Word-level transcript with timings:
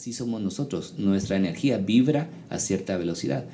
Así 0.00 0.14
somos 0.14 0.40
nosotros. 0.40 0.94
Nuestra 0.96 1.36
energía 1.36 1.76
vibra 1.76 2.30
a 2.48 2.58
cierta 2.58 2.96
velocidad. 2.96 3.44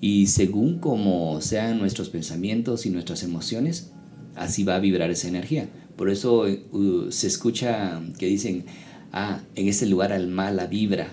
Y 0.00 0.26
según 0.26 0.80
como 0.80 1.40
sean 1.40 1.78
nuestros 1.78 2.08
pensamientos 2.10 2.86
y 2.86 2.90
nuestras 2.90 3.22
emociones, 3.22 3.92
así 4.34 4.64
va 4.64 4.74
a 4.74 4.80
vibrar 4.80 5.12
esa 5.12 5.28
energía. 5.28 5.68
Por 5.94 6.10
eso 6.10 6.40
uh, 6.72 7.12
se 7.12 7.28
escucha 7.28 8.02
que 8.18 8.26
dicen, 8.26 8.64
ah, 9.12 9.42
en 9.54 9.68
ese 9.68 9.86
lugar 9.86 10.12
al 10.12 10.26
mala 10.26 10.66
vibra. 10.66 11.06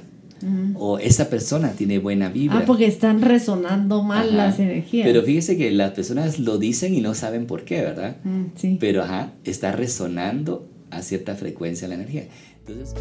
O 0.73 0.97
esa 0.97 1.29
persona 1.29 1.73
tiene 1.73 1.99
buena 1.99 2.29
vibra. 2.29 2.57
Ah, 2.57 2.63
porque 2.65 2.87
están 2.87 3.21
resonando 3.21 4.01
mal 4.01 4.35
las 4.35 4.57
energías. 4.57 5.05
Pero 5.05 5.21
fíjese 5.21 5.55
que 5.55 5.69
las 5.69 5.91
personas 5.91 6.39
lo 6.39 6.57
dicen 6.57 6.95
y 6.95 7.01
no 7.01 7.13
saben 7.13 7.45
por 7.45 7.63
qué, 7.63 7.81
¿verdad? 7.83 8.17
Mm, 8.23 8.45
sí. 8.55 8.77
Pero 8.79 9.03
ajá, 9.03 9.33
está 9.43 9.71
resonando 9.71 10.67
a 10.89 11.03
cierta 11.03 11.35
frecuencia 11.35 11.87
la 11.87 11.93
energía. 11.93 12.27
Entonces. 12.65 12.95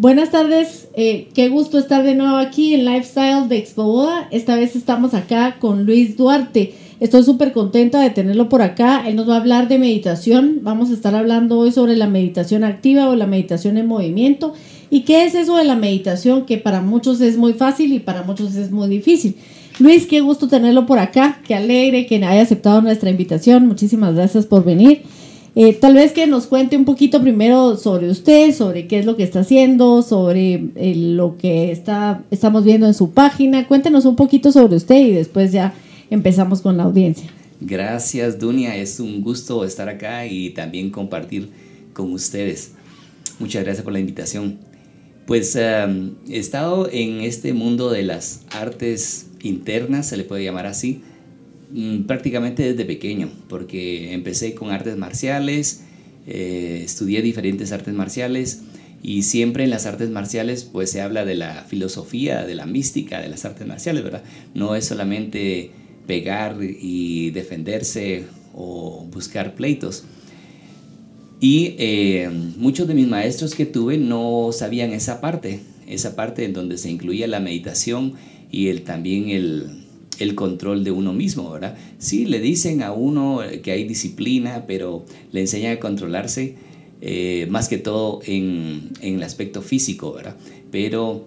Buenas 0.00 0.30
tardes, 0.30 0.88
eh, 0.94 1.28
qué 1.34 1.50
gusto 1.50 1.76
estar 1.78 2.02
de 2.02 2.14
nuevo 2.14 2.38
aquí 2.38 2.72
en 2.72 2.86
Lifestyle 2.86 3.50
de 3.50 3.58
Expo 3.58 4.08
Esta 4.30 4.56
vez 4.56 4.74
estamos 4.74 5.12
acá 5.12 5.58
con 5.60 5.84
Luis 5.84 6.16
Duarte. 6.16 6.72
Estoy 7.00 7.22
súper 7.22 7.52
contenta 7.52 8.00
de 8.00 8.08
tenerlo 8.08 8.48
por 8.48 8.62
acá. 8.62 9.06
Él 9.06 9.16
nos 9.16 9.28
va 9.28 9.34
a 9.34 9.40
hablar 9.40 9.68
de 9.68 9.78
meditación. 9.78 10.60
Vamos 10.62 10.88
a 10.88 10.94
estar 10.94 11.14
hablando 11.14 11.58
hoy 11.58 11.70
sobre 11.70 11.96
la 11.96 12.06
meditación 12.06 12.64
activa 12.64 13.10
o 13.10 13.14
la 13.14 13.26
meditación 13.26 13.76
en 13.76 13.88
movimiento. 13.88 14.54
¿Y 14.88 15.02
qué 15.02 15.26
es 15.26 15.34
eso 15.34 15.56
de 15.58 15.64
la 15.64 15.76
meditación? 15.76 16.46
Que 16.46 16.56
para 16.56 16.80
muchos 16.80 17.20
es 17.20 17.36
muy 17.36 17.52
fácil 17.52 17.92
y 17.92 17.98
para 17.98 18.22
muchos 18.22 18.54
es 18.54 18.70
muy 18.70 18.88
difícil. 18.88 19.36
Luis, 19.80 20.06
qué 20.06 20.22
gusto 20.22 20.48
tenerlo 20.48 20.86
por 20.86 20.98
acá. 20.98 21.42
Qué 21.46 21.54
alegre 21.54 22.06
que 22.06 22.16
haya 22.24 22.40
aceptado 22.40 22.80
nuestra 22.80 23.10
invitación. 23.10 23.66
Muchísimas 23.66 24.14
gracias 24.14 24.46
por 24.46 24.64
venir. 24.64 25.02
Eh, 25.56 25.72
tal 25.74 25.94
vez 25.94 26.12
que 26.12 26.26
nos 26.26 26.46
cuente 26.46 26.76
un 26.76 26.84
poquito 26.84 27.20
primero 27.20 27.76
sobre 27.76 28.08
usted, 28.08 28.54
sobre 28.54 28.86
qué 28.86 29.00
es 29.00 29.06
lo 29.06 29.16
que 29.16 29.24
está 29.24 29.40
haciendo, 29.40 30.02
sobre 30.02 30.70
eh, 30.76 30.94
lo 30.94 31.36
que 31.36 31.72
está, 31.72 32.22
estamos 32.30 32.64
viendo 32.64 32.86
en 32.86 32.94
su 32.94 33.10
página. 33.10 33.66
Cuéntenos 33.66 34.04
un 34.04 34.16
poquito 34.16 34.52
sobre 34.52 34.76
usted 34.76 35.00
y 35.00 35.12
después 35.12 35.50
ya 35.50 35.74
empezamos 36.08 36.60
con 36.62 36.76
la 36.76 36.84
audiencia. 36.84 37.28
Gracias, 37.60 38.38
Dunia. 38.38 38.76
Es 38.76 39.00
un 39.00 39.20
gusto 39.22 39.64
estar 39.64 39.88
acá 39.88 40.24
y 40.26 40.50
también 40.50 40.90
compartir 40.90 41.50
con 41.92 42.12
ustedes. 42.12 42.72
Muchas 43.38 43.64
gracias 43.64 43.84
por 43.84 43.92
la 43.92 44.00
invitación. 44.00 44.58
Pues 45.26 45.54
em, 45.56 46.14
he 46.28 46.38
estado 46.38 46.88
en 46.90 47.20
este 47.20 47.52
mundo 47.52 47.90
de 47.90 48.02
las 48.02 48.42
artes 48.50 49.28
internas, 49.42 50.08
se 50.08 50.16
le 50.16 50.24
puede 50.24 50.44
llamar 50.44 50.66
así, 50.66 51.02
Mm, 51.72 52.02
prácticamente 52.02 52.64
desde 52.64 52.84
pequeño, 52.84 53.30
porque 53.48 54.12
empecé 54.12 54.54
con 54.54 54.70
artes 54.70 54.96
marciales, 54.96 55.84
eh, 56.26 56.82
estudié 56.84 57.22
diferentes 57.22 57.70
artes 57.70 57.94
marciales 57.94 58.62
y 59.02 59.22
siempre 59.22 59.62
en 59.62 59.70
las 59.70 59.86
artes 59.86 60.10
marciales 60.10 60.64
pues 60.64 60.90
se 60.90 61.00
habla 61.00 61.24
de 61.24 61.36
la 61.36 61.64
filosofía, 61.68 62.44
de 62.44 62.56
la 62.56 62.66
mística 62.66 63.20
de 63.20 63.28
las 63.28 63.44
artes 63.44 63.68
marciales, 63.68 64.02
¿verdad? 64.02 64.24
No 64.52 64.74
es 64.74 64.84
solamente 64.84 65.70
pegar 66.08 66.56
y 66.60 67.30
defenderse 67.30 68.24
o 68.52 69.06
buscar 69.12 69.54
pleitos. 69.54 70.04
Y 71.40 71.76
eh, 71.78 72.28
muchos 72.56 72.88
de 72.88 72.94
mis 72.94 73.06
maestros 73.06 73.54
que 73.54 73.64
tuve 73.64 73.96
no 73.96 74.50
sabían 74.52 74.92
esa 74.92 75.20
parte, 75.20 75.60
esa 75.86 76.16
parte 76.16 76.44
en 76.44 76.52
donde 76.52 76.78
se 76.78 76.90
incluía 76.90 77.28
la 77.28 77.38
meditación 77.38 78.14
y 78.50 78.68
el, 78.68 78.82
también 78.82 79.30
el, 79.30 79.79
el 80.18 80.34
control 80.34 80.84
de 80.84 80.90
uno 80.90 81.12
mismo, 81.12 81.50
¿verdad? 81.50 81.76
Sí, 81.98 82.26
le 82.26 82.40
dicen 82.40 82.82
a 82.82 82.92
uno 82.92 83.40
que 83.62 83.72
hay 83.72 83.84
disciplina, 83.84 84.64
pero 84.66 85.04
le 85.32 85.40
enseñan 85.40 85.76
a 85.76 85.80
controlarse 85.80 86.56
eh, 87.02 87.46
más 87.48 87.68
que 87.68 87.78
todo 87.78 88.20
en, 88.26 88.90
el 89.00 89.22
aspecto 89.22 89.62
físico, 89.62 90.12
¿verdad? 90.12 90.36
Pero 90.70 91.26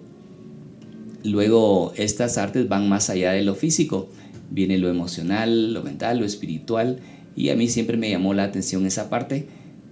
luego 1.24 1.92
estas 1.96 2.38
artes 2.38 2.68
van 2.68 2.88
más 2.88 3.10
allá 3.10 3.32
de 3.32 3.42
lo 3.42 3.56
físico, 3.56 4.08
viene 4.50 4.78
lo 4.78 4.88
emocional, 4.88 5.74
lo 5.74 5.82
mental, 5.82 6.18
lo 6.18 6.24
espiritual, 6.24 7.00
y 7.34 7.48
a 7.48 7.56
mí 7.56 7.68
siempre 7.68 7.96
me 7.96 8.08
llamó 8.08 8.34
la 8.34 8.44
atención 8.44 8.86
esa 8.86 9.10
parte, 9.10 9.46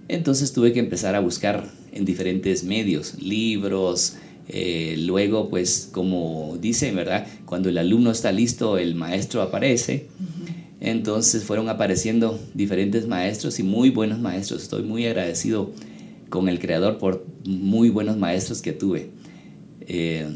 entonces 0.07 0.53
tuve 0.53 0.71
que 0.71 0.79
empezar 0.79 1.15
a 1.15 1.19
buscar 1.19 1.69
en 1.91 2.05
diferentes 2.05 2.63
medios, 2.63 3.21
libros, 3.21 4.15
eh, 4.49 4.95
luego, 4.99 5.49
pues 5.49 5.89
como 5.91 6.57
dicen, 6.59 6.95
¿verdad? 6.95 7.27
Cuando 7.45 7.69
el 7.69 7.77
alumno 7.77 8.11
está 8.11 8.31
listo, 8.31 8.77
el 8.77 8.95
maestro 8.95 9.41
aparece. 9.41 10.07
Entonces 10.79 11.45
fueron 11.45 11.69
apareciendo 11.69 12.37
diferentes 12.53 13.07
maestros 13.07 13.59
y 13.59 13.63
muy 13.63 13.89
buenos 13.89 14.19
maestros. 14.19 14.63
Estoy 14.63 14.83
muy 14.83 15.05
agradecido 15.05 15.71
con 16.29 16.49
el 16.49 16.59
creador 16.59 16.97
por 16.97 17.25
muy 17.45 17.89
buenos 17.89 18.17
maestros 18.17 18.61
que 18.61 18.73
tuve. 18.73 19.09
Eh, 19.81 20.27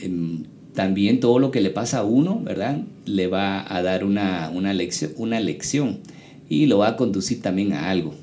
em, 0.00 0.44
también 0.74 1.20
todo 1.20 1.38
lo 1.38 1.52
que 1.52 1.60
le 1.60 1.70
pasa 1.70 1.98
a 1.98 2.04
uno, 2.04 2.40
¿verdad? 2.42 2.82
Le 3.06 3.28
va 3.28 3.64
a 3.72 3.82
dar 3.82 4.04
una, 4.04 4.50
una, 4.52 4.74
lección, 4.74 5.12
una 5.16 5.38
lección 5.38 6.00
y 6.48 6.66
lo 6.66 6.78
va 6.78 6.88
a 6.88 6.96
conducir 6.96 7.40
también 7.40 7.72
a 7.72 7.90
algo. 7.90 8.14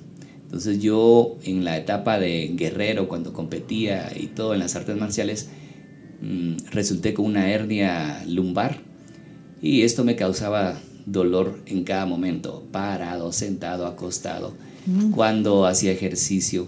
Entonces 0.51 0.81
yo 0.81 1.37
en 1.45 1.63
la 1.63 1.77
etapa 1.77 2.19
de 2.19 2.51
guerrero, 2.57 3.07
cuando 3.07 3.31
competía 3.31 4.11
y 4.13 4.27
todo 4.27 4.53
en 4.53 4.59
las 4.59 4.75
artes 4.75 4.97
marciales, 4.97 5.47
mm, 6.21 6.71
resulté 6.71 7.13
con 7.13 7.23
una 7.23 7.49
hernia 7.49 8.21
lumbar 8.27 8.81
y 9.61 9.83
esto 9.83 10.03
me 10.03 10.17
causaba 10.17 10.77
dolor 11.05 11.61
en 11.67 11.85
cada 11.85 12.05
momento, 12.05 12.67
parado, 12.69 13.31
sentado, 13.31 13.87
acostado, 13.87 14.53
mm. 14.87 15.11
cuando 15.11 15.65
hacía 15.65 15.93
ejercicio. 15.93 16.67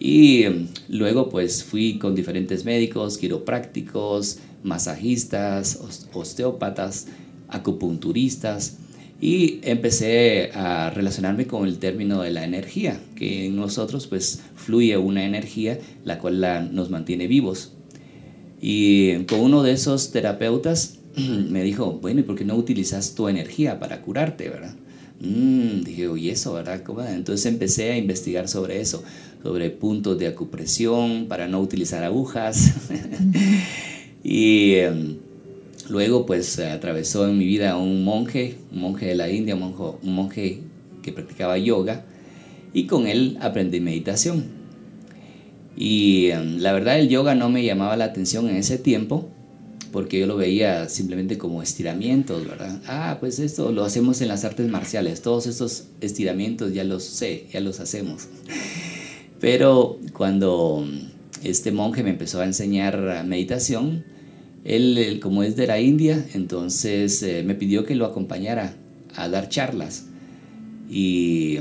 Y 0.00 0.46
mm, 0.48 0.68
luego 0.88 1.28
pues 1.28 1.62
fui 1.62 2.00
con 2.00 2.16
diferentes 2.16 2.64
médicos, 2.64 3.16
quiroprácticos, 3.16 4.38
masajistas, 4.64 5.78
osteópatas, 6.12 7.06
acupunturistas 7.46 8.78
y 9.24 9.60
empecé 9.62 10.50
a 10.52 10.90
relacionarme 10.90 11.46
con 11.46 11.66
el 11.66 11.78
término 11.78 12.20
de 12.20 12.30
la 12.30 12.44
energía, 12.44 13.00
que 13.16 13.46
en 13.46 13.56
nosotros 13.56 14.06
pues 14.06 14.42
fluye 14.54 14.98
una 14.98 15.24
energía 15.24 15.78
la 16.04 16.18
cual 16.18 16.68
nos 16.74 16.90
mantiene 16.90 17.26
vivos. 17.26 17.72
Y 18.60 19.24
con 19.24 19.40
uno 19.40 19.62
de 19.62 19.72
esos 19.72 20.10
terapeutas 20.10 20.98
me 21.16 21.62
dijo, 21.62 22.00
bueno, 22.02 22.20
¿y 22.20 22.24
por 22.24 22.36
qué 22.36 22.44
no 22.44 22.54
utilizas 22.54 23.14
tu 23.14 23.26
energía 23.28 23.80
para 23.80 24.02
curarte, 24.02 24.50
verdad? 24.50 24.74
Mm, 25.20 25.84
dije, 25.84 26.06
oye, 26.06 26.32
eso, 26.32 26.52
¿verdad? 26.52 26.82
Entonces 27.14 27.46
empecé 27.46 27.92
a 27.92 27.96
investigar 27.96 28.46
sobre 28.46 28.82
eso, 28.82 29.02
sobre 29.42 29.70
puntos 29.70 30.18
de 30.18 30.26
acupresión 30.26 31.28
para 31.28 31.48
no 31.48 31.60
utilizar 31.62 32.04
agujas. 32.04 32.74
y 34.22 34.74
em, 34.74 35.16
Luego 35.88 36.24
pues 36.26 36.58
atravesó 36.58 37.28
en 37.28 37.38
mi 37.38 37.46
vida 37.46 37.76
un 37.76 38.04
monje, 38.04 38.56
un 38.72 38.80
monje 38.80 39.06
de 39.06 39.14
la 39.14 39.30
India, 39.30 39.54
un 39.54 40.14
monje, 40.14 40.60
que 41.02 41.12
practicaba 41.12 41.58
yoga 41.58 42.04
y 42.72 42.86
con 42.86 43.06
él 43.06 43.36
aprendí 43.40 43.80
meditación. 43.80 44.44
Y 45.76 46.30
em, 46.30 46.58
la 46.58 46.72
verdad 46.72 46.98
el 46.98 47.08
yoga 47.08 47.34
no 47.34 47.50
me 47.50 47.64
llamaba 47.64 47.96
la 47.96 48.06
atención 48.06 48.48
en 48.48 48.56
ese 48.56 48.78
tiempo 48.78 49.28
porque 49.92 50.18
yo 50.18 50.26
lo 50.26 50.36
veía 50.36 50.88
simplemente 50.88 51.38
como 51.38 51.62
estiramientos, 51.62 52.44
¿verdad? 52.48 52.80
Ah, 52.88 53.18
pues 53.20 53.38
esto 53.38 53.70
lo 53.70 53.84
hacemos 53.84 54.20
en 54.22 54.28
las 54.28 54.44
artes 54.44 54.68
marciales, 54.68 55.22
todos 55.22 55.46
estos 55.46 55.84
estiramientos 56.00 56.74
ya 56.74 56.82
los 56.82 57.04
sé, 57.04 57.46
ya 57.52 57.60
los 57.60 57.78
hacemos. 57.78 58.26
Pero 59.38 60.00
cuando 60.12 60.84
este 61.44 61.70
monje 61.70 62.02
me 62.02 62.10
empezó 62.10 62.40
a 62.40 62.44
enseñar 62.44 63.24
meditación, 63.24 64.04
él, 64.64 65.20
como 65.22 65.42
es 65.42 65.56
de 65.56 65.66
la 65.66 65.80
India, 65.80 66.26
entonces 66.32 67.22
eh, 67.22 67.42
me 67.44 67.54
pidió 67.54 67.84
que 67.84 67.94
lo 67.94 68.06
acompañara 68.06 68.74
a 69.14 69.28
dar 69.28 69.48
charlas. 69.48 70.06
Y 70.90 71.58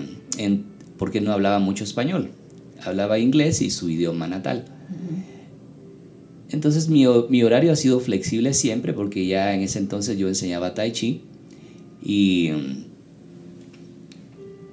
porque 0.97 1.21
no 1.21 1.33
hablaba 1.33 1.59
mucho 1.59 1.83
español, 1.83 2.31
hablaba 2.81 3.19
inglés 3.19 3.61
y 3.61 3.69
su 3.69 3.89
idioma 3.89 4.27
natal. 4.27 4.65
Entonces 6.49 6.87
mi, 6.87 7.05
mi, 7.29 7.43
horario 7.43 7.71
ha 7.71 7.75
sido 7.75 7.99
flexible 7.99 8.53
siempre 8.53 8.93
porque 8.93 9.25
ya 9.25 9.53
en 9.55 9.61
ese 9.61 9.79
entonces 9.79 10.17
yo 10.17 10.27
enseñaba 10.27 10.75
tai 10.75 10.91
chi 10.91 11.23
y 12.01 12.51
mm, 12.51 12.85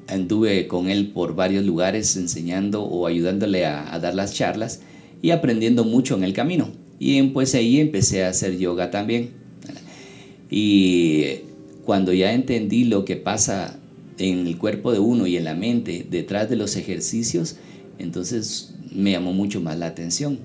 anduve 0.08 0.66
con 0.66 0.90
él 0.90 1.08
por 1.08 1.34
varios 1.34 1.64
lugares 1.64 2.16
enseñando 2.16 2.82
o 2.82 3.06
ayudándole 3.06 3.64
a 3.64 3.98
dar 3.98 4.14
las 4.14 4.34
charlas 4.34 4.82
y 5.22 5.30
aprendiendo 5.30 5.84
mucho 5.84 6.16
en 6.16 6.24
el 6.24 6.34
camino. 6.34 6.68
Y 7.00 7.20
pues 7.22 7.54
ahí 7.54 7.80
empecé 7.80 8.24
a 8.24 8.28
hacer 8.28 8.58
yoga 8.58 8.90
también. 8.90 9.30
Y 10.50 11.24
cuando 11.84 12.12
ya 12.12 12.34
entendí 12.34 12.84
lo 12.84 13.06
que 13.06 13.16
pasa 13.16 13.80
en 14.18 14.46
el 14.46 14.58
cuerpo 14.58 14.92
de 14.92 14.98
uno 14.98 15.26
y 15.26 15.38
en 15.38 15.44
la 15.44 15.54
mente 15.54 16.06
detrás 16.08 16.50
de 16.50 16.56
los 16.56 16.76
ejercicios, 16.76 17.56
entonces 17.98 18.74
me 18.94 19.12
llamó 19.12 19.32
mucho 19.32 19.62
más 19.62 19.78
la 19.78 19.86
atención. 19.86 20.38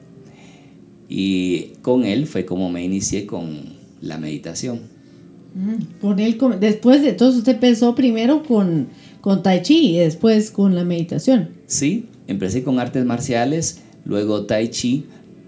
Y 1.09 1.73
con 1.81 2.05
él 2.05 2.25
fue 2.25 2.45
como 2.45 2.71
me 2.71 2.83
inicié 2.83 3.25
con 3.25 3.75
la 4.01 4.17
meditación. 4.17 4.79
Mm, 5.55 5.99
con 5.99 6.19
él, 6.19 6.37
después 6.61 7.01
de 7.01 7.11
todo, 7.11 7.37
usted 7.37 7.55
empezó 7.55 7.95
primero 7.95 8.43
con, 8.43 8.87
con 9.19 9.43
Tai 9.43 9.61
Chi 9.61 9.95
y 9.95 9.97
después 9.97 10.51
con 10.51 10.73
la 10.73 10.85
meditación. 10.85 11.49
Sí, 11.67 12.05
empecé 12.27 12.63
con 12.63 12.79
artes 12.79 13.03
marciales, 13.05 13.81
luego 14.05 14.45
Tai 14.45 14.69
Chi. 14.69 15.05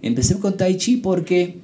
Empecé 0.08 0.40
con 0.40 0.56
Tai 0.56 0.78
Chi 0.78 0.98
porque 0.98 1.58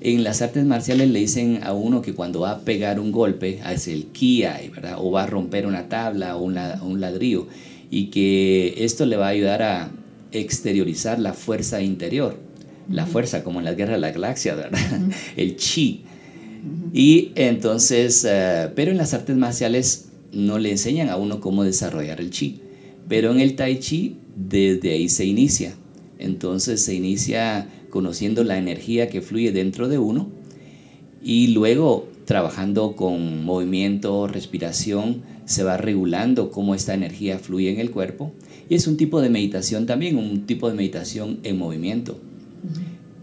en 0.00 0.24
las 0.24 0.40
artes 0.40 0.64
marciales 0.64 1.10
le 1.10 1.18
dicen 1.20 1.60
a 1.62 1.74
uno 1.74 2.00
que 2.00 2.14
cuando 2.14 2.40
va 2.40 2.52
a 2.52 2.60
pegar 2.60 2.98
un 2.98 3.12
golpe, 3.12 3.60
hace 3.62 3.92
el 3.92 4.06
kiai, 4.06 4.70
¿verdad? 4.70 4.96
O 4.98 5.10
va 5.10 5.24
a 5.24 5.26
romper 5.26 5.66
una 5.66 5.88
tabla 5.88 6.36
o 6.36 6.42
un 6.42 7.00
ladrillo. 7.00 7.46
Y 7.90 8.06
que 8.06 8.74
esto 8.78 9.04
le 9.04 9.16
va 9.16 9.26
a 9.26 9.30
ayudar 9.30 9.62
a 9.62 9.90
exteriorizar 10.32 11.18
la 11.18 11.34
fuerza 11.34 11.82
interior. 11.82 12.38
La 12.90 13.06
fuerza, 13.06 13.44
como 13.44 13.58
en 13.58 13.66
las 13.66 13.76
guerras 13.76 13.96
de 13.96 14.00
la 14.00 14.10
galaxia, 14.10 14.54
¿verdad? 14.54 14.80
El 15.36 15.56
chi. 15.56 16.02
Y 16.92 17.32
entonces, 17.34 18.26
eh, 18.28 18.70
pero 18.74 18.90
en 18.90 18.96
las 18.96 19.14
artes 19.14 19.36
marciales 19.36 20.06
no 20.32 20.58
le 20.58 20.70
enseñan 20.70 21.10
a 21.10 21.16
uno 21.16 21.40
cómo 21.40 21.62
desarrollar 21.62 22.20
el 22.20 22.30
chi. 22.30 22.60
Pero 23.08 23.30
en 23.32 23.40
el 23.40 23.56
tai 23.56 23.78
chi, 23.78 24.16
desde 24.36 24.92
ahí 24.92 25.08
se 25.08 25.24
inicia. 25.24 25.74
Entonces 26.18 26.84
se 26.84 26.94
inicia 26.94 27.68
conociendo 27.92 28.42
la 28.42 28.56
energía 28.56 29.10
que 29.10 29.20
fluye 29.20 29.52
dentro 29.52 29.86
de 29.86 29.98
uno 29.98 30.30
y 31.22 31.48
luego 31.48 32.08
trabajando 32.24 32.96
con 32.96 33.44
movimiento, 33.44 34.26
respiración, 34.28 35.20
se 35.44 35.62
va 35.62 35.76
regulando 35.76 36.50
cómo 36.50 36.74
esta 36.74 36.94
energía 36.94 37.38
fluye 37.38 37.70
en 37.70 37.80
el 37.80 37.90
cuerpo. 37.90 38.32
Y 38.70 38.76
es 38.76 38.86
un 38.86 38.96
tipo 38.96 39.20
de 39.20 39.28
meditación 39.28 39.84
también, 39.84 40.16
un 40.16 40.46
tipo 40.46 40.70
de 40.70 40.74
meditación 40.74 41.40
en 41.42 41.58
movimiento. 41.58 42.18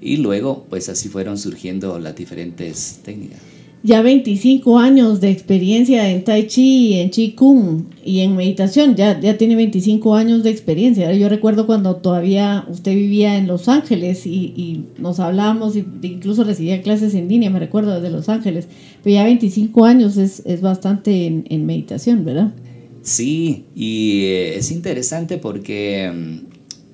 Y 0.02 0.18
luego, 0.18 0.68
pues 0.70 0.88
así 0.88 1.10
fueron 1.10 1.40
surgiendo 1.40 1.98
las 1.98 2.16
diferentes 2.16 3.00
técnicas 3.04 3.49
ya 3.82 4.02
25 4.02 4.78
años 4.78 5.22
de 5.22 5.32
experiencia 5.32 6.10
en 6.10 6.24
Tai 6.26 6.48
Chi, 6.48 6.96
en 6.96 7.12
Chi 7.12 7.32
Kung 7.32 7.84
y 8.04 8.20
en 8.20 8.36
meditación. 8.36 8.96
Ya, 8.96 9.20
ya 9.20 9.38
tiene 9.38 9.56
25 9.56 10.16
años 10.16 10.44
de 10.44 10.50
experiencia. 10.50 11.14
Yo 11.14 11.30
recuerdo 11.30 11.66
cuando 11.66 11.96
todavía 11.96 12.66
usted 12.70 12.94
vivía 12.94 13.38
en 13.38 13.48
Los 13.48 13.70
Ángeles 13.70 14.26
y, 14.26 14.86
nos 14.98 15.20
hablábamos, 15.20 15.78
y 15.78 15.86
incluso 16.02 16.44
recibía 16.44 16.82
clases 16.82 17.14
en 17.14 17.30
línea, 17.30 17.50
me 17.50 17.60
recuerdo 17.60 17.96
desde 17.96 18.10
Los 18.10 18.28
Ángeles. 18.28 18.68
Pero 19.04 19.14
ya 19.14 19.24
25 19.24 19.86
años 19.86 20.18
es, 20.18 20.62
bastante 20.62 21.44
en, 21.46 21.66
meditación, 21.66 22.26
¿verdad? 22.26 22.54
Sí, 23.02 23.64
y 23.76 24.24
eh, 24.26 24.58
es 24.58 24.72
interesante 24.72 25.38
porque 25.38 26.12
mm, 26.14 26.38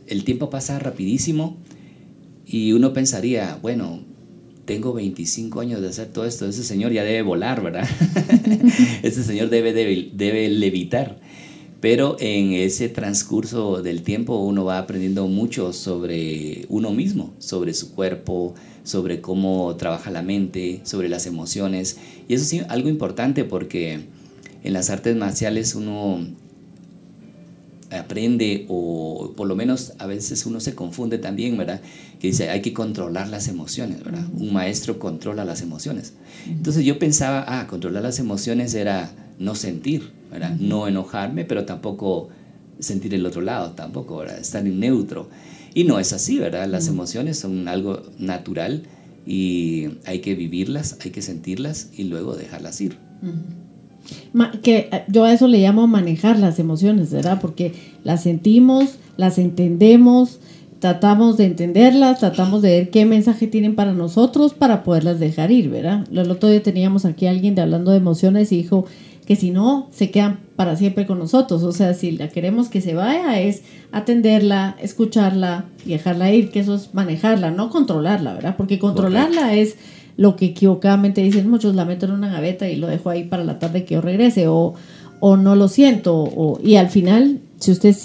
el 0.07 0.23
tiempo 0.23 0.51
pasa 0.51 0.77
rapidísimo 0.77 1.57
y 2.45 2.73
uno 2.73 2.93
pensaría, 2.93 3.57
bueno, 3.59 4.01
tengo 4.65 4.93
25 4.93 5.59
años 5.59 5.81
de 5.81 5.89
hacer 5.89 6.07
todo 6.07 6.25
esto, 6.25 6.47
ese 6.47 6.63
señor 6.63 6.91
ya 6.91 7.03
debe 7.03 7.21
volar, 7.21 7.61
¿verdad? 7.61 7.87
ese 9.03 9.23
señor 9.23 9.49
debe, 9.49 9.73
debe, 9.73 10.49
levitar. 10.49 11.19
Pero 11.81 12.17
en 12.19 12.53
ese 12.53 12.89
transcurso 12.89 13.83
del 13.83 14.01
tiempo 14.01 14.37
uno 14.37 14.65
va 14.65 14.79
aprendiendo 14.79 15.27
mucho 15.27 15.71
sobre 15.71 16.65
uno 16.69 16.91
mismo, 16.91 17.33
sobre 17.37 17.75
su 17.75 17.93
cuerpo, 17.93 18.55
sobre 18.83 19.21
cómo 19.21 19.75
trabaja 19.75 20.09
la 20.09 20.23
mente, 20.23 20.81
sobre 20.83 21.09
las 21.09 21.27
emociones. 21.27 21.97
Y 22.27 22.33
eso 22.33 22.55
es 22.55 22.63
algo 22.69 22.89
importante 22.89 23.43
porque 23.43 23.99
en 24.63 24.73
las 24.73 24.89
artes 24.89 25.15
marciales 25.15 25.75
uno 25.75 26.25
aprende 27.91 28.65
o 28.67 29.33
por 29.35 29.47
lo 29.47 29.55
menos 29.55 29.93
a 29.99 30.05
veces 30.07 30.45
uno 30.45 30.59
se 30.59 30.75
confunde 30.75 31.17
también, 31.17 31.57
¿verdad? 31.57 31.81
Que 32.19 32.27
dice, 32.27 32.49
hay 32.49 32.61
que 32.61 32.73
controlar 32.73 33.27
las 33.29 33.47
emociones, 33.47 34.03
¿verdad? 34.03 34.25
Un 34.33 34.53
maestro 34.53 34.99
controla 34.99 35.45
las 35.45 35.61
emociones. 35.61 36.13
Entonces 36.47 36.83
yo 36.83 36.97
pensaba, 36.99 37.45
ah, 37.47 37.67
controlar 37.67 38.03
las 38.03 38.19
emociones 38.19 38.73
era 38.73 39.11
no 39.39 39.55
sentir, 39.55 40.11
¿verdad? 40.31 40.55
No 40.59 40.87
enojarme, 40.87 41.45
pero 41.45 41.65
tampoco 41.65 42.29
sentir 42.79 43.13
el 43.13 43.25
otro 43.25 43.41
lado, 43.41 43.71
tampoco, 43.71 44.17
¿verdad? 44.17 44.39
Estar 44.39 44.65
en 44.65 44.79
neutro. 44.79 45.29
Y 45.73 45.83
no 45.83 45.99
es 45.99 46.13
así, 46.13 46.39
¿verdad? 46.39 46.67
Las 46.67 46.87
emociones 46.87 47.37
son 47.37 47.67
algo 47.67 48.01
natural 48.17 48.83
y 49.25 49.89
hay 50.05 50.19
que 50.19 50.35
vivirlas, 50.35 50.97
hay 51.03 51.11
que 51.11 51.21
sentirlas 51.21 51.89
y 51.95 52.05
luego 52.05 52.35
dejarlas 52.35 52.79
ir 52.81 52.97
que 54.61 54.89
eh, 54.91 55.03
yo 55.07 55.23
a 55.23 55.33
eso 55.33 55.47
le 55.47 55.59
llamo 55.59 55.87
manejar 55.87 56.39
las 56.39 56.59
emociones, 56.59 57.11
¿verdad? 57.11 57.39
Porque 57.41 57.73
las 58.03 58.23
sentimos, 58.23 58.97
las 59.17 59.37
entendemos, 59.37 60.39
tratamos 60.79 61.37
de 61.37 61.45
entenderlas, 61.45 62.19
tratamos 62.19 62.61
de 62.61 62.69
ver 62.69 62.89
qué 62.89 63.05
mensaje 63.05 63.47
tienen 63.47 63.75
para 63.75 63.93
nosotros 63.93 64.53
para 64.53 64.83
poderlas 64.83 65.19
dejar 65.19 65.51
ir, 65.51 65.69
¿verdad? 65.69 66.05
El 66.11 66.29
otro 66.29 66.49
día 66.49 66.61
teníamos 66.61 67.05
aquí 67.05 67.27
a 67.27 67.31
alguien 67.31 67.55
de 67.55 67.61
hablando 67.61 67.91
de 67.91 67.97
emociones 67.97 68.51
y 68.51 68.57
dijo 68.57 68.85
que 69.25 69.35
si 69.35 69.49
no, 69.49 69.87
se 69.91 70.11
quedan 70.11 70.39
para 70.55 70.75
siempre 70.75 71.07
con 71.07 71.17
nosotros. 71.17 71.63
O 71.63 71.71
sea, 71.71 71.93
si 71.93 72.11
la 72.11 72.29
queremos 72.29 72.69
que 72.69 72.81
se 72.81 72.93
vaya, 72.93 73.39
es 73.39 73.63
atenderla, 73.91 74.77
escucharla 74.81 75.65
y 75.85 75.89
dejarla 75.89 76.31
ir, 76.31 76.51
que 76.51 76.59
eso 76.59 76.75
es 76.75 76.93
manejarla, 76.93 77.51
no 77.51 77.69
controlarla, 77.69 78.33
¿verdad? 78.33 78.55
Porque 78.55 78.77
controlarla 78.77 79.55
es 79.55 79.75
lo 80.17 80.35
que 80.35 80.45
equivocadamente 80.45 81.21
dicen 81.21 81.49
muchos, 81.49 81.75
la 81.75 81.85
meto 81.85 82.05
en 82.05 82.13
una 82.13 82.31
gaveta 82.31 82.69
y 82.69 82.75
lo 82.75 82.87
dejo 82.87 83.09
ahí 83.09 83.23
para 83.23 83.43
la 83.43 83.59
tarde 83.59 83.85
que 83.85 83.95
yo 83.95 84.01
regrese, 84.01 84.47
o, 84.47 84.73
o 85.19 85.37
no 85.37 85.55
lo 85.55 85.67
siento, 85.67 86.15
o, 86.15 86.59
y 86.63 86.75
al 86.75 86.89
final, 86.89 87.39
si 87.59 87.71
usted 87.71 87.95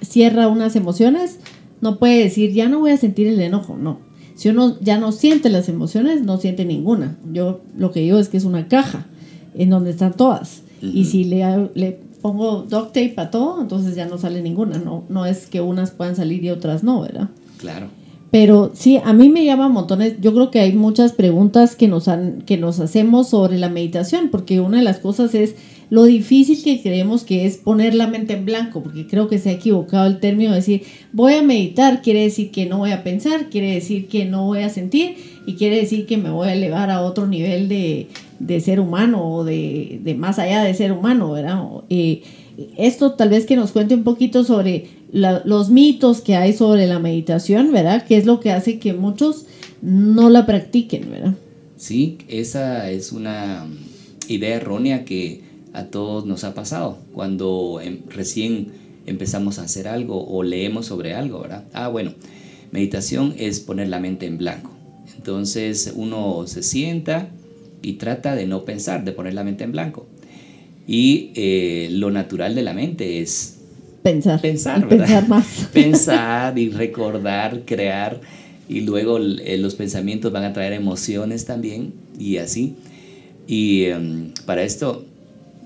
cierra 0.00 0.48
unas 0.48 0.76
emociones, 0.76 1.38
no 1.80 1.98
puede 1.98 2.22
decir, 2.22 2.52
ya 2.52 2.68
no 2.68 2.80
voy 2.80 2.92
a 2.92 2.96
sentir 2.96 3.26
el 3.26 3.40
enojo, 3.40 3.76
no. 3.76 4.00
Si 4.34 4.48
uno 4.48 4.78
ya 4.80 4.98
no 4.98 5.12
siente 5.12 5.50
las 5.50 5.68
emociones, 5.68 6.22
no 6.22 6.38
siente 6.38 6.64
ninguna. 6.64 7.18
Yo 7.30 7.60
lo 7.76 7.90
que 7.92 8.00
digo 8.00 8.18
es 8.18 8.30
que 8.30 8.38
es 8.38 8.44
una 8.44 8.68
caja 8.68 9.06
en 9.54 9.68
donde 9.68 9.90
están 9.90 10.14
todas. 10.14 10.62
Y 10.80 11.04
si 11.04 11.24
le, 11.24 11.68
le 11.74 11.98
pongo 12.22 12.62
duct 12.62 12.88
tape 12.88 13.14
a 13.18 13.30
todo, 13.30 13.60
entonces 13.60 13.94
ya 13.96 14.06
no 14.06 14.16
sale 14.16 14.40
ninguna. 14.40 14.78
No, 14.78 15.04
no 15.10 15.26
es 15.26 15.46
que 15.46 15.60
unas 15.60 15.90
puedan 15.90 16.16
salir 16.16 16.42
y 16.42 16.48
otras 16.48 16.82
no, 16.82 17.02
¿verdad? 17.02 17.28
Claro. 17.58 17.88
Pero 18.30 18.70
sí, 18.74 19.00
a 19.02 19.12
mí 19.12 19.28
me 19.28 19.44
llama 19.44 19.68
montones. 19.68 20.14
Yo 20.20 20.32
creo 20.32 20.50
que 20.50 20.60
hay 20.60 20.72
muchas 20.72 21.12
preguntas 21.12 21.74
que 21.74 21.88
nos, 21.88 22.06
han, 22.06 22.42
que 22.42 22.56
nos 22.56 22.78
hacemos 22.78 23.28
sobre 23.30 23.58
la 23.58 23.68
meditación, 23.68 24.28
porque 24.30 24.60
una 24.60 24.78
de 24.78 24.84
las 24.84 24.98
cosas 24.98 25.34
es 25.34 25.56
lo 25.90 26.04
difícil 26.04 26.62
que 26.62 26.80
creemos 26.80 27.24
que 27.24 27.44
es 27.44 27.56
poner 27.56 27.94
la 27.94 28.06
mente 28.06 28.34
en 28.34 28.44
blanco, 28.44 28.80
porque 28.80 29.08
creo 29.08 29.26
que 29.28 29.38
se 29.38 29.50
ha 29.50 29.52
equivocado 29.54 30.06
el 30.06 30.20
término 30.20 30.50
de 30.50 30.56
decir 30.56 30.82
voy 31.12 31.34
a 31.34 31.42
meditar, 31.42 32.00
quiere 32.00 32.22
decir 32.22 32.52
que 32.52 32.66
no 32.66 32.78
voy 32.78 32.92
a 32.92 33.02
pensar, 33.02 33.50
quiere 33.50 33.74
decir 33.74 34.06
que 34.06 34.24
no 34.24 34.46
voy 34.46 34.60
a 34.60 34.68
sentir 34.68 35.16
y 35.46 35.54
quiere 35.54 35.76
decir 35.76 36.06
que 36.06 36.16
me 36.16 36.30
voy 36.30 36.48
a 36.48 36.54
elevar 36.54 36.90
a 36.90 37.00
otro 37.00 37.26
nivel 37.26 37.68
de, 37.68 38.06
ser 38.60 38.78
humano 38.78 39.28
o 39.28 39.44
de, 39.44 40.14
más 40.16 40.38
allá 40.38 40.62
de 40.62 40.74
ser 40.74 40.92
humano, 40.92 41.32
¿verdad? 41.32 41.60
Eh, 41.88 42.22
esto 42.76 43.12
tal 43.12 43.30
vez 43.30 43.46
que 43.46 43.56
nos 43.56 43.72
cuente 43.72 43.94
un 43.94 44.04
poquito 44.04 44.44
sobre 44.44 44.86
los 45.12 45.70
mitos 45.70 46.20
que 46.20 46.36
hay 46.36 46.52
sobre 46.52 46.86
la 46.86 46.98
meditación, 46.98 47.72
¿verdad? 47.72 48.06
Que 48.06 48.16
es 48.16 48.26
lo 48.26 48.40
que 48.40 48.52
hace 48.52 48.78
que 48.78 48.92
muchos 48.92 49.46
no 49.82 50.30
la 50.30 50.46
practiquen, 50.46 51.10
¿verdad? 51.10 51.34
Sí, 51.76 52.18
esa 52.28 52.90
es 52.90 53.12
una 53.12 53.66
idea 54.28 54.56
errónea 54.56 55.04
que 55.04 55.40
a 55.72 55.84
todos 55.84 56.26
nos 56.26 56.44
ha 56.44 56.54
pasado 56.54 56.98
cuando 57.12 57.80
em, 57.82 58.00
recién 58.08 58.68
empezamos 59.06 59.58
a 59.58 59.62
hacer 59.62 59.88
algo 59.88 60.26
o 60.26 60.42
leemos 60.42 60.86
sobre 60.86 61.14
algo, 61.14 61.40
¿verdad? 61.40 61.64
Ah, 61.72 61.88
bueno, 61.88 62.14
meditación 62.70 63.34
es 63.38 63.60
poner 63.60 63.88
la 63.88 63.98
mente 63.98 64.26
en 64.26 64.38
blanco. 64.38 64.70
Entonces 65.16 65.92
uno 65.96 66.44
se 66.46 66.62
sienta 66.62 67.30
y 67.82 67.94
trata 67.94 68.34
de 68.34 68.46
no 68.46 68.64
pensar, 68.64 69.04
de 69.04 69.12
poner 69.12 69.34
la 69.34 69.44
mente 69.44 69.64
en 69.64 69.72
blanco. 69.72 70.06
Y 70.86 71.30
eh, 71.34 71.88
lo 71.92 72.10
natural 72.10 72.54
de 72.54 72.62
la 72.62 72.74
mente 72.74 73.20
es 73.20 73.59
pensar. 74.02 74.40
Pensar, 74.40 74.88
pensar 74.88 75.28
más. 75.28 75.68
pensar 75.72 76.58
y 76.58 76.70
recordar, 76.70 77.64
crear. 77.64 78.20
Y 78.68 78.82
luego 78.82 79.18
eh, 79.18 79.58
los 79.58 79.74
pensamientos 79.74 80.32
van 80.32 80.44
a 80.44 80.52
traer 80.52 80.72
emociones 80.72 81.44
también 81.44 81.92
y 82.18 82.36
así. 82.36 82.76
Y 83.46 83.84
em, 83.84 84.32
para 84.46 84.62
esto 84.62 85.06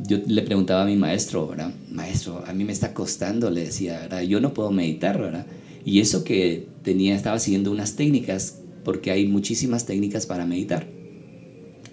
yo 0.07 0.19
le 0.26 0.43
preguntaba 0.43 0.83
a 0.83 0.87
mi 0.87 0.97
maestro, 0.97 1.47
¿verdad? 1.49 1.73
Maestro, 1.91 2.43
a 2.47 2.53
mí 2.53 2.64
me 2.64 2.73
está 2.73 2.95
costando, 2.95 3.50
le 3.50 3.64
decía, 3.64 4.00
¿verdad? 4.00 4.23
Yo 4.23 4.41
no 4.41 4.55
puedo 4.55 4.71
meditar, 4.71 5.21
¿verdad? 5.21 5.47
Y 5.85 6.00
eso 6.00 6.25
que 6.25 6.67
tenía, 6.83 7.14
estaba 7.14 7.38
siguiendo 7.38 7.71
unas 7.71 7.95
técnicas, 7.97 8.59
porque 8.85 9.11
hay 9.11 9.26
muchísimas 9.26 9.87
técnicas 9.87 10.26
para 10.26 10.47
meditar. 10.47 10.87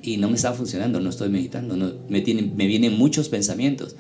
Y 0.02 0.18
no 0.18 0.30
me 0.30 0.36
estaba 0.36 0.56
funcionando, 0.56 1.00
no 1.00 1.10
estoy 1.10 1.30
meditando, 1.30 1.78
no, 1.78 1.94
me, 2.10 2.22
tienen, 2.22 2.56
me 2.56 2.68
vienen 2.68 2.98
muchos 2.98 3.30
pensamientos. 3.30 3.96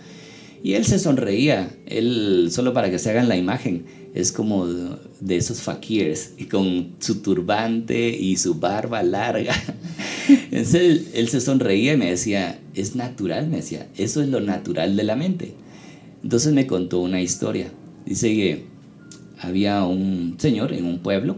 Y 0.64 0.74
él 0.74 0.86
se 0.86 1.00
sonreía, 1.00 1.76
él, 1.88 2.50
solo 2.52 2.74
para 2.74 2.92
que 2.92 3.00
se 3.00 3.10
hagan 3.10 3.28
la 3.28 3.36
imagen, 3.36 3.86
es 4.14 4.32
como 4.32 4.68
de 4.68 5.38
esos 5.38 5.62
fakirs, 5.62 6.34
y 6.38 6.46
con 6.46 6.96
su 7.00 7.22
turbante 7.22 8.10
y 8.10 8.38
su 8.38 8.56
barba 8.56 9.02
larga. 9.02 9.56
Entonces 10.52 11.10
él, 11.14 11.30
se 11.30 11.42
sonreía 11.42 11.94
y 11.94 11.98
me 11.98 12.12
decía, 12.12 12.60
es 12.76 12.96
natural, 12.96 13.48
me 13.48 13.58
decía, 13.58 13.88
eso 13.98 14.22
es 14.22 14.30
lo 14.30 14.40
natural 14.40 14.96
de 14.96 15.04
la 15.04 15.16
mente. 15.16 15.54
Entonces 16.24 16.54
me 16.54 16.68
contó 16.68 17.00
una 17.00 17.22
historia. 17.22 17.72
Dice 18.06 18.30
que 18.30 18.66
había 19.40 19.84
un 19.86 20.36
señor 20.38 20.74
en 20.74 20.86
un 20.86 21.00
pueblo 21.00 21.38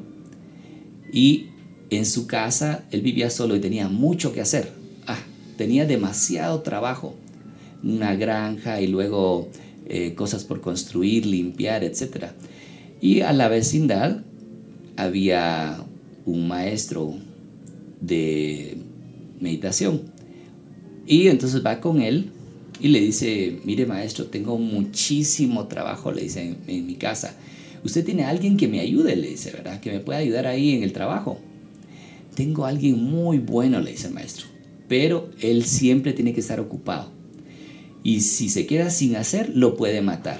y 1.13 1.47
en 1.89 2.05
su 2.05 2.27
casa 2.27 2.83
él 2.91 3.01
vivía 3.01 3.29
solo 3.29 3.55
y 3.55 3.59
tenía 3.59 3.87
mucho 3.87 4.33
que 4.33 4.41
hacer 4.41 4.83
tenía 5.57 5.85
demasiado 5.85 6.61
trabajo, 6.61 7.15
una 7.83 8.15
granja 8.15 8.81
y 8.81 8.87
luego 8.87 9.49
eh, 9.85 10.13
cosas 10.15 10.45
por 10.45 10.61
construir, 10.61 11.25
limpiar, 11.25 11.83
etc. 11.83 12.27
Y 13.01 13.21
a 13.21 13.33
la 13.33 13.49
vecindad 13.49 14.23
había 14.95 15.83
un 16.25 16.47
maestro 16.47 17.15
de 17.99 18.77
meditación. 19.39 20.03
Y 21.05 21.27
entonces 21.27 21.65
va 21.65 21.81
con 21.81 22.01
él 22.01 22.31
y 22.79 22.87
le 22.87 23.01
dice, 23.01 23.59
mire 23.65 23.85
maestro, 23.85 24.25
tengo 24.25 24.57
muchísimo 24.57 25.67
trabajo, 25.67 26.11
le 26.11 26.23
dice, 26.23 26.41
en, 26.41 26.57
en, 26.67 26.85
mi 26.85 26.95
casa. 26.95 27.35
Usted 27.83 28.05
tiene 28.05 28.23
alguien 28.23 28.55
que 28.55 28.69
me 28.69 28.79
ayude, 28.79 29.15
le 29.17 29.27
dice, 29.27 29.51
¿verdad? 29.51 29.81
Que 29.81 29.91
me 29.91 29.99
pueda 29.99 30.19
ayudar 30.19 30.47
ahí 30.47 30.71
en 30.75 30.83
el 30.83 30.93
trabajo. 30.93 31.39
Tengo 32.35 32.65
alguien 32.65 33.03
muy 33.03 33.39
bueno, 33.39 33.81
le 33.81 33.91
dice 33.91 34.07
el 34.07 34.13
maestro, 34.13 34.47
pero 34.87 35.29
él 35.41 35.65
siempre 35.65 36.13
tiene 36.13 36.33
que 36.33 36.39
estar 36.39 36.59
ocupado. 36.59 37.11
Y 38.03 38.21
si 38.21 38.49
se 38.49 38.65
queda 38.67 38.89
sin 38.89 39.15
hacer, 39.15 39.51
lo 39.55 39.75
puede 39.75 40.01
matar, 40.01 40.39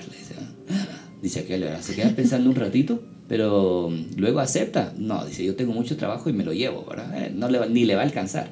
dice. 1.22 1.40
Aquel, 1.40 1.62
¿verdad? 1.62 1.82
Se 1.82 1.96
queda 1.96 2.10
pensando 2.16 2.50
un 2.50 2.56
ratito 2.56 3.02
pero 3.28 3.92
luego 4.18 4.40
acepta. 4.40 4.94
No, 4.98 5.26
dice, 5.26 5.44
yo 5.44 5.56
tengo 5.56 5.74
mucho 5.74 5.98
trabajo 5.98 6.30
y 6.30 6.34
me 6.34 6.44
lo 6.44 6.54
llevo, 6.54 6.86
¿verdad? 6.86 7.26
Eh, 7.26 7.32
no 7.34 7.50
le 7.50 7.68
ni 7.70 7.86
le 7.86 7.96
va 7.96 8.02
a 8.02 8.06
alcanzar. 8.06 8.52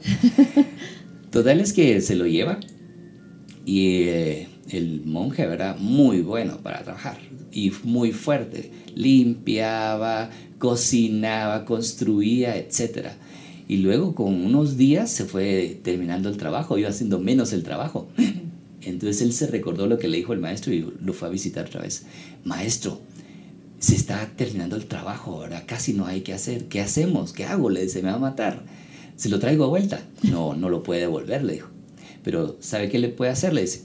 Total 1.32 1.60
es 1.60 1.74
que 1.74 2.02
se 2.02 2.16
lo 2.16 2.26
lleva 2.26 2.60
y 3.66 4.04
eh, 4.04 4.48
el 4.70 5.04
monje, 5.06 5.46
¿verdad? 5.46 5.78
Muy 5.78 6.22
bueno 6.22 6.58
para 6.64 6.84
trabajar 6.84 7.20
y 7.52 7.72
muy 7.84 8.12
fuerte. 8.12 8.72
Limpiaba, 8.96 10.30
cocinaba, 10.58 11.66
construía, 11.66 12.58
etc. 12.58 13.10
Y 13.68 13.78
luego 13.78 14.16
con 14.16 14.34
unos 14.34 14.78
días 14.78 15.12
se 15.12 15.26
fue 15.26 15.80
terminando 15.84 16.28
el 16.28 16.38
trabajo, 16.38 16.78
iba 16.78 16.90
haciendo 16.90 17.20
menos 17.20 17.54
el 17.54 17.64
trabajo. 17.64 18.10
Entonces 18.84 19.22
él 19.22 19.34
se 19.34 19.48
recordó 19.48 19.88
lo 19.88 19.98
que 19.98 20.08
le 20.08 20.18
dijo 20.18 20.34
el 20.34 20.40
maestro 20.40 20.74
y 20.74 20.92
lo 21.02 21.14
fue 21.14 21.28
a 21.28 21.32
visitar 21.32 21.66
otra 21.68 21.82
vez. 21.82 22.06
Maestro, 22.44 23.02
se 23.80 23.96
está 23.96 24.30
terminando 24.36 24.76
el 24.76 24.86
trabajo, 24.86 25.32
ahora 25.32 25.66
casi 25.66 25.94
no 25.94 26.06
hay 26.06 26.22
que 26.22 26.34
hacer. 26.34 26.66
¿Qué 26.66 26.82
hacemos? 26.82 27.34
¿Qué 27.34 27.46
hago? 27.46 27.70
Le 27.70 27.84
dice, 27.84 28.02
me 28.02 28.10
va 28.10 28.16
a 28.16 28.20
matar. 28.20 28.64
¿Se 29.16 29.30
lo 29.30 29.40
traigo 29.40 29.66
a 29.66 29.70
vuelta? 29.70 30.02
No, 30.24 30.56
no 30.56 30.70
lo 30.70 30.84
puede 30.84 31.02
devolver, 31.02 31.44
le 31.44 31.54
dijo. 31.54 31.70
Pero 32.24 32.58
¿sabe 32.60 32.90
qué 32.90 33.00
le 33.00 33.10
puede 33.10 33.32
hacer? 33.32 33.54
Le 33.54 33.62
dice, 33.62 33.84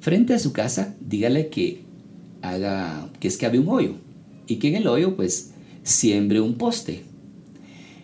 frente 0.00 0.34
a 0.34 0.38
su 0.38 0.52
casa, 0.52 0.94
dígale 1.00 1.48
que 1.48 1.82
haga, 2.42 3.10
que 3.20 3.28
es 3.28 3.36
que 3.36 3.46
un 3.48 3.68
hoyo 3.68 3.94
y 4.46 4.56
que 4.56 4.68
en 4.68 4.76
el 4.76 4.86
hoyo 4.86 5.16
pues 5.16 5.50
siembre 5.82 6.40
un 6.40 6.54
poste. 6.54 7.02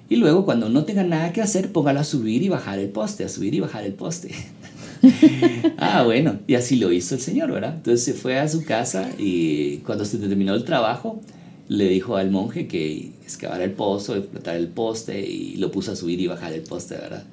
Y 0.08 0.16
luego 0.16 0.44
cuando 0.44 0.68
no 0.68 0.84
tenga 0.84 1.02
nada 1.02 1.32
que 1.32 1.40
hacer, 1.40 1.72
póngalo 1.72 2.00
a 2.00 2.04
subir 2.04 2.42
y 2.42 2.48
bajar 2.48 2.78
el 2.78 2.90
poste, 2.90 3.24
a 3.24 3.28
subir 3.28 3.54
y 3.54 3.60
bajar 3.60 3.84
el 3.84 3.94
poste. 3.94 4.34
ah, 5.78 6.02
bueno, 6.04 6.38
y 6.46 6.54
así 6.54 6.76
lo 6.76 6.92
hizo 6.92 7.14
el 7.14 7.20
Señor, 7.20 7.52
¿verdad? 7.52 7.74
Entonces 7.76 8.04
se 8.04 8.14
fue 8.14 8.38
a 8.38 8.48
su 8.48 8.64
casa 8.64 9.10
y 9.18 9.78
cuando 9.78 10.04
se 10.04 10.18
terminó 10.18 10.54
el 10.54 10.64
trabajo, 10.64 11.20
le 11.68 11.88
dijo 11.88 12.16
al 12.16 12.30
monje 12.30 12.66
que 12.66 13.12
excavara 13.22 13.64
el 13.64 13.72
pozo, 13.72 14.16
explotara 14.16 14.56
el 14.56 14.68
poste 14.68 15.20
y 15.26 15.56
lo 15.56 15.70
puso 15.70 15.92
a 15.92 15.96
subir 15.96 16.20
y 16.20 16.26
bajar 16.26 16.52
el 16.52 16.62
poste, 16.62 16.96
¿verdad? 16.96 17.24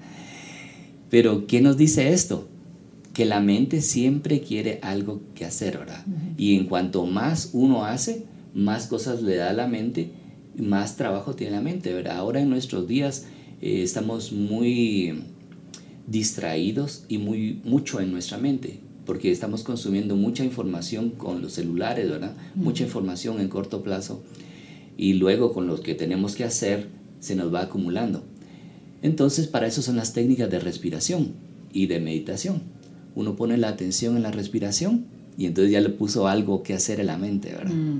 Pero, 1.10 1.46
¿qué 1.46 1.62
nos 1.62 1.78
dice 1.78 2.14
esto? 2.14 2.48
Que 3.14 3.26
la 3.26 3.42
mente 3.42 3.82
siempre 3.82 4.40
quiere 4.40 4.80
algo 4.82 5.22
que 5.36 5.46
hacer, 5.46 5.78
¿verdad? 5.78 6.06
Y 6.38 6.56
en 6.56 6.66
cuanto 6.66 7.06
más 7.06 7.50
uno 7.52 7.86
hace, 7.86 8.24
más 8.54 8.88
cosas 8.88 9.22
le 9.22 9.36
da 9.36 9.50
a 9.50 9.54
la 9.54 9.68
mente, 9.68 10.12
más 10.58 10.96
trabajo 10.96 11.36
tiene 11.36 11.54
la 11.54 11.62
mente, 11.62 11.94
¿verdad? 11.94 12.18
Ahora 12.18 12.40
en 12.40 12.50
nuestros 12.50 12.88
días 12.88 13.26
eh, 13.62 13.84
estamos 13.84 14.32
muy 14.32 15.24
distraídos 16.08 17.06
y 17.08 17.18
muy, 17.18 17.62
mucho 17.64 18.00
en 18.00 18.12
nuestra 18.12 18.38
mente, 18.38 18.80
porque 19.06 19.32
estamos 19.32 19.64
consumiendo 19.64 20.16
mucha 20.16 20.44
información 20.44 21.12
con 21.12 21.42
los 21.42 21.54
celulares, 21.54 22.10
¿verdad? 22.10 22.34
Mucha 22.56 22.84
información 22.84 23.40
en 23.40 23.48
corto 23.50 23.84
plazo 23.84 24.22
y 24.98 25.14
luego 25.14 25.54
con 25.54 25.68
lo 25.68 25.82
que 25.82 25.96
tenemos 25.96 26.36
que 26.36 26.44
hacer 26.44 26.88
se 27.20 27.36
nos 27.36 27.54
va 27.54 27.62
acumulando. 27.62 28.24
Entonces, 29.02 29.48
para 29.48 29.68
eso 29.68 29.82
son 29.82 29.96
las 29.96 30.14
técnicas 30.14 30.50
de 30.50 30.60
respiración 30.60 31.34
y 31.74 31.88
de 31.88 32.00
meditación. 32.00 32.62
Uno 33.16 33.36
pone 33.36 33.58
la 33.58 33.70
atención 33.70 34.16
en 34.16 34.24
la 34.24 34.32
respiración 34.32 35.06
y 35.38 35.46
entonces 35.46 35.72
ya 35.72 35.82
le 35.82 35.90
puso 35.90 36.28
algo 36.28 36.62
que 36.62 36.74
hacer 36.74 37.00
en 37.00 37.08
la 37.08 37.18
mente, 37.18 37.52
¿verdad? 37.52 37.74
Mm. 37.74 38.00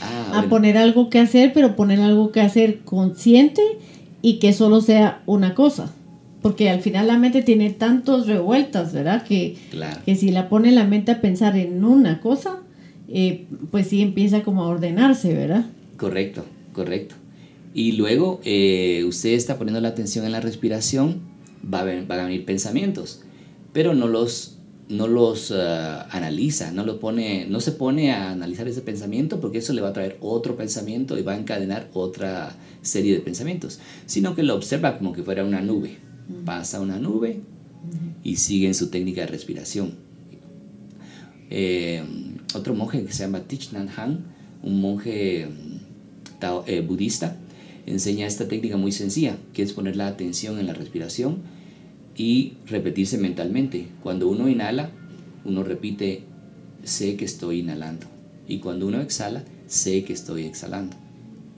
Ah, 0.00 0.40
a 0.40 0.48
poner 0.48 0.78
algo 0.78 1.10
que 1.10 1.18
hacer, 1.18 1.52
pero 1.52 1.76
poner 1.76 2.00
algo 2.00 2.32
que 2.32 2.40
hacer 2.40 2.80
consciente 2.80 3.62
y 4.22 4.38
que 4.38 4.52
solo 4.52 4.80
sea 4.80 5.22
una 5.26 5.54
cosa 5.54 5.92
porque 6.42 6.68
al 6.68 6.80
final 6.80 7.06
la 7.06 7.18
mente 7.18 7.42
tiene 7.42 7.70
tantos 7.70 8.26
revueltas, 8.26 8.92
¿verdad? 8.92 9.24
Que, 9.24 9.56
que 10.04 10.16
si 10.16 10.32
la 10.32 10.48
pone 10.48 10.72
la 10.72 10.84
mente 10.84 11.12
a 11.12 11.20
pensar 11.20 11.56
en 11.56 11.84
una 11.84 12.20
cosa, 12.20 12.58
eh, 13.08 13.46
pues 13.70 13.86
sí 13.86 14.02
empieza 14.02 14.42
como 14.42 14.64
a 14.64 14.68
ordenarse, 14.68 15.32
¿verdad? 15.32 15.66
Correcto, 15.96 16.44
correcto. 16.72 17.14
Y 17.74 17.92
luego 17.92 18.40
eh, 18.44 19.04
usted 19.06 19.30
está 19.30 19.56
poniendo 19.56 19.80
la 19.80 19.88
atención 19.88 20.26
en 20.26 20.32
la 20.32 20.40
respiración, 20.40 21.20
va 21.72 21.80
a, 21.80 21.84
van 21.84 22.20
a 22.20 22.24
venir 22.24 22.44
pensamientos, 22.44 23.22
pero 23.72 23.94
no 23.94 24.08
los, 24.08 24.58
no 24.88 25.06
los 25.06 25.52
ah, 25.52 26.08
analiza, 26.10 26.72
no, 26.72 26.84
lo 26.84 26.98
pone, 26.98 27.46
no 27.48 27.60
se 27.60 27.70
pone 27.70 28.10
a 28.10 28.32
analizar 28.32 28.66
ese 28.66 28.80
pensamiento 28.80 29.40
porque 29.40 29.58
eso 29.58 29.72
le 29.72 29.80
va 29.80 29.90
a 29.90 29.92
traer 29.92 30.18
otro 30.20 30.56
pensamiento 30.56 31.16
y 31.16 31.22
va 31.22 31.34
a 31.34 31.38
encadenar 31.38 31.88
otra 31.94 32.56
serie 32.82 33.14
de 33.14 33.20
pensamientos, 33.20 33.78
sino 34.06 34.34
que 34.34 34.42
lo 34.42 34.56
observa 34.56 34.98
como 34.98 35.12
que 35.12 35.22
fuera 35.22 35.44
una 35.44 35.62
nube 35.62 35.98
pasa 36.44 36.80
una 36.80 36.98
nube 36.98 37.40
y 38.22 38.36
sigue 38.36 38.66
en 38.66 38.74
su 38.74 38.88
técnica 38.88 39.22
de 39.22 39.26
respiración. 39.26 39.94
Eh, 41.50 42.02
otro 42.54 42.74
monje 42.74 43.04
que 43.04 43.12
se 43.12 43.24
llama 43.24 43.40
Thich 43.40 43.72
Nhat 43.72 43.90
Hanh, 43.96 44.18
un 44.62 44.80
monje 44.80 45.48
eh, 46.66 46.80
budista, 46.80 47.36
enseña 47.86 48.26
esta 48.26 48.48
técnica 48.48 48.76
muy 48.76 48.92
sencilla, 48.92 49.36
que 49.52 49.62
es 49.62 49.72
poner 49.72 49.96
la 49.96 50.06
atención 50.06 50.58
en 50.58 50.66
la 50.66 50.74
respiración 50.74 51.38
y 52.16 52.54
repetirse 52.66 53.18
mentalmente. 53.18 53.88
Cuando 54.02 54.28
uno 54.28 54.48
inhala, 54.48 54.90
uno 55.44 55.62
repite, 55.62 56.22
sé 56.84 57.16
que 57.16 57.24
estoy 57.24 57.60
inhalando. 57.60 58.06
Y 58.46 58.58
cuando 58.58 58.86
uno 58.86 59.00
exhala, 59.00 59.44
sé 59.66 60.04
que 60.04 60.12
estoy 60.12 60.44
exhalando 60.44 61.01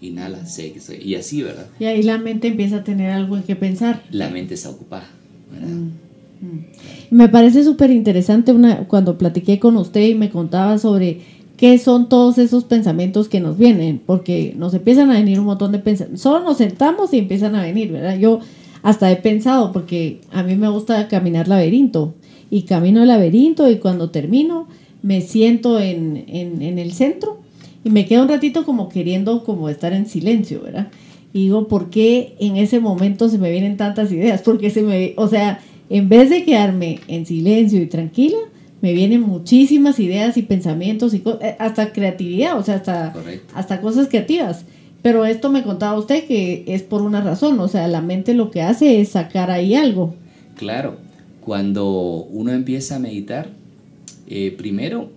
inhala, 0.08 0.46
sé 0.46 0.72
que 0.72 0.78
estoy. 0.78 0.96
Y 0.96 1.14
así, 1.14 1.42
¿verdad? 1.42 1.66
Y 1.78 1.84
ahí 1.84 2.02
la 2.02 2.18
mente 2.18 2.48
empieza 2.48 2.76
a 2.76 2.84
tener 2.84 3.10
algo 3.10 3.36
en 3.36 3.42
que 3.42 3.56
pensar. 3.56 4.02
La 4.10 4.30
mente 4.30 4.54
está 4.54 4.70
ocupada, 4.70 5.08
¿verdad? 5.52 5.68
Mm, 5.68 6.46
mm. 6.46 6.64
Me 7.10 7.28
parece 7.28 7.64
súper 7.64 7.90
interesante 7.90 8.52
una, 8.52 8.88
cuando 8.88 9.18
platiqué 9.18 9.58
con 9.58 9.76
usted 9.76 10.08
y 10.08 10.14
me 10.14 10.30
contaba 10.30 10.78
sobre 10.78 11.20
qué 11.56 11.78
son 11.78 12.08
todos 12.08 12.38
esos 12.38 12.64
pensamientos 12.64 13.28
que 13.28 13.40
nos 13.40 13.56
vienen, 13.56 14.00
porque 14.04 14.54
nos 14.56 14.74
empiezan 14.74 15.10
a 15.10 15.14
venir 15.14 15.38
un 15.38 15.46
montón 15.46 15.72
de 15.72 15.78
pensamientos. 15.78 16.22
Solo 16.22 16.44
nos 16.44 16.58
sentamos 16.58 17.12
y 17.12 17.18
empiezan 17.18 17.54
a 17.54 17.62
venir, 17.62 17.92
¿verdad? 17.92 18.18
Yo 18.18 18.40
hasta 18.82 19.10
he 19.10 19.16
pensado, 19.16 19.72
porque 19.72 20.20
a 20.32 20.42
mí 20.42 20.56
me 20.56 20.68
gusta 20.68 21.08
caminar 21.08 21.48
laberinto, 21.48 22.14
y 22.50 22.62
camino 22.62 23.02
el 23.02 23.08
laberinto 23.08 23.68
y 23.70 23.78
cuando 23.78 24.10
termino 24.10 24.68
me 25.02 25.20
siento 25.20 25.80
en, 25.80 26.24
en, 26.28 26.62
en 26.62 26.78
el 26.78 26.92
centro 26.92 27.38
y 27.84 27.90
me 27.90 28.06
quedo 28.06 28.22
un 28.22 28.28
ratito 28.28 28.64
como 28.64 28.88
queriendo 28.88 29.44
como 29.44 29.68
estar 29.68 29.92
en 29.92 30.06
silencio, 30.06 30.62
¿verdad? 30.62 30.88
Y 31.34 31.42
digo, 31.42 31.68
¿por 31.68 31.90
qué 31.90 32.34
en 32.40 32.56
ese 32.56 32.80
momento 32.80 33.28
se 33.28 33.38
me 33.38 33.50
vienen 33.50 33.76
tantas 33.76 34.10
ideas? 34.10 34.40
Porque 34.42 34.70
se 34.70 34.82
me, 34.82 35.12
o 35.16 35.28
sea, 35.28 35.60
en 35.90 36.08
vez 36.08 36.30
de 36.30 36.44
quedarme 36.44 37.00
en 37.08 37.26
silencio 37.26 37.82
y 37.82 37.86
tranquila, 37.86 38.38
me 38.80 38.92
vienen 38.92 39.20
muchísimas 39.20 39.98
ideas 39.98 40.36
y 40.36 40.42
pensamientos 40.42 41.12
y 41.14 41.22
eh, 41.40 41.56
hasta 41.58 41.92
creatividad, 41.92 42.58
o 42.58 42.62
sea, 42.62 42.76
hasta, 42.76 43.14
hasta 43.54 43.80
cosas 43.80 44.08
creativas. 44.08 44.64
Pero 45.02 45.26
esto 45.26 45.50
me 45.50 45.62
contaba 45.62 45.98
usted 45.98 46.24
que 46.24 46.64
es 46.66 46.82
por 46.82 47.02
una 47.02 47.20
razón, 47.20 47.58
o 47.60 47.68
sea, 47.68 47.88
la 47.88 48.00
mente 48.00 48.32
lo 48.32 48.50
que 48.50 48.62
hace 48.62 49.00
es 49.00 49.10
sacar 49.10 49.50
ahí 49.50 49.74
algo. 49.74 50.14
Claro, 50.56 50.96
cuando 51.40 52.26
uno 52.30 52.52
empieza 52.52 52.96
a 52.96 52.98
meditar, 52.98 53.48
eh, 54.28 54.54
primero 54.56 55.10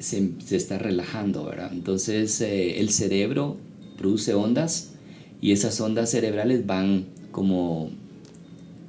se, 0.00 0.32
está 0.50 0.78
relajando, 0.78 1.44
¿verdad? 1.44 1.70
Entonces 1.72 2.40
eh, 2.40 2.80
el 2.80 2.90
cerebro 2.90 3.56
produce 3.96 4.34
ondas 4.34 4.92
y 5.40 5.52
esas 5.52 5.80
ondas 5.80 6.10
cerebrales 6.10 6.66
van 6.66 7.06
como 7.30 7.90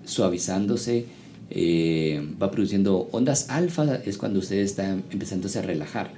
suavizándose, 0.06 1.06
eh, 1.50 2.26
va 2.42 2.50
produciendo 2.50 3.10
ondas 3.12 3.50
alfa, 3.50 3.96
es 3.96 4.18
cuando 4.18 4.40
usted 4.40 4.58
está 4.58 4.92
empezándose 5.12 5.60
a 5.60 5.62
relajar. 5.62 6.12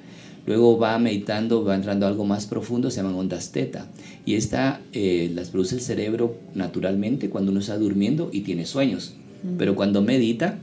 Luego 0.45 0.77
va 0.77 0.99
meditando, 0.99 1.63
va 1.63 1.75
entrando 1.75 2.05
a 2.05 2.09
algo 2.09 2.25
más 2.25 2.45
profundo, 2.45 2.91
se 2.91 2.97
llaman 2.97 3.15
ondas 3.15 3.51
teta. 3.51 3.87
Y 4.25 4.35
esta 4.35 4.81
eh, 4.91 5.31
las 5.33 5.49
produce 5.49 5.75
el 5.75 5.81
cerebro 5.81 6.37
naturalmente 6.53 7.29
cuando 7.29 7.51
uno 7.51 7.61
está 7.61 7.77
durmiendo 7.77 8.29
y 8.31 8.41
tiene 8.41 8.65
sueños. 8.65 9.13
Pero 9.57 9.75
cuando 9.75 10.01
medita 10.01 10.59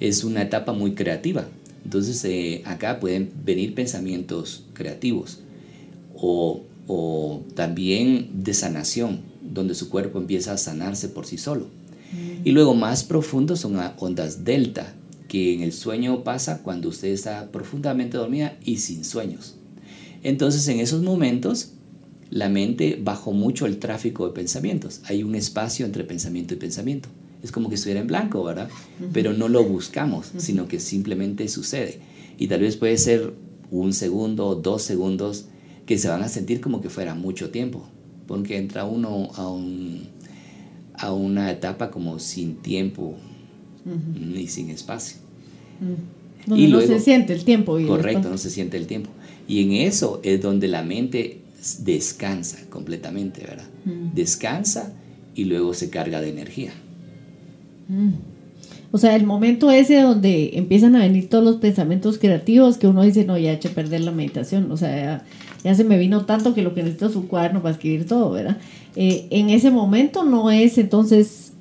es 0.00 0.24
una 0.24 0.42
etapa 0.42 0.72
muy 0.72 0.92
creativa. 0.92 1.46
Entonces 1.86 2.24
eh, 2.24 2.62
acá 2.64 2.98
pueden 2.98 3.30
venir 3.44 3.72
pensamientos 3.72 4.64
creativos 4.72 5.38
o, 6.16 6.64
también 7.54 8.42
de 8.42 8.54
sanación, 8.54 9.20
donde 9.40 9.76
su 9.76 9.88
cuerpo 9.88 10.18
empieza 10.18 10.52
a 10.52 10.58
sanarse 10.58 11.08
por 11.08 11.26
sí 11.26 11.38
solo. 11.38 11.68
Y 12.44 12.50
luego 12.50 12.74
más 12.74 13.04
profundos 13.04 13.60
son 13.60 13.78
ondas 13.98 14.42
delta, 14.42 14.94
que 15.28 15.54
en 15.54 15.62
el 15.62 15.72
sueño 15.72 16.24
pasa 16.24 16.64
cuando 16.64 16.88
usted 16.88 17.08
está 17.08 17.52
profundamente 17.52 18.16
dormida 18.16 18.58
y 18.64 18.78
sin 18.78 19.04
sueños. 19.04 19.54
Entonces 20.24 20.66
en 20.66 20.80
esos 20.80 21.02
momentos 21.02 21.68
la 22.30 22.48
mente 22.48 23.00
bajó 23.00 23.30
mucho 23.30 23.64
el 23.66 23.78
tráfico 23.78 24.26
de 24.26 24.34
pensamientos. 24.34 25.02
Hay 25.04 25.22
un 25.22 25.36
espacio 25.36 25.86
entre 25.86 26.02
pensamiento 26.02 26.52
y 26.52 26.56
pensamiento. 26.56 27.08
Es 27.42 27.52
como 27.52 27.68
que 27.68 27.76
estuviera 27.76 28.00
en 28.00 28.06
blanco, 28.06 28.42
¿verdad? 28.42 28.68
Pero 29.12 29.32
no 29.32 29.48
lo 29.48 29.62
buscamos, 29.64 30.32
sino 30.38 30.66
que 30.68 30.80
simplemente 30.80 31.48
sucede. 31.48 32.00
Y 32.38 32.48
tal 32.48 32.60
vez 32.60 32.76
puede 32.76 32.96
ser 32.98 33.34
un 33.70 33.92
segundo 33.92 34.46
o 34.46 34.54
dos 34.54 34.82
segundos 34.82 35.46
que 35.86 35.98
se 35.98 36.08
van 36.08 36.22
a 36.22 36.28
sentir 36.28 36.60
como 36.60 36.80
que 36.80 36.90
fuera 36.90 37.14
mucho 37.14 37.50
tiempo, 37.50 37.86
porque 38.26 38.56
entra 38.56 38.84
uno 38.84 39.30
a, 39.34 39.48
un, 39.48 40.02
a 40.94 41.12
una 41.12 41.50
etapa 41.50 41.90
como 41.90 42.18
sin 42.18 42.56
tiempo 42.56 43.16
ni 43.84 44.48
sin 44.48 44.70
espacio. 44.70 45.18
y 46.48 46.66
no 46.66 46.80
se 46.80 46.98
siente 47.00 47.32
el 47.32 47.44
tiempo. 47.44 47.78
correcto, 47.86 48.28
no 48.28 48.38
se 48.38 48.50
siente 48.50 48.76
el 48.76 48.86
tiempo. 48.86 49.10
Y 49.46 49.62
en 49.62 49.72
eso 49.72 50.20
es 50.24 50.42
donde 50.42 50.66
la 50.66 50.82
mente 50.82 51.42
descansa 51.80 52.58
completamente, 52.68 53.42
¿verdad? 53.42 53.68
Descansa 54.14 54.92
y 55.34 55.44
luego 55.44 55.74
se 55.74 55.90
carga 55.90 56.20
de 56.20 56.30
energía. 56.30 56.72
O 58.92 58.98
sea, 58.98 59.16
el 59.16 59.26
momento 59.26 59.70
ese 59.70 60.00
donde 60.00 60.52
empiezan 60.54 60.96
a 60.96 61.00
venir 61.00 61.28
todos 61.28 61.44
los 61.44 61.56
pensamientos 61.56 62.18
creativos 62.18 62.78
que 62.78 62.86
uno 62.86 63.02
dice, 63.02 63.24
no, 63.24 63.36
ya 63.36 63.50
he 63.50 63.54
hecho 63.54 63.72
perder 63.72 64.02
la 64.02 64.12
meditación, 64.12 64.70
o 64.70 64.76
sea, 64.76 65.24
ya, 65.62 65.74
se 65.74 65.84
me 65.84 65.98
vino 65.98 66.24
tanto 66.24 66.54
que 66.54 66.62
lo 66.62 66.72
que 66.72 66.82
necesito 66.82 67.06
es 67.06 67.16
un 67.16 67.26
cuaderno 67.26 67.60
para 67.62 67.74
escribir 67.74 68.06
todo, 68.06 68.30
¿verdad? 68.30 68.58
Eh, 68.94 69.26
en 69.30 69.50
ese 69.50 69.70
momento 69.70 70.24
no 70.24 70.50
es 70.50 70.78
entonces, 70.78 71.52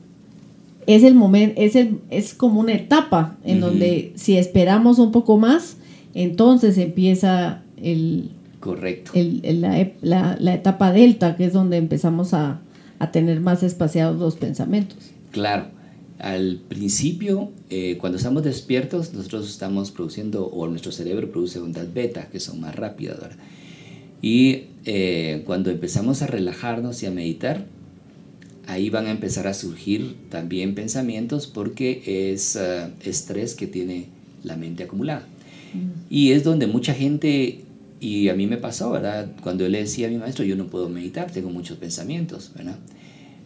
es 0.86 1.03
el 1.03 1.15
momento, 1.15 1.60
es, 1.60 1.75
es 2.10 2.34
como 2.36 2.60
una 2.60 2.74
etapa 2.74 3.38
en 3.44 3.60
donde 3.60 4.13
si 4.15 4.38
esperamos 4.38 5.00
un 5.00 5.12
poco 5.12 5.38
más, 5.38 5.77
entonces 6.13 6.77
empieza 6.77 7.63
el... 7.82 8.29
Correcto. 8.60 9.12
la, 9.13 10.38
la, 10.39 10.53
etapa 10.53 10.91
delta, 10.91 11.36
que 11.36 11.46
es 11.46 11.53
donde 11.53 11.77
empezamos 11.77 12.34
a, 12.34 12.62
a 12.98 13.12
tener 13.12 13.39
más 13.39 13.62
espaciados 13.62 14.17
los 14.17 14.38
pensamientos. 14.38 14.98
Claro 15.32 15.75
al 16.25 16.60
principio, 16.67 17.51
eh, 17.70 17.98
cuando 18.00 18.17
estamos 18.17 18.44
despiertos, 18.44 19.13
nosotros 19.13 19.48
estamos 19.48 19.91
produciendo, 19.91 20.48
o 20.48 20.67
nuestro 20.67 20.91
cerebro 20.91 21.29
produce 21.29 21.60
ondas 21.60 21.94
beta, 21.94 22.29
que 22.32 22.39
son 22.39 22.60
más 22.60 22.74
rápidas, 22.75 23.20
Y 24.24 24.63
eh, 24.86 25.44
cuando 25.46 25.70
empezamos 25.70 26.24
a 26.24 26.27
relajarnos 26.27 27.03
y 27.03 27.05
a 27.05 27.12
meditar, 27.12 27.67
ahí 28.65 28.89
van 28.89 29.05
a 29.05 29.12
empezar 29.12 29.46
a 29.46 29.53
surgir 29.53 30.15
también 30.29 30.74
pensamientos 30.74 31.46
porque 31.46 32.34
es 32.34 32.55
eh, 32.55 32.88
estrés 33.01 33.53
que 33.53 33.67
tiene 33.67 34.08
la 34.44 34.55
mente 34.55 34.86
acumulada. 34.86 35.27
Mm. 35.75 36.10
Y 36.10 36.32
es 36.32 36.44
donde 36.44 36.65
mucha 36.65 36.96
gente, 36.96 37.65
y 38.00 38.29
a 38.29 38.34
mí 38.34 38.48
me 38.48 38.58
pasó, 38.58 38.89
¿verdad? 38.89 39.32
Cuando 39.44 39.63
yo 39.65 39.70
le 39.70 39.77
decía 39.77 40.08
a 40.08 40.10
mi 40.10 40.17
maestro, 40.17 40.44
yo 40.44 40.55
no 40.55 40.65
puedo 40.65 40.89
meditar, 40.89 41.29
tengo 41.29 41.51
muchos 41.51 41.77
pensamientos, 41.77 42.51
¿verdad? 42.55 42.79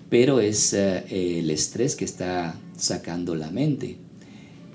Pero 0.10 0.40
es 0.40 0.74
eh, 0.74 1.40
el 1.40 1.50
estrés 1.52 1.96
que 1.96 2.06
está 2.06 2.56
sacando 2.78 3.36
la 3.36 3.52
mente. 3.52 3.98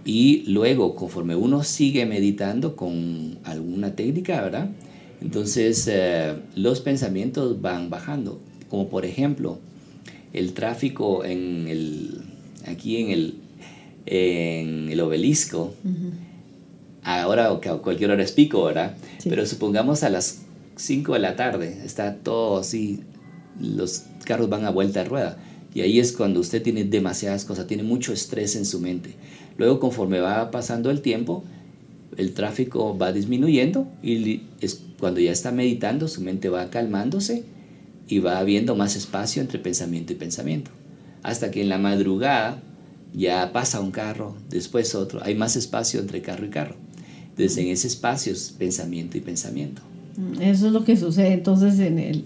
Y 0.05 0.45
luego, 0.47 0.95
conforme 0.95 1.35
uno 1.35 1.64
sigue 1.64 2.07
meditando 2.07 2.76
con 2.76 3.38
alguna 3.45 3.97
técnica, 3.97 4.43
¿verdad? 4.43 4.71
Entonces 5.21 5.88
eh, 5.91 6.35
los 6.55 6.81
pensamientos 6.81 7.61
van 7.61 7.88
bajando. 7.91 8.41
Como 8.69 8.88
por 8.88 9.07
ejemplo, 9.07 9.59
el 10.33 10.53
tráfico 10.53 11.25
en 11.25 11.69
el, 11.69 12.21
aquí 12.67 12.99
en 12.99 13.11
el, 13.11 13.35
en 14.07 14.88
el 14.91 15.00
obelisco. 15.00 15.75
Ahora 17.03 17.52
o 17.52 17.61
cualquier 17.82 18.11
hora 18.11 18.23
es 18.23 18.32
pico, 18.32 18.65
¿verdad? 18.65 18.97
Pero 19.25 19.47
supongamos 19.47 20.02
a 20.02 20.11
las 20.11 20.43
5 20.76 21.15
de 21.15 21.19
la 21.19 21.37
tarde, 21.37 21.82
está 21.85 22.17
todo 22.17 22.58
así, 22.58 23.00
los 23.60 24.04
carros 24.25 24.49
van 24.49 24.64
a 24.64 24.71
vuelta 24.71 25.02
de 25.02 25.08
rueda. 25.08 25.36
Y 25.75 25.80
ahí 25.80 25.99
es 25.99 26.12
cuando 26.12 26.40
usted 26.40 26.62
tiene 26.62 26.84
demasiadas 26.84 27.45
cosas, 27.45 27.67
tiene 27.67 27.82
mucho 27.82 28.12
estrés 28.12 28.54
en 28.56 28.64
su 28.64 28.80
mente. 28.80 29.14
Luego, 29.58 29.80
conforme 29.80 30.21
va 30.21 30.50
pasando 30.50 30.90
el 30.90 31.00
tiempo, 31.00 31.45
el 32.17 32.32
tráfico 32.32 32.97
va 32.97 33.12
disminuyendo 33.12 33.88
y 34.02 34.43
es 34.60 34.80
cuando 34.99 35.21
ya 35.21 35.32
está 35.32 35.50
meditando, 35.50 36.08
su 36.08 36.21
mente 36.21 36.49
va 36.49 36.71
calmándose 36.71 37.45
y 38.08 38.19
va 38.19 38.38
habiendo 38.38 38.76
más 38.76 38.97
espacio 38.97 39.43
entre 39.43 39.58
pensamiento 39.58 40.12
y 40.12 40.17
pensamiento. 40.17 40.71
Hasta 41.23 41.50
que 41.50 41.62
en 41.62 41.69
la 41.69 41.78
madrugada 41.78 42.62
ya 43.12 43.52
pasa 43.52 43.80
un 43.80 43.90
carro, 43.90 44.36
después 44.50 44.95
otro, 44.95 45.21
hay 45.23 45.34
más 45.34 45.56
espacio 45.56 46.00
entre 46.00 46.23
carro 46.23 46.47
y 46.47 46.50
carro. 46.50 46.76
Entonces 47.30 47.56
en 47.58 47.69
ese 47.69 47.88
espacio 47.88 48.32
es 48.32 48.54
pensamiento 48.56 49.19
y 49.19 49.21
pensamiento. 49.21 49.82
Eso 50.40 50.67
es 50.69 50.73
lo 50.73 50.84
que 50.84 50.97
sucede 50.97 51.32
entonces 51.32 51.78
en 51.80 51.99
el, 51.99 52.25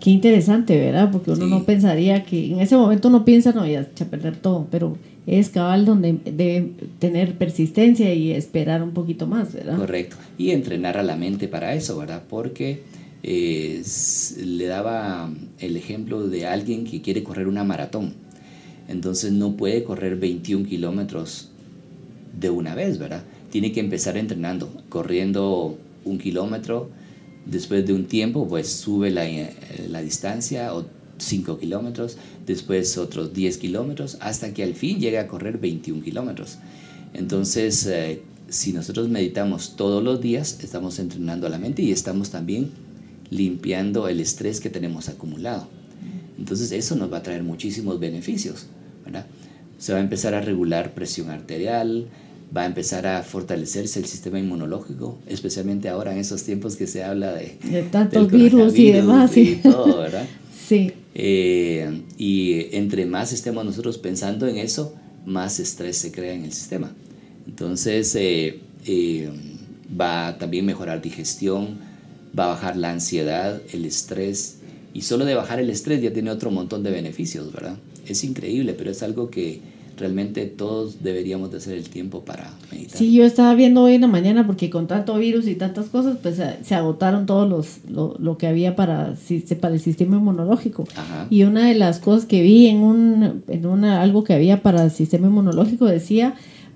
Qué 0.00 0.10
interesante, 0.10 0.78
¿verdad? 0.78 1.10
Porque 1.10 1.30
uno 1.30 1.46
no 1.46 1.64
pensaría 1.64 2.24
que 2.24 2.52
en 2.52 2.60
ese 2.60 2.76
momento 2.76 3.08
uno 3.08 3.24
piensa, 3.24 3.52
no, 3.52 3.66
ya 3.66 3.80
a 3.80 4.04
perder 4.04 4.36
todo, 4.36 4.66
pero 4.70 4.96
es 5.26 5.48
cabal 5.48 5.84
donde 5.84 6.18
debe 6.24 6.72
tener 6.98 7.34
persistencia 7.34 8.12
y 8.12 8.32
esperar 8.32 8.82
un 8.82 8.92
poquito 8.92 9.26
más, 9.26 9.52
¿verdad? 9.52 9.76
Correcto. 9.76 10.16
Y 10.38 10.50
entrenar 10.50 10.98
a 10.98 11.02
la 11.02 11.16
mente 11.16 11.48
para 11.48 11.74
eso, 11.74 11.98
¿verdad? 11.98 12.22
Porque 12.28 12.82
eh, 13.22 13.82
le 14.44 14.66
daba 14.66 15.30
el 15.58 15.76
ejemplo 15.76 16.28
de 16.28 16.46
alguien 16.46 16.84
que 16.84 17.00
quiere 17.00 17.22
correr 17.22 17.48
una 17.48 17.64
maratón. 17.64 18.14
Entonces 18.88 19.32
no 19.32 19.56
puede 19.56 19.82
correr 19.82 20.16
21 20.16 20.66
kilómetros 20.66 21.50
de 22.38 22.50
una 22.50 22.74
vez, 22.74 22.98
¿verdad? 22.98 23.22
Tiene 23.50 23.72
que 23.72 23.80
empezar 23.80 24.16
entrenando, 24.16 24.70
corriendo 24.90 25.78
un 26.04 26.18
kilómetro 26.18 26.90
Después 27.46 27.86
de 27.86 27.92
un 27.92 28.06
tiempo, 28.06 28.48
pues 28.48 28.68
sube 28.68 29.10
la, 29.10 29.28
eh, 29.28 29.54
la 29.88 30.00
distancia 30.00 30.74
o 30.74 30.86
5 31.18 31.58
kilómetros, 31.58 32.16
después 32.46 32.96
otros 32.98 33.32
10 33.32 33.58
kilómetros, 33.58 34.16
hasta 34.20 34.52
que 34.52 34.62
al 34.62 34.74
fin 34.74 34.98
llega 34.98 35.20
a 35.20 35.26
correr 35.26 35.58
21 35.58 36.02
kilómetros. 36.02 36.58
Entonces, 37.12 37.86
eh, 37.86 38.22
si 38.48 38.72
nosotros 38.72 39.08
meditamos 39.08 39.76
todos 39.76 40.02
los 40.02 40.20
días, 40.20 40.58
estamos 40.62 40.98
entrenando 40.98 41.46
a 41.46 41.50
la 41.50 41.58
mente 41.58 41.82
y 41.82 41.92
estamos 41.92 42.30
también 42.30 42.70
limpiando 43.30 44.08
el 44.08 44.20
estrés 44.20 44.60
que 44.60 44.70
tenemos 44.70 45.08
acumulado. 45.08 45.68
Entonces, 46.38 46.72
eso 46.72 46.96
nos 46.96 47.12
va 47.12 47.18
a 47.18 47.22
traer 47.22 47.42
muchísimos 47.42 48.00
beneficios. 48.00 48.66
¿verdad? 49.04 49.26
Se 49.78 49.92
va 49.92 49.98
a 49.98 50.02
empezar 50.02 50.34
a 50.34 50.40
regular 50.40 50.94
presión 50.94 51.30
arterial, 51.30 52.08
va 52.56 52.62
a 52.62 52.66
empezar 52.66 53.06
a 53.06 53.22
fortalecerse 53.22 53.98
el 53.98 54.06
sistema 54.06 54.38
inmunológico, 54.38 55.18
especialmente 55.26 55.88
ahora 55.88 56.12
en 56.12 56.18
esos 56.18 56.44
tiempos 56.44 56.76
que 56.76 56.86
se 56.86 57.02
habla 57.02 57.32
de, 57.32 57.58
de 57.64 57.82
tantos 57.82 58.30
virus 58.30 58.78
y 58.78 58.92
demás. 58.92 59.36
Y 59.36 59.56
todo, 59.56 59.98
¿verdad? 59.98 60.26
sí. 60.68 60.92
Eh, 61.14 62.02
y 62.16 62.76
entre 62.76 63.06
más 63.06 63.32
estemos 63.32 63.64
nosotros 63.64 63.98
pensando 63.98 64.46
en 64.46 64.58
eso, 64.58 64.94
más 65.26 65.58
estrés 65.58 65.96
se 65.98 66.12
crea 66.12 66.32
en 66.32 66.44
el 66.44 66.52
sistema. 66.52 66.92
Entonces, 67.46 68.14
eh, 68.14 68.60
eh, 68.86 69.30
va 70.00 70.28
a 70.28 70.38
también 70.38 70.64
mejorar 70.64 71.02
digestión, 71.02 71.78
va 72.38 72.44
a 72.44 72.48
bajar 72.48 72.76
la 72.76 72.90
ansiedad, 72.90 73.60
el 73.72 73.84
estrés, 73.84 74.58
y 74.92 75.02
solo 75.02 75.24
de 75.24 75.34
bajar 75.34 75.58
el 75.58 75.70
estrés 75.70 76.02
ya 76.02 76.12
tiene 76.12 76.30
otro 76.30 76.50
montón 76.50 76.82
de 76.82 76.90
beneficios, 76.90 77.52
¿verdad? 77.52 77.76
Es 78.06 78.22
increíble, 78.22 78.74
pero 78.74 78.90
es 78.90 79.02
algo 79.02 79.30
que 79.30 79.60
realmente 79.96 80.46
todos 80.46 81.02
deberíamos 81.02 81.50
de 81.50 81.58
hacer 81.58 81.74
el 81.74 81.88
tiempo 81.88 82.24
para 82.24 82.50
meditar. 82.70 82.98
Sí, 82.98 83.12
yo 83.12 83.24
estaba 83.24 83.54
viendo 83.54 83.82
hoy 83.82 83.94
en 83.94 84.02
la 84.02 84.06
mañana 84.06 84.46
porque 84.46 84.70
con 84.70 84.86
tanto 84.86 85.16
virus 85.16 85.46
y 85.46 85.54
tantas 85.54 85.86
cosas, 85.86 86.18
pues 86.22 86.40
se 86.62 86.74
agotaron 86.74 87.26
todos 87.26 87.48
los 87.48 87.78
lo, 87.88 88.16
lo 88.18 88.38
que 88.38 88.46
había 88.46 88.76
para, 88.76 89.14
para 89.60 89.74
el 89.74 89.80
sistema 89.80 90.16
inmunológico. 90.16 90.84
Y 91.30 91.44
una 91.44 91.68
de 91.68 91.74
las 91.74 91.98
cosas 91.98 92.26
que 92.26 92.42
vi 92.42 92.66
en 92.66 92.78
un 92.78 93.42
en 93.48 93.66
una 93.66 94.02
algo 94.02 94.24
que 94.24 94.34
había 94.34 94.62
para 94.62 94.84
el 94.84 94.90
sistema 94.90 95.26
inmunológico 95.26 95.86
decía 95.86 96.34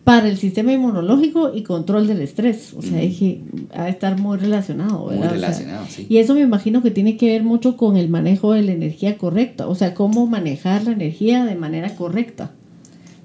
para 0.09 0.27
el 0.27 0.39
sistema 0.39 0.73
inmunológico 0.73 1.53
y 1.55 1.65
control 1.65 2.07
del 2.07 2.23
estrés. 2.23 2.73
O 2.73 2.81
sea, 2.81 2.99
dije, 2.99 3.43
ha 3.75 3.85
de 3.85 3.91
estar 3.91 4.19
muy 4.19 4.39
relacionado, 4.39 5.05
¿verdad? 5.05 5.25
Muy 5.25 5.35
relacionado, 5.35 5.85
sí. 5.87 6.07
Y 6.09 6.17
eso 6.17 6.35
me 6.35 6.41
imagino 6.41 6.83
que 6.83 6.91
tiene 6.91 7.19
que 7.19 7.27
ver 7.27 7.43
mucho 7.43 7.77
con 7.77 7.99
el 7.99 8.09
manejo 8.09 8.55
de 8.55 8.63
la 8.63 8.73
energía 8.73 9.19
correcta, 9.19 9.69
o 9.69 9.75
sea, 9.75 9.93
cómo 9.93 10.27
manejar 10.27 10.85
la 10.85 10.93
energía 10.93 11.45
de 11.45 11.57
manera 11.57 11.95
correcta. 11.95 12.53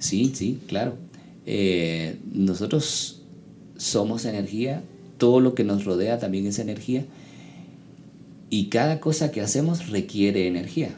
Sí, 0.04 0.34
sí, 0.36 0.60
claro. 0.68 0.96
Eh, 1.46 2.18
nosotros 2.34 3.22
somos 3.78 4.26
energía, 4.26 4.84
todo 5.18 5.39
lo 5.39 5.56
que 5.56 5.63
nos 5.63 5.86
rodea 5.86 6.20
también 6.20 6.46
es 6.46 6.60
energía 6.60 7.06
y 8.50 8.66
cada 8.66 9.00
cosa 9.00 9.32
que 9.32 9.39
hacemos 9.39 9.88
requiere 9.88 10.46
energía. 10.46 10.89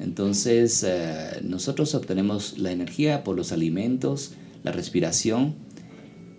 Entonces 0.00 0.82
eh, 0.88 1.42
nosotros 1.42 1.94
obtenemos 1.94 2.56
la 2.56 2.72
energía 2.72 3.24
por 3.24 3.36
los 3.36 3.52
alimentos, 3.52 4.32
la 4.64 4.72
respiración 4.72 5.54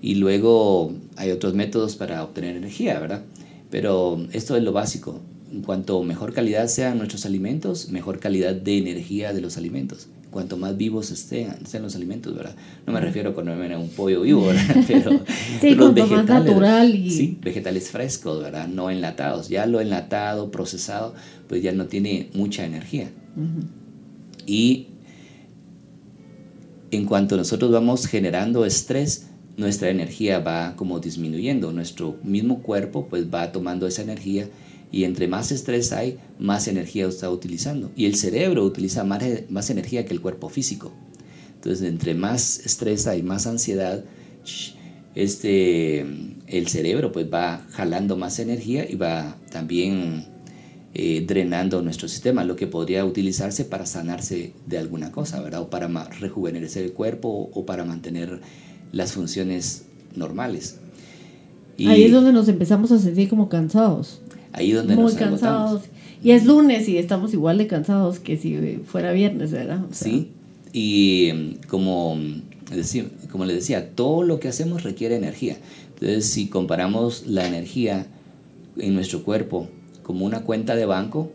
y 0.01 0.15
luego 0.15 0.95
hay 1.17 1.29
otros 1.29 1.53
métodos 1.53 1.95
para 1.97 2.23
obtener 2.23 2.55
energía, 2.55 2.99
¿verdad? 2.99 3.21
Pero 3.69 4.25
esto 4.31 4.57
es 4.57 4.63
lo 4.63 4.71
básico. 4.71 5.19
En 5.53 5.61
cuanto 5.61 6.01
mejor 6.01 6.33
calidad 6.33 6.67
sean 6.67 6.97
nuestros 6.97 7.27
alimentos, 7.27 7.89
mejor 7.89 8.19
calidad 8.19 8.55
de 8.55 8.79
energía 8.79 9.33
de 9.33 9.41
los 9.41 9.55
alimentos 9.55 10.07
cuanto 10.37 10.55
más 10.55 10.77
vivos 10.77 11.09
estén, 11.09 11.49
estén 11.63 11.81
los 11.81 11.95
alimentos, 11.95 12.35
¿verdad? 12.35 12.55
No 12.85 12.93
me 12.93 13.01
refiero 13.01 13.31
a 13.31 13.33
comerme 13.33 13.75
un 13.75 13.89
pollo 13.89 14.21
vivo, 14.21 14.45
¿verdad? 14.45 14.83
Pero, 14.87 15.21
sí, 15.59 15.73
los 15.73 15.95
vegetales, 15.95 16.29
más 16.29 16.45
natural 16.45 16.93
y... 16.93 17.09
Sí, 17.09 17.39
vegetales 17.41 17.89
frescos, 17.89 18.43
¿verdad? 18.43 18.67
No 18.67 18.91
enlatados. 18.91 19.49
Ya 19.49 19.65
lo 19.65 19.81
enlatado, 19.81 20.51
procesado, 20.51 21.15
pues 21.47 21.63
ya 21.63 21.71
no 21.71 21.87
tiene 21.87 22.29
mucha 22.35 22.65
energía. 22.65 23.09
Y 24.45 24.89
en 26.91 27.05
cuanto 27.05 27.35
nosotros 27.35 27.71
vamos 27.71 28.05
generando 28.05 28.63
estrés, 28.63 29.29
nuestra 29.57 29.89
energía 29.89 30.37
va 30.37 30.75
como 30.75 30.99
disminuyendo, 30.99 31.73
nuestro 31.73 32.17
mismo 32.21 32.61
cuerpo 32.61 33.07
pues 33.09 33.33
va 33.33 33.51
tomando 33.51 33.87
esa 33.87 34.03
energía 34.03 34.47
y 34.91 35.03
entre 35.03 35.27
más 35.27 35.51
estrés 35.51 35.91
hay, 35.91 36.17
más 36.39 36.67
energía 36.67 37.07
está 37.07 37.29
utilizando. 37.29 37.91
Y 37.95 38.05
el 38.05 38.15
cerebro 38.15 38.63
utiliza 38.63 39.03
más, 39.03 39.69
energía 39.69 40.05
que 40.05 40.13
el 40.13 40.21
cuerpo 40.21 40.49
físico. 40.49 40.93
Entonces, 41.55 41.87
entre 41.87 42.13
más 42.13 42.59
estrés 42.59 43.07
hay, 43.07 43.23
más 43.23 43.47
ansiedad, 43.47 44.03
este, 45.15 46.05
el 46.47 46.67
cerebro 46.67 47.11
pues 47.11 47.27
va 47.31 47.65
jalando 47.71 48.15
más 48.15 48.39
energía 48.39 48.89
y 48.89 48.95
va 48.95 49.37
también 49.51 50.25
eh, 50.93 51.25
drenando 51.27 51.81
nuestro 51.81 52.07
sistema, 52.07 52.43
lo 52.43 52.55
que 52.55 52.67
podría 52.67 53.03
utilizarse 53.03 53.65
para 53.65 53.85
sanarse 53.85 54.53
de 54.65 54.77
alguna 54.77 55.11
cosa, 55.11 55.41
¿verdad? 55.41 55.61
O 55.61 55.69
para 55.69 55.87
rejuvenecer 56.19 56.83
el 56.83 56.93
cuerpo 56.93 57.49
o 57.53 57.65
para 57.65 57.83
mantener 57.83 58.39
las 58.91 59.11
funciones 59.11 59.85
normales. 60.15 60.79
Ahí 61.85 62.05
es 62.05 62.11
donde 62.11 62.33
nos 62.33 62.47
empezamos 62.47 62.91
a 62.91 62.97
sentir 62.97 63.29
como 63.29 63.49
cansados. 63.49 64.21
Ahí 64.57 64.71
donde 64.71 64.95
Muy 64.95 65.13
cansados. 65.13 65.83
Y 66.23 66.31
es 66.31 66.45
lunes 66.45 66.89
y 66.89 66.97
estamos 66.97 67.33
igual 67.33 67.59
de 67.59 67.67
cansados 67.67 68.19
que 68.19 68.37
si 68.37 68.79
fuera 68.85 69.11
viernes, 69.11 69.51
¿verdad? 69.51 69.81
sí, 69.91 70.31
y 70.73 71.31
mm, 71.33 71.67
como, 71.67 72.17
como 73.31 73.45
les 73.45 73.55
decía, 73.55 73.91
todo 73.95 74.23
lo 74.23 74.39
que 74.39 74.47
hacemos 74.47 74.83
requiere 74.83 75.15
energía. 75.15 75.57
Entonces, 75.93 76.31
si 76.31 76.47
comparamos 76.47 77.27
la 77.27 77.47
energía 77.47 78.07
en 78.77 78.93
nuestro 78.93 79.23
cuerpo 79.23 79.67
como 80.03 80.25
una 80.25 80.41
cuenta 80.41 80.75
de 80.75 80.85
banco, 80.85 81.31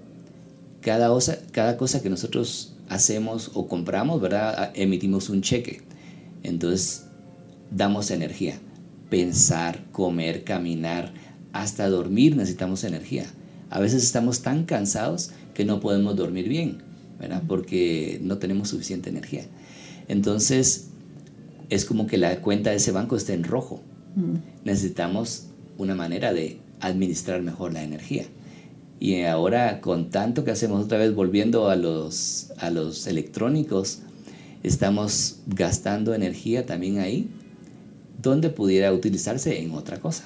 cada 0.81 1.09
cosa, 1.09 1.39
cada 1.53 1.77
cosa 1.77 2.03
que 2.03 2.11
nosotros 2.11 2.75
hacemos 2.89 3.51
o 3.55 3.69
compramos, 3.69 4.21
¿verdad? 4.21 4.73
Emitimos 4.75 5.31
un 5.31 5.43
cheque. 5.43 5.81
Entonces, 6.43 7.07
damos 7.71 8.11
energía. 8.11 8.59
Pensar, 9.11 9.85
comer, 9.93 10.43
caminar, 10.45 11.13
hasta 11.53 11.89
dormir 11.89 12.37
necesitamos 12.37 12.85
energía. 12.85 13.27
A 13.71 13.81
veces 13.81 14.03
estamos 14.03 14.43
tan 14.43 14.65
cansados 14.65 15.31
que 15.55 15.65
no 15.65 15.81
podemos 15.81 16.17
dormir 16.17 16.49
bien, 16.49 16.79
¿verdad? 17.19 17.43
Porque 17.47 18.21
no 18.23 18.39
tenemos 18.39 18.69
suficiente 18.69 19.11
energía. 19.11 19.45
Entonces, 20.09 20.89
es 21.71 21.85
como 21.85 22.07
que 22.07 22.19
la 22.19 22.41
cuenta 22.41 22.71
de 22.71 22.77
ese 22.77 22.93
banco 22.93 23.17
está 23.17 23.33
en 23.33 23.45
rojo. 23.45 23.81
Necesitamos 24.65 25.47
una 25.79 25.95
manera 25.95 26.35
de 26.35 26.59
administrar 26.81 27.41
mejor 27.43 27.73
la 27.73 27.83
energía. 27.83 28.27
Y 29.01 29.23
ahora, 29.23 29.81
con 29.81 30.11
tanto 30.11 30.45
que 30.45 30.51
hacemos 30.51 30.85
otra 30.85 30.99
vez 30.99 31.15
volviendo 31.15 31.71
a 31.71 31.77
los, 31.77 32.53
a 32.59 32.71
los 32.71 33.07
electrónicos, 33.07 34.01
estamos 34.63 35.39
gastando 35.47 36.15
energía 36.15 36.67
también 36.67 36.99
ahí, 36.99 37.29
donde 38.23 38.51
pudiera 38.51 38.93
utilizarse 38.93 39.61
en 39.61 39.73
otra 39.73 39.99
cosa. 39.99 40.25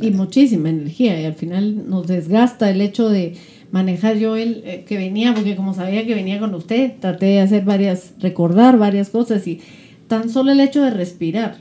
Y 0.00 0.10
muchísima 0.10 0.68
energía, 0.68 1.20
y 1.20 1.24
al 1.24 1.34
final 1.34 1.88
nos 1.88 2.06
desgasta 2.06 2.70
el 2.70 2.80
hecho 2.80 3.08
de 3.08 3.36
manejar 3.70 4.16
yo 4.16 4.36
el 4.36 4.62
eh, 4.64 4.84
que 4.86 4.96
venía, 4.96 5.34
porque 5.34 5.54
como 5.54 5.74
sabía 5.74 6.04
que 6.06 6.14
venía 6.14 6.40
con 6.40 6.54
usted, 6.54 6.92
traté 7.00 7.26
de 7.26 7.40
hacer 7.40 7.64
varias, 7.64 8.14
recordar 8.18 8.78
varias 8.78 9.10
cosas 9.10 9.46
y 9.46 9.60
tan 10.08 10.28
solo 10.28 10.50
el 10.52 10.60
hecho 10.60 10.82
de 10.82 10.90
respirar, 10.90 11.58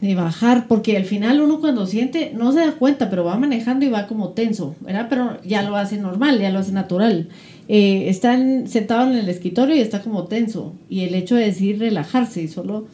de 0.00 0.14
bajar, 0.14 0.68
porque 0.68 0.96
al 0.96 1.04
final 1.04 1.40
uno 1.40 1.60
cuando 1.60 1.86
siente, 1.86 2.32
no 2.34 2.52
se 2.52 2.60
da 2.60 2.72
cuenta, 2.72 3.10
pero 3.10 3.24
va 3.24 3.36
manejando 3.36 3.84
y 3.84 3.90
va 3.90 4.06
como 4.06 4.30
tenso, 4.30 4.74
¿verdad? 4.80 5.08
Pero 5.10 5.42
ya 5.44 5.62
lo 5.62 5.76
hace 5.76 5.98
normal, 5.98 6.40
ya 6.40 6.50
lo 6.50 6.60
hace 6.60 6.72
natural. 6.72 7.28
Eh, 7.66 8.08
están 8.08 8.68
sentados 8.68 9.08
en 9.08 9.18
el 9.18 9.28
escritorio 9.28 9.76
y 9.76 9.80
está 9.80 10.00
como 10.00 10.24
tenso, 10.24 10.74
y 10.88 11.00
el 11.00 11.14
hecho 11.14 11.34
de 11.34 11.46
decir 11.46 11.78
relajarse 11.78 12.42
y 12.42 12.48
solo 12.48 12.86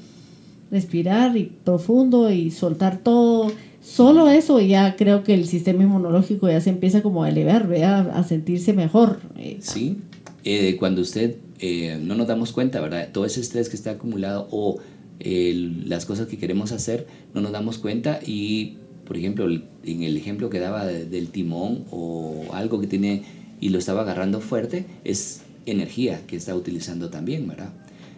respirar 0.75 1.37
y 1.37 1.53
profundo 1.65 2.33
y 2.33 2.51
soltar 2.51 2.99
todo. 2.99 3.53
Solo 3.81 4.29
eso 4.29 4.61
ya 4.61 4.97
creo 4.97 5.23
que 5.23 5.35
el 5.35 5.47
sistema 5.47 5.85
inmunológico 5.85 6.49
ya 6.49 6.61
se 6.61 6.71
empieza 6.71 7.01
como 7.01 7.23
a 7.23 7.29
elevar, 7.29 7.69
¿verdad? 7.69 8.11
a 8.11 8.25
sentirse 8.25 8.73
mejor. 8.73 9.21
Eh, 9.39 9.59
sí, 9.61 9.99
eh, 10.43 10.75
cuando 10.77 11.01
usted 11.01 11.37
eh, 11.61 11.97
no 12.03 12.17
nos 12.17 12.27
damos 12.27 12.51
cuenta, 12.51 12.81
¿verdad? 12.81 13.11
Todo 13.13 13.25
ese 13.25 13.41
estrés 13.41 13.69
que 13.69 13.77
está 13.77 13.93
acumulado 13.93 14.49
o 14.51 14.81
las 15.21 16.07
cosas 16.07 16.27
que 16.27 16.39
queremos 16.39 16.73
hacer, 16.73 17.07
no 17.35 17.41
nos 17.41 17.53
damos 17.53 17.79
cuenta 17.79 18.19
y, 18.27 18.79
por 19.07 19.17
ejemplo, 19.17 19.49
en 19.49 20.03
el 20.03 20.17
ejemplo 20.17 20.51
que 20.51 20.59
daba 20.59 20.85
del 20.85 21.29
timón 21.29 21.85
o 21.93 22.47
algo 22.53 22.81
que 22.81 22.89
tiene 22.89 23.23
y 23.61 23.69
lo 23.69 23.79
estaba 23.79 24.03
agarrando 24.03 24.41
fuerte, 24.41 24.87
es 25.05 25.43
energía 25.67 26.21
que 26.27 26.37
está 26.37 26.55
utilizando 26.57 27.11
también, 27.11 27.47
¿verdad? 27.47 27.71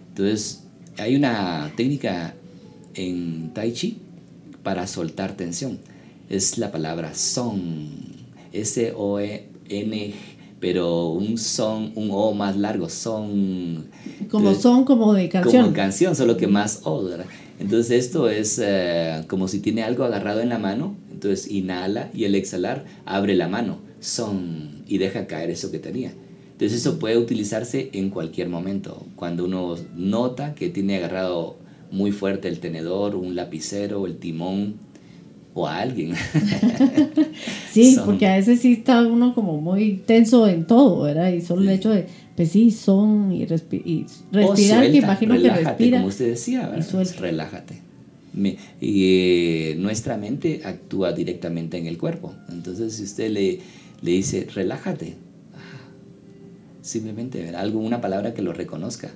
Entonces, 0.09 0.65
hay 0.99 1.17
una 1.17 1.71
técnica 1.77 2.35
en 2.97 3.53
Tai 3.55 3.73
Chi 3.73 3.99
para 4.63 4.87
soltar 4.87 5.37
tensión. 5.37 5.79
Es 6.29 6.59
la 6.59 6.73
palabra 6.73 7.15
son. 7.15 7.89
S-O-N, 8.53 10.15
pero 10.61 11.09
un 11.11 11.39
son, 11.39 11.93
un 11.95 12.09
O 12.11 12.33
más 12.33 12.57
largo, 12.57 12.89
son. 12.89 13.87
Como 14.31 14.55
son, 14.55 14.85
como 14.85 15.13
de 15.15 15.29
canción. 15.29 15.65
Como 15.65 15.77
canción, 15.77 16.17
solo 16.17 16.37
que 16.37 16.47
más 16.47 16.81
O, 16.85 17.05
¿verdad? 17.05 17.27
Entonces 17.59 18.05
esto 18.05 18.29
es 18.29 18.61
eh, 18.63 19.25
como 19.29 19.49
si 19.49 19.61
tiene 19.61 19.83
algo 19.83 20.05
agarrado 20.05 20.41
en 20.41 20.49
la 20.49 20.59
mano, 20.59 20.95
entonces 21.13 21.51
inhala 21.51 22.11
y 22.13 22.25
el 22.25 22.35
exhalar 22.35 22.85
abre 23.05 23.35
la 23.35 23.49
mano, 23.49 23.79
son, 24.01 24.83
y 24.87 24.99
deja 24.99 25.27
caer 25.27 25.51
eso 25.51 25.71
que 25.71 25.79
tenía. 25.79 26.13
Entonces 26.53 26.81
eso 26.81 26.99
puede 26.99 27.19
utilizarse 27.19 27.91
en 27.93 28.11
cualquier 28.11 28.49
momento. 28.49 29.07
Cuando 29.15 29.45
uno 29.45 29.77
nota 29.95 30.55
que 30.55 30.71
tiene 30.71 30.97
agarrado 30.97 31.59
muy 31.91 32.13
fuerte 32.13 32.49
el 32.49 32.59
tenedor, 32.59 33.15
un 33.15 33.35
lapicero, 33.35 34.07
el 34.07 34.17
timón 34.19 34.75
o 35.55 35.67
a 35.67 35.79
alguien. 35.79 36.15
sí, 37.73 37.97
porque 38.05 38.27
a 38.27 38.37
veces 38.37 38.61
sí 38.61 38.75
está 38.75 39.03
uno 39.07 39.35
como 39.35 39.61
muy 39.61 40.03
tenso 40.07 40.47
en 40.47 40.67
todo, 40.67 41.03
¿verdad? 41.03 41.33
Y 41.33 41.41
solo 41.41 41.63
el 41.63 41.71
hecho 41.71 41.91
de, 41.91 42.07
pues 42.37 42.51
sí, 42.51 42.71
son 42.71 43.33
y, 43.33 43.47
respirar, 43.47 44.91
que 44.91 44.99
imagino 44.99 45.41
que 45.41 45.51
respira. 45.51 45.99
Como 45.99 46.09
usted 46.09 46.29
decía, 46.29 46.71
Y 46.79 47.19
relájate. 47.19 47.81
y 48.35 48.57
eh, 48.83 49.77
nuestra 49.79 50.19
mente 50.19 50.61
actúa 50.65 51.13
directamente 51.13 51.79
en 51.79 51.87
el 51.87 51.97
cuerpo. 51.97 52.35
Entonces, 52.51 52.93
si 52.93 53.05
usted 53.05 53.31
le, 53.31 53.61
le 54.03 54.11
dice, 54.11 54.47
relájate, 54.55 55.15
simplemente 56.83 57.49
algo, 57.57 57.81
una 57.81 58.01
palabra 58.01 58.35
que 58.35 58.43
lo 58.43 58.53
reconozca. 58.53 59.11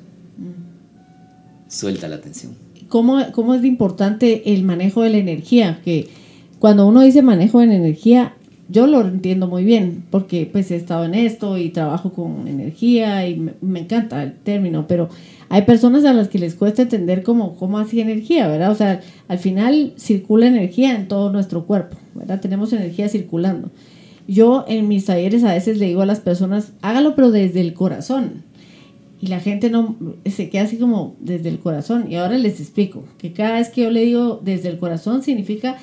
Suelta 1.71 2.09
la 2.09 2.17
atención. 2.17 2.53
¿Cómo, 2.89 3.19
¿Cómo 3.33 3.55
es 3.55 3.65
importante 3.65 4.53
el 4.53 4.65
manejo 4.65 5.03
de 5.03 5.11
la 5.11 5.19
energía? 5.19 5.81
Que 5.85 6.09
cuando 6.59 6.87
uno 6.87 7.01
dice 7.01 7.23
manejo 7.23 7.61
de 7.61 7.75
energía, 7.75 8.35
yo 8.69 8.87
lo 8.87 9.01
entiendo 9.01 9.47
muy 9.47 9.65
bien, 9.65 10.05
porque 10.11 10.49
pues 10.51 10.71
he 10.71 10.77
estado 10.77 11.05
en 11.05 11.15
esto 11.15 11.59
y 11.59 11.71
trabajo 11.71 12.13
con 12.13 12.47
energía 12.49 13.27
y 13.29 13.37
me, 13.61 13.81
encanta 13.81 14.23
el 14.23 14.35
término, 14.35 14.87
pero 14.89 15.09
hay 15.49 15.63
personas 15.63 16.05
a 16.05 16.13
las 16.13 16.29
que 16.29 16.39
les 16.39 16.55
cuesta 16.55 16.83
entender 16.83 17.23
cómo, 17.23 17.57
cómo 17.57 17.79
así 17.79 18.01
energía, 18.01 18.49
¿verdad? 18.49 18.73
O 18.73 18.75
sea, 18.75 19.01
al 19.29 19.39
final 19.39 19.93
circula 19.97 20.47
energía 20.47 20.95
en 20.95 21.09
todo 21.09 21.31
nuestro 21.31 21.67
cuerpo, 21.67 21.97
¿verdad? 22.15 22.41
Tenemos 22.41 22.73
energía 22.73 23.09
circulando. 23.09 23.71
Yo 24.29 24.65
en 24.69 24.87
mis 24.87 25.05
talleres 25.05 25.43
a 25.45 25.55
veces 25.55 25.79
le 25.79 25.87
digo 25.87 26.03
a 26.03 26.07
las 26.07 26.21
personas, 26.21 26.73
hágalo 26.83 27.15
pero 27.15 27.31
desde 27.31 27.61
el 27.61 27.75
corazón. 27.75 28.45
Y 29.23 29.27
la 29.27 29.41
gente 29.41 29.69
no 29.69 29.97
se 30.25 30.49
queda 30.49 30.63
así 30.63 30.79
como 30.79 31.15
desde 31.21 31.51
el 31.51 31.59
corazón. 31.59 32.11
Y 32.11 32.17
ahora 32.17 32.39
les 32.39 32.61
explico 32.61 33.05
que 33.19 33.33
cada 33.33 33.59
vez 33.59 33.69
que 33.69 33.83
yo 33.83 33.91
le 33.91 34.05
digo 34.05 34.41
desde 34.43 34.69
el 34.69 34.79
corazón 34.79 35.23
significa, 35.23 35.77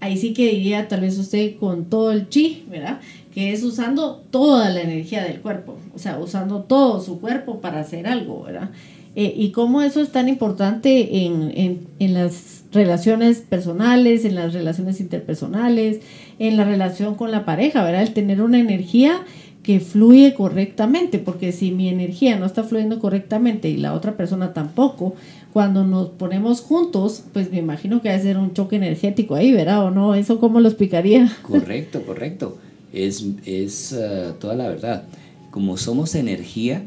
ahí 0.00 0.16
sí 0.16 0.32
que 0.32 0.50
diría 0.50 0.88
tal 0.88 1.02
vez 1.02 1.16
usted 1.16 1.56
con 1.56 1.84
todo 1.84 2.10
el 2.10 2.28
chi, 2.28 2.64
¿verdad? 2.68 3.00
Que 3.32 3.52
es 3.52 3.62
usando 3.62 4.24
toda 4.30 4.68
la 4.70 4.82
energía 4.82 5.22
del 5.22 5.40
cuerpo, 5.40 5.76
o 5.94 5.98
sea, 5.98 6.18
usando 6.18 6.62
todo 6.62 7.00
su 7.00 7.20
cuerpo 7.20 7.60
para 7.60 7.80
hacer 7.80 8.08
algo, 8.08 8.42
¿verdad? 8.42 8.70
Eh, 9.14 9.32
y 9.36 9.50
cómo 9.50 9.82
eso 9.82 10.00
es 10.00 10.10
tan 10.10 10.28
importante 10.28 11.24
en, 11.24 11.52
en, 11.54 11.86
en 11.98 12.14
las 12.14 12.64
relaciones 12.72 13.38
personales, 13.38 14.24
en 14.24 14.34
las 14.34 14.54
relaciones 14.54 15.00
interpersonales, 15.00 16.00
en 16.38 16.56
la 16.56 16.64
relación 16.64 17.14
con 17.14 17.30
la 17.30 17.44
pareja, 17.44 17.84
¿verdad? 17.84 18.02
El 18.02 18.14
tener 18.14 18.42
una 18.42 18.58
energía 18.58 19.20
que 19.62 19.78
fluye 19.80 20.34
correctamente, 20.34 21.18
porque 21.18 21.52
si 21.52 21.70
mi 21.70 21.88
energía 21.88 22.36
no 22.38 22.46
está 22.46 22.64
fluyendo 22.64 22.98
correctamente 22.98 23.68
y 23.68 23.76
la 23.76 23.94
otra 23.94 24.16
persona 24.16 24.52
tampoco, 24.52 25.14
cuando 25.52 25.84
nos 25.84 26.08
ponemos 26.08 26.60
juntos, 26.60 27.24
pues 27.32 27.50
me 27.50 27.58
imagino 27.58 28.00
que 28.00 28.08
va 28.08 28.14
a 28.14 28.20
ser 28.20 28.38
un 28.38 28.54
choque 28.54 28.76
energético 28.76 29.34
ahí, 29.34 29.52
¿verdad? 29.52 29.84
¿O 29.84 29.90
no? 29.90 30.14
¿Eso 30.14 30.40
cómo 30.40 30.60
lo 30.60 30.68
explicaría? 30.68 31.30
Correcto, 31.42 32.02
correcto. 32.02 32.58
Es, 32.92 33.24
es 33.44 33.92
uh, 33.92 34.32
toda 34.40 34.54
la 34.54 34.68
verdad. 34.68 35.04
Como 35.50 35.76
somos 35.76 36.14
energía, 36.14 36.86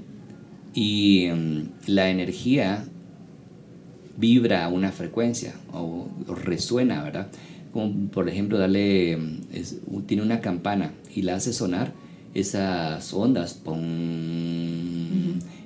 Y 0.74 1.30
mm, 1.34 1.88
la 1.88 2.10
energía 2.10 2.84
vibra 4.18 4.66
a 4.66 4.68
una 4.68 4.92
frecuencia 4.92 5.54
o, 5.74 6.08
resuena, 6.44 7.04
¿verdad? 7.04 7.28
Como 7.72 8.10
por 8.10 8.28
ejemplo, 8.28 8.58
darle, 8.58 9.16
mm, 9.18 10.02
tiene 10.06 10.24
una 10.24 10.42
campana 10.42 10.92
y 11.16 11.22
la 11.22 11.36
hace 11.36 11.54
sonar, 11.54 11.94
esas 12.36 13.14
ondas, 13.14 13.62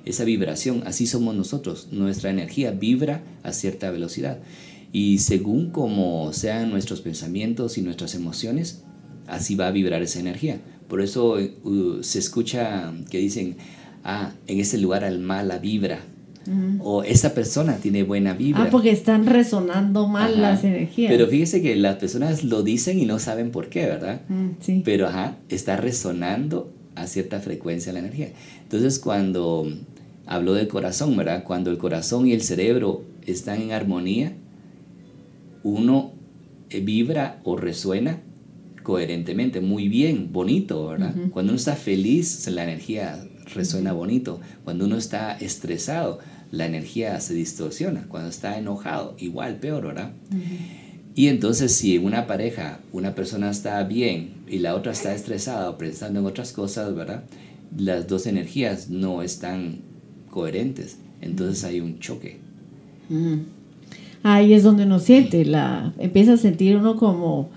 esa 0.06 0.24
vibración, 0.24 0.82
así 0.86 1.06
somos 1.06 1.34
nosotros, 1.34 1.88
nuestra 1.90 2.30
energía 2.30 2.70
vibra 2.70 3.22
a 3.42 3.52
cierta 3.52 3.90
velocidad. 3.90 4.38
Y 4.92 5.18
según 5.18 5.70
como 5.70 6.32
sean 6.32 6.70
nuestros 6.70 7.00
pensamientos 7.00 7.76
y 7.76 7.82
nuestras 7.82 8.14
emociones, 8.14 8.82
así 9.26 9.54
va 9.54 9.68
a 9.68 9.72
vibrar 9.72 10.02
esa 10.02 10.20
energía. 10.20 10.60
Por 10.88 11.02
eso 11.02 11.36
uh, 11.62 12.02
se 12.02 12.18
escucha 12.18 12.92
que 13.10 13.18
dicen, 13.18 13.56
ah, 14.02 14.32
en 14.46 14.58
ese 14.58 14.78
lugar 14.78 15.04
al 15.04 15.20
mala 15.20 15.58
vibra. 15.58 16.04
O 16.80 17.02
esa 17.04 17.34
persona 17.34 17.76
tiene 17.76 18.02
buena 18.02 18.32
vibra. 18.32 18.64
Ah, 18.64 18.68
porque 18.70 18.90
están 18.90 19.26
resonando 19.26 20.08
mal 20.08 20.40
las 20.40 20.64
energías. 20.64 21.12
Pero 21.12 21.26
fíjese 21.26 21.60
que 21.62 21.76
las 21.76 21.96
personas 21.96 22.44
lo 22.44 22.62
dicen 22.62 22.98
y 22.98 23.04
no 23.04 23.18
saben 23.18 23.50
por 23.50 23.68
qué, 23.68 23.86
¿verdad? 23.86 24.22
Mm, 24.28 24.48
sí. 24.60 24.82
Pero 24.84 25.06
ajá, 25.06 25.36
está 25.48 25.76
resonando 25.76 26.72
a 26.94 27.06
cierta 27.06 27.40
frecuencia 27.40 27.92
la 27.92 28.00
energía. 28.00 28.30
Entonces, 28.62 28.98
cuando 28.98 29.70
habló 30.26 30.54
del 30.54 30.68
corazón, 30.68 31.16
¿verdad? 31.16 31.44
Cuando 31.44 31.70
el 31.70 31.78
corazón 31.78 32.26
y 32.26 32.32
el 32.32 32.42
cerebro 32.42 33.04
están 33.26 33.60
en 33.60 33.72
armonía, 33.72 34.32
uno 35.62 36.12
eh, 36.70 36.80
vibra 36.80 37.40
o 37.44 37.56
resuena 37.56 38.20
coherentemente, 38.82 39.60
muy 39.60 39.88
bien, 39.88 40.32
bonito, 40.32 40.88
¿verdad? 40.88 41.14
Cuando 41.30 41.52
uno 41.52 41.58
está 41.58 41.76
feliz, 41.76 42.48
la 42.48 42.64
energía 42.64 43.22
resuena 43.54 43.92
bonito. 43.92 44.40
Cuando 44.64 44.84
uno 44.84 44.96
está 44.96 45.32
estresado, 45.32 46.18
la 46.50 46.66
energía 46.66 47.18
se 47.20 47.34
distorsiona. 47.34 48.06
Cuando 48.08 48.28
está 48.28 48.58
enojado, 48.58 49.16
igual, 49.18 49.56
peor, 49.56 49.86
¿verdad? 49.86 50.12
Y 51.14 51.28
entonces 51.28 51.72
si 51.72 51.96
en 51.96 52.04
una 52.04 52.26
pareja 52.26 52.80
una 52.92 53.14
persona 53.14 53.50
está 53.50 53.82
bien 53.84 54.34
y 54.48 54.58
la 54.58 54.74
otra 54.74 54.92
está 54.92 55.14
estresada 55.14 55.70
o 55.70 55.78
pensando 55.78 56.20
en 56.20 56.26
otras 56.26 56.52
cosas, 56.52 56.94
¿verdad? 56.94 57.24
Las 57.76 58.08
dos 58.08 58.26
energías 58.26 58.90
no 58.90 59.22
están 59.22 59.80
coherentes. 60.30 60.98
Entonces 61.20 61.64
hay 61.64 61.80
un 61.80 61.98
choque 61.98 62.38
ahí 64.22 64.52
es 64.52 64.62
donde 64.62 64.84
uno 64.84 64.98
siente, 64.98 65.44
la, 65.44 65.92
empieza 65.98 66.34
a 66.34 66.36
sentir 66.36 66.76
uno 66.76 66.96
como, 66.96 67.50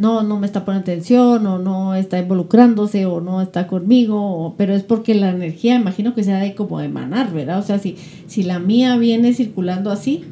no, 0.00 0.22
no 0.22 0.38
me 0.38 0.46
está 0.46 0.64
poniendo 0.64 0.90
atención, 0.90 1.46
o 1.46 1.58
no 1.58 1.94
está 1.94 2.18
involucrándose, 2.18 3.04
o 3.04 3.20
no 3.20 3.42
está 3.42 3.66
conmigo, 3.66 4.54
pero 4.56 4.74
es 4.74 4.82
porque 4.82 5.14
la 5.14 5.30
energía, 5.30 5.74
imagino 5.74 6.14
que 6.14 6.24
se 6.24 6.32
ha 6.32 6.38
de 6.38 6.54
como 6.54 6.80
emanar, 6.80 7.32
¿verdad? 7.32 7.58
O 7.58 7.62
sea, 7.62 7.78
si, 7.78 7.96
si 8.26 8.42
la 8.42 8.58
mía 8.58 8.96
viene 8.96 9.34
circulando 9.34 9.90
así, 9.90 10.24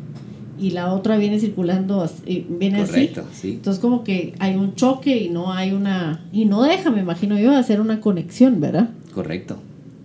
y 0.59 0.71
la 0.71 0.93
otra 0.93 1.19
viene 1.19 1.39
circulando 1.39 2.01
así, 2.01 2.47
viene 2.49 2.81
Correcto, 2.85 3.25
así. 3.31 3.53
Entonces 3.53 3.81
como 3.81 4.03
que 4.03 4.35
hay 4.41 4.57
un 4.57 4.75
choque 4.75 5.17
y 5.17 5.29
no 5.29 5.53
hay 5.53 5.71
una 5.71 6.25
y 6.33 6.47
no 6.47 6.63
deja, 6.63 6.91
me 6.91 7.01
imagino 7.01 7.39
yo, 7.39 7.55
hacer 7.55 7.81
una 7.81 8.01
conexión, 8.01 8.61
¿verdad? 8.61 8.91
Correcto. 9.15 9.59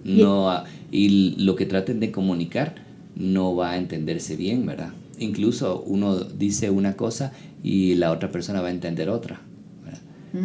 No 0.03 0.63
y 0.91 1.35
lo 1.43 1.55
que 1.55 1.65
traten 1.65 1.99
de 1.99 2.11
comunicar 2.11 2.75
no 3.15 3.55
va 3.55 3.71
a 3.71 3.77
entenderse 3.77 4.35
bien, 4.35 4.63
¿verdad? 4.65 4.91
incluso 5.19 5.83
uno 5.85 6.19
dice 6.19 6.69
una 6.69 6.95
cosa 6.95 7.33
y 7.63 7.95
la 7.95 8.11
otra 8.11 8.31
persona 8.31 8.61
va 8.61 8.67
a 8.67 8.71
entender 8.71 9.09
otra, 9.09 9.41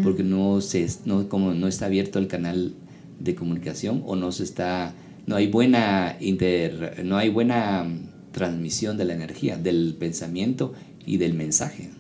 porque 0.03 0.23
no, 0.23 0.61
se, 0.61 0.87
no, 1.07 1.29
como 1.29 1.55
no 1.55 1.67
está 1.67 1.87
abierto 1.87 2.19
el 2.19 2.27
canal 2.27 2.75
de 3.19 3.35
comunicación 3.35 4.03
o 4.07 4.17
no 4.17 4.33
se 4.33 4.45
está, 4.45 4.95
no 5.27 5.37
hay 5.37 5.47
buena, 5.49 6.17
inter, 6.21 7.03
no 7.05 7.17
hay 7.17 7.31
buena 7.31 7.87
transmisión 8.33 8.97
de 8.97 9.07
la 9.07 9.15
energía, 9.15 9.57
del 9.57 9.97
pensamiento 9.99 10.75
y 11.07 11.17
del 11.17 11.35
mensaje. 11.35 11.91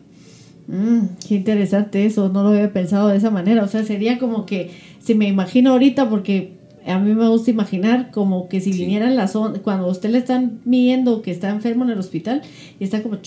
Mm, 0.67 1.17
qué 1.27 1.37
interesante 1.37 2.05
eso, 2.05 2.29
no 2.29 2.43
lo 2.43 2.51
había 2.51 2.73
pensado 2.73 3.09
de 3.09 3.17
esa 3.17 3.31
manera, 3.31 3.65
o 3.65 3.69
sea, 3.69 3.85
sería 3.85 4.19
como 4.19 4.45
que, 4.45 4.71
si 5.01 5.15
me 5.15 5.27
imagino 5.27 5.73
ahorita, 5.73 6.11
porque 6.11 6.59
a 6.87 6.99
mí 6.99 7.15
me 7.15 7.29
gusta 7.29 7.51
imaginar 7.51 8.11
como 8.11 8.49
que 8.49 8.61
si 8.61 8.73
vinieran 8.73 9.17
las 9.17 9.35
ondas, 9.35 9.63
cuando 9.63 9.87
usted 9.89 10.11
le 10.11 10.19
están 10.19 10.61
midiendo 10.65 11.23
que 11.23 11.31
está 11.31 11.49
enfermo 11.51 11.85
en 11.85 11.91
el 11.91 11.99
hospital 11.99 12.43
y 12.79 12.85
está 12.85 13.03
como... 13.03 13.19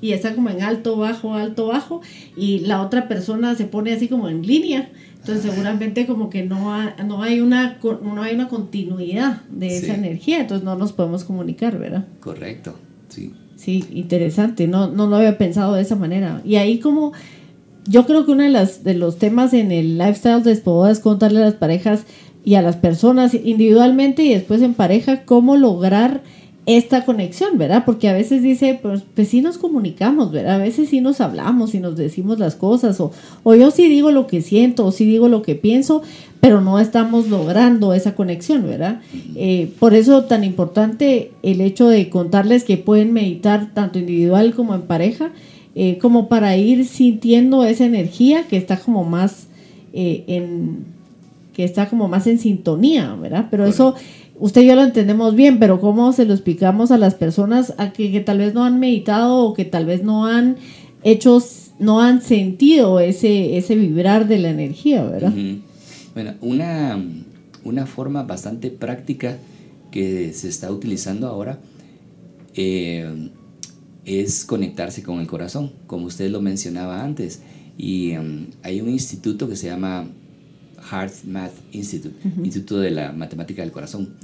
Y 0.00 0.12
está 0.12 0.34
como 0.34 0.50
en 0.50 0.62
alto, 0.62 0.96
bajo, 0.96 1.34
alto, 1.34 1.68
bajo, 1.68 2.00
y 2.36 2.60
la 2.60 2.82
otra 2.82 3.08
persona 3.08 3.54
se 3.54 3.64
pone 3.64 3.92
así 3.92 4.08
como 4.08 4.28
en 4.28 4.46
línea. 4.46 4.90
Entonces 5.18 5.50
seguramente 5.50 6.06
como 6.06 6.28
que 6.28 6.44
no, 6.44 6.76
no, 7.06 7.22
hay, 7.22 7.40
una, 7.40 7.78
no 7.82 8.22
hay 8.22 8.34
una 8.34 8.48
continuidad 8.48 9.40
de 9.48 9.78
esa 9.78 9.94
energía, 9.94 10.40
entonces 10.40 10.64
no 10.64 10.76
nos 10.76 10.92
podemos 10.92 11.24
comunicar, 11.24 11.78
¿verdad? 11.78 12.06
Correcto, 12.20 12.74
sí. 13.08 13.32
Sí, 13.56 13.84
interesante, 13.92 14.66
no, 14.66 14.88
no 14.88 15.06
lo 15.06 15.16
había 15.16 15.38
pensado 15.38 15.74
de 15.74 15.82
esa 15.82 15.96
manera. 15.96 16.42
Y 16.44 16.56
ahí 16.56 16.78
como, 16.78 17.14
yo 17.86 18.04
creo 18.04 18.26
que 18.26 18.32
uno 18.32 18.42
de, 18.42 18.50
las, 18.50 18.84
de 18.84 18.92
los 18.92 19.16
temas 19.16 19.54
en 19.54 19.72
el 19.72 19.96
lifestyle 19.96 20.42
de 20.42 20.52
es 20.52 21.00
contarle 21.00 21.40
a 21.40 21.46
las 21.46 21.54
parejas 21.54 22.04
y 22.44 22.56
a 22.56 22.62
las 22.62 22.76
personas 22.76 23.32
individualmente 23.32 24.22
y 24.22 24.34
después 24.34 24.60
en 24.60 24.74
pareja 24.74 25.24
cómo 25.24 25.56
lograr 25.56 26.22
esta 26.66 27.04
conexión, 27.04 27.58
¿verdad? 27.58 27.84
Porque 27.84 28.08
a 28.08 28.14
veces 28.14 28.42
dice, 28.42 28.78
pues, 28.80 29.02
pues 29.14 29.28
sí 29.28 29.42
nos 29.42 29.58
comunicamos, 29.58 30.32
¿verdad? 30.32 30.54
A 30.54 30.58
veces 30.58 30.88
sí 30.88 31.00
nos 31.00 31.20
hablamos 31.20 31.74
y 31.74 31.80
nos 31.80 31.96
decimos 31.96 32.38
las 32.38 32.54
cosas, 32.54 33.00
o, 33.00 33.12
o 33.42 33.54
yo 33.54 33.70
sí 33.70 33.88
digo 33.88 34.10
lo 34.10 34.26
que 34.26 34.40
siento, 34.40 34.86
o 34.86 34.92
sí 34.92 35.04
digo 35.04 35.28
lo 35.28 35.42
que 35.42 35.54
pienso, 35.54 36.02
pero 36.40 36.60
no 36.60 36.78
estamos 36.78 37.28
logrando 37.28 37.94
esa 37.94 38.14
conexión, 38.14 38.64
¿verdad? 38.64 39.00
Eh, 39.34 39.72
por 39.78 39.94
eso 39.94 40.24
tan 40.24 40.44
importante 40.44 41.32
el 41.42 41.60
hecho 41.60 41.88
de 41.88 42.08
contarles 42.10 42.64
que 42.64 42.76
pueden 42.76 43.12
meditar 43.12 43.72
tanto 43.74 43.98
individual 43.98 44.54
como 44.54 44.74
en 44.74 44.82
pareja, 44.82 45.32
eh, 45.74 45.98
como 45.98 46.28
para 46.28 46.56
ir 46.56 46.86
sintiendo 46.86 47.64
esa 47.64 47.84
energía 47.84 48.46
que 48.46 48.56
está 48.56 48.78
como 48.78 49.04
más 49.04 49.48
eh, 49.92 50.24
en 50.26 50.84
que 51.54 51.64
está 51.64 51.88
como 51.88 52.08
más 52.08 52.26
en 52.26 52.38
sintonía, 52.38 53.14
¿verdad? 53.14 53.46
Pero 53.50 53.64
eso 53.64 53.94
usted 54.38 54.62
y 54.62 54.66
yo 54.66 54.74
lo 54.74 54.82
entendemos 54.82 55.34
bien, 55.34 55.58
pero 55.58 55.80
¿cómo 55.80 56.12
se 56.12 56.24
lo 56.24 56.34
explicamos 56.34 56.90
a 56.90 56.98
las 56.98 57.14
personas 57.14 57.74
a 57.78 57.92
que, 57.92 58.20
tal 58.20 58.38
vez 58.38 58.54
no 58.54 58.64
han 58.64 58.78
meditado 58.80 59.44
o 59.44 59.54
que 59.54 59.64
tal 59.64 59.86
vez 59.86 60.02
no 60.02 60.26
han 60.26 60.56
hecho, 61.02 61.42
no 61.78 62.00
han 62.00 62.22
sentido 62.22 63.00
ese, 63.00 63.56
ese 63.56 63.76
vibrar 63.76 64.26
de 64.28 64.38
la 64.38 64.50
energía, 64.50 65.04
¿verdad? 65.04 65.32
Bueno, 66.14 66.34
una, 66.40 67.02
una 67.64 67.86
forma 67.86 68.22
bastante 68.22 68.70
práctica 68.70 69.38
que 69.90 70.32
se 70.32 70.48
está 70.48 70.72
utilizando 70.72 71.28
ahora 71.28 71.58
eh, 72.54 73.30
es 74.04 74.44
conectarse 74.44 75.02
con 75.02 75.20
el 75.20 75.26
corazón, 75.26 75.72
como 75.86 76.06
usted 76.06 76.30
lo 76.30 76.40
mencionaba 76.40 77.02
antes. 77.02 77.42
Y 77.76 78.16
um, 78.16 78.46
hay 78.62 78.80
un 78.80 78.88
instituto 78.88 79.48
que 79.48 79.56
se 79.56 79.66
llama 79.66 80.06
Heart 80.90 81.24
Math 81.24 81.52
Institute, 81.72 82.14
Instituto 82.42 82.80
de 82.80 82.90
la 82.90 83.12
Matemática 83.12 83.62
del 83.62 83.72
Corazón. 83.72 84.14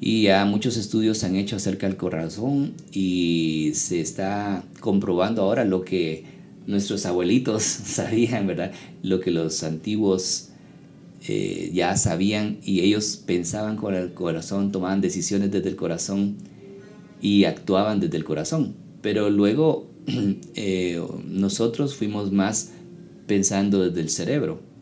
Y 0.00 0.22
ya 0.22 0.44
muchos 0.44 0.76
estudios 0.76 1.18
se 1.18 1.26
han 1.26 1.36
hecho 1.36 1.56
acerca 1.56 1.86
del 1.86 1.96
corazón 1.96 2.74
y 2.92 3.70
se 3.74 4.00
está 4.00 4.64
comprobando 4.80 5.42
ahora 5.42 5.64
lo 5.64 5.84
que 5.84 6.24
nuestros 6.66 7.06
abuelitos 7.06 7.62
sabían, 7.62 8.46
¿verdad? 8.46 8.72
Lo 9.02 9.20
que 9.20 9.30
los 9.30 9.62
antiguos 9.62 10.50
eh, 11.26 11.70
ya 11.72 11.96
sabían 11.96 12.58
y 12.62 12.80
ellos 12.80 13.22
pensaban 13.24 13.76
con 13.76 13.94
el 13.94 14.12
corazón, 14.12 14.72
tomaban 14.72 15.00
decisiones 15.00 15.50
desde 15.50 15.70
el 15.70 15.76
corazón 15.76 16.36
y 17.22 17.44
actuaban 17.44 18.00
desde 18.00 18.16
el 18.16 18.24
corazón. 18.24 18.74
Pero 19.00 19.30
luego 19.30 19.88
eh, 20.54 21.00
nosotros 21.26 21.94
fuimos 21.94 22.32
más 22.32 22.72
pensando 23.26 23.88
desde 23.88 24.00
el 24.00 24.10
cerebro 24.10 24.73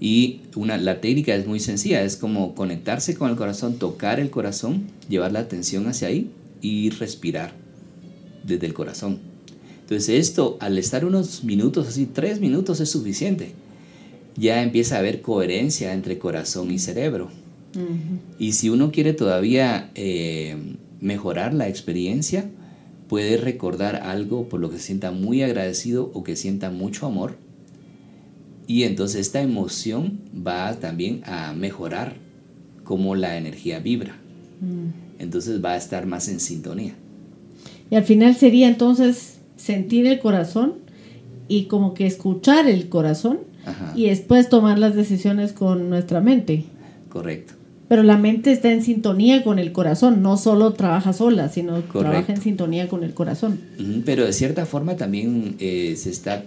y 0.00 0.40
una, 0.56 0.78
la 0.78 1.02
técnica 1.02 1.34
es 1.34 1.46
muy 1.46 1.60
sencilla, 1.60 2.02
es 2.02 2.16
como 2.16 2.54
conectarse 2.54 3.14
con 3.14 3.28
el 3.28 3.36
corazón, 3.36 3.78
tocar 3.78 4.18
el 4.18 4.30
corazón, 4.30 4.84
llevar 5.10 5.32
la 5.32 5.40
atención 5.40 5.86
hacia 5.86 6.08
ahí 6.08 6.30
y 6.62 6.88
respirar 6.88 7.52
desde 8.42 8.66
el 8.66 8.72
corazón. 8.72 9.18
Entonces 9.82 10.08
esto, 10.08 10.56
al 10.60 10.78
estar 10.78 11.04
unos 11.04 11.44
minutos, 11.44 11.86
así 11.86 12.06
tres 12.06 12.40
minutos 12.40 12.80
es 12.80 12.88
suficiente. 12.90 13.52
Ya 14.36 14.62
empieza 14.62 14.96
a 14.96 15.00
haber 15.00 15.20
coherencia 15.20 15.92
entre 15.92 16.18
corazón 16.18 16.70
y 16.70 16.78
cerebro. 16.78 17.28
Y 18.38 18.52
si 18.52 18.70
uno 18.70 18.90
quiere 18.90 19.12
todavía 19.12 19.90
eh, 19.94 20.56
mejorar 21.00 21.52
la 21.52 21.68
experiencia, 21.68 22.48
puede 23.06 23.36
recordar 23.36 23.96
algo 23.96 24.48
por 24.48 24.60
lo 24.60 24.70
que 24.70 24.78
se 24.78 24.84
sienta 24.84 25.10
muy 25.10 25.42
agradecido 25.42 26.10
o 26.14 26.24
que 26.24 26.36
sienta 26.36 26.70
mucho 26.70 27.06
amor 27.06 27.36
y 28.70 28.84
entonces 28.84 29.22
esta 29.22 29.40
emoción 29.40 30.20
va 30.46 30.74
también 30.74 31.22
a 31.26 31.52
mejorar 31.54 32.14
cómo 32.84 33.16
la 33.16 33.36
energía 33.36 33.80
vibra. 33.80 34.14
Mm. 34.60 35.20
Entonces 35.20 35.60
va 35.60 35.72
a 35.72 35.76
estar 35.76 36.06
más 36.06 36.28
en 36.28 36.38
sintonía. 36.38 36.94
Y 37.90 37.96
al 37.96 38.04
final 38.04 38.36
sería 38.36 38.68
entonces 38.68 39.38
sentir 39.56 40.06
el 40.06 40.20
corazón 40.20 40.74
y 41.48 41.64
como 41.64 41.94
que 41.94 42.06
escuchar 42.06 42.68
el 42.68 42.88
corazón 42.88 43.40
y 43.96 44.06
después 44.06 44.48
tomar 44.48 44.78
las 44.78 44.94
decisiones 44.94 45.52
con 45.52 45.90
nuestra 45.90 46.20
mente. 46.20 46.62
Correcto. 47.08 47.54
pero 47.88 48.04
la 48.04 48.18
mente 48.18 48.52
está 48.52 48.70
en 48.70 48.84
sintonía 48.84 49.42
con 49.42 49.58
el 49.58 49.72
corazón, 49.72 50.22
no 50.22 50.36
solo 50.36 50.74
trabaja 50.74 51.12
sola, 51.12 51.48
sino 51.48 51.80
trabaja 51.82 52.32
en 52.32 52.40
sintonía 52.40 52.88
con 52.88 53.02
el 53.02 53.14
corazón. 53.14 53.58
Pero 54.04 54.24
de 54.24 54.32
cierta 54.32 54.64
forma 54.64 54.94
también 54.94 55.56
eh, 55.58 55.96
se, 55.96 56.10
está, 56.10 56.44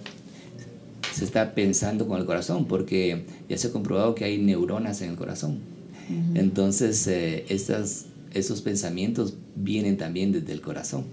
se 1.13 1.25
está 1.25 1.53
pensando 1.53 2.07
con 2.07 2.19
el 2.19 2.25
corazón, 2.25 2.65
porque 2.65 3.23
ya 3.47 3.57
se 3.57 3.67
ha 3.67 3.71
comprobado 3.71 4.15
que 4.15 4.25
hay 4.25 4.39
neuronas 4.39 5.01
en 5.01 5.11
el 5.11 5.15
corazón. 5.15 5.59
Entonces, 6.35 7.07
eh, 7.07 7.45
estas, 7.49 8.07
esos 8.33 8.61
pensamientos 8.61 9.35
vienen 9.55 9.97
también 9.97 10.31
desde 10.31 10.51
el 10.51 10.61
corazón. 10.61 11.05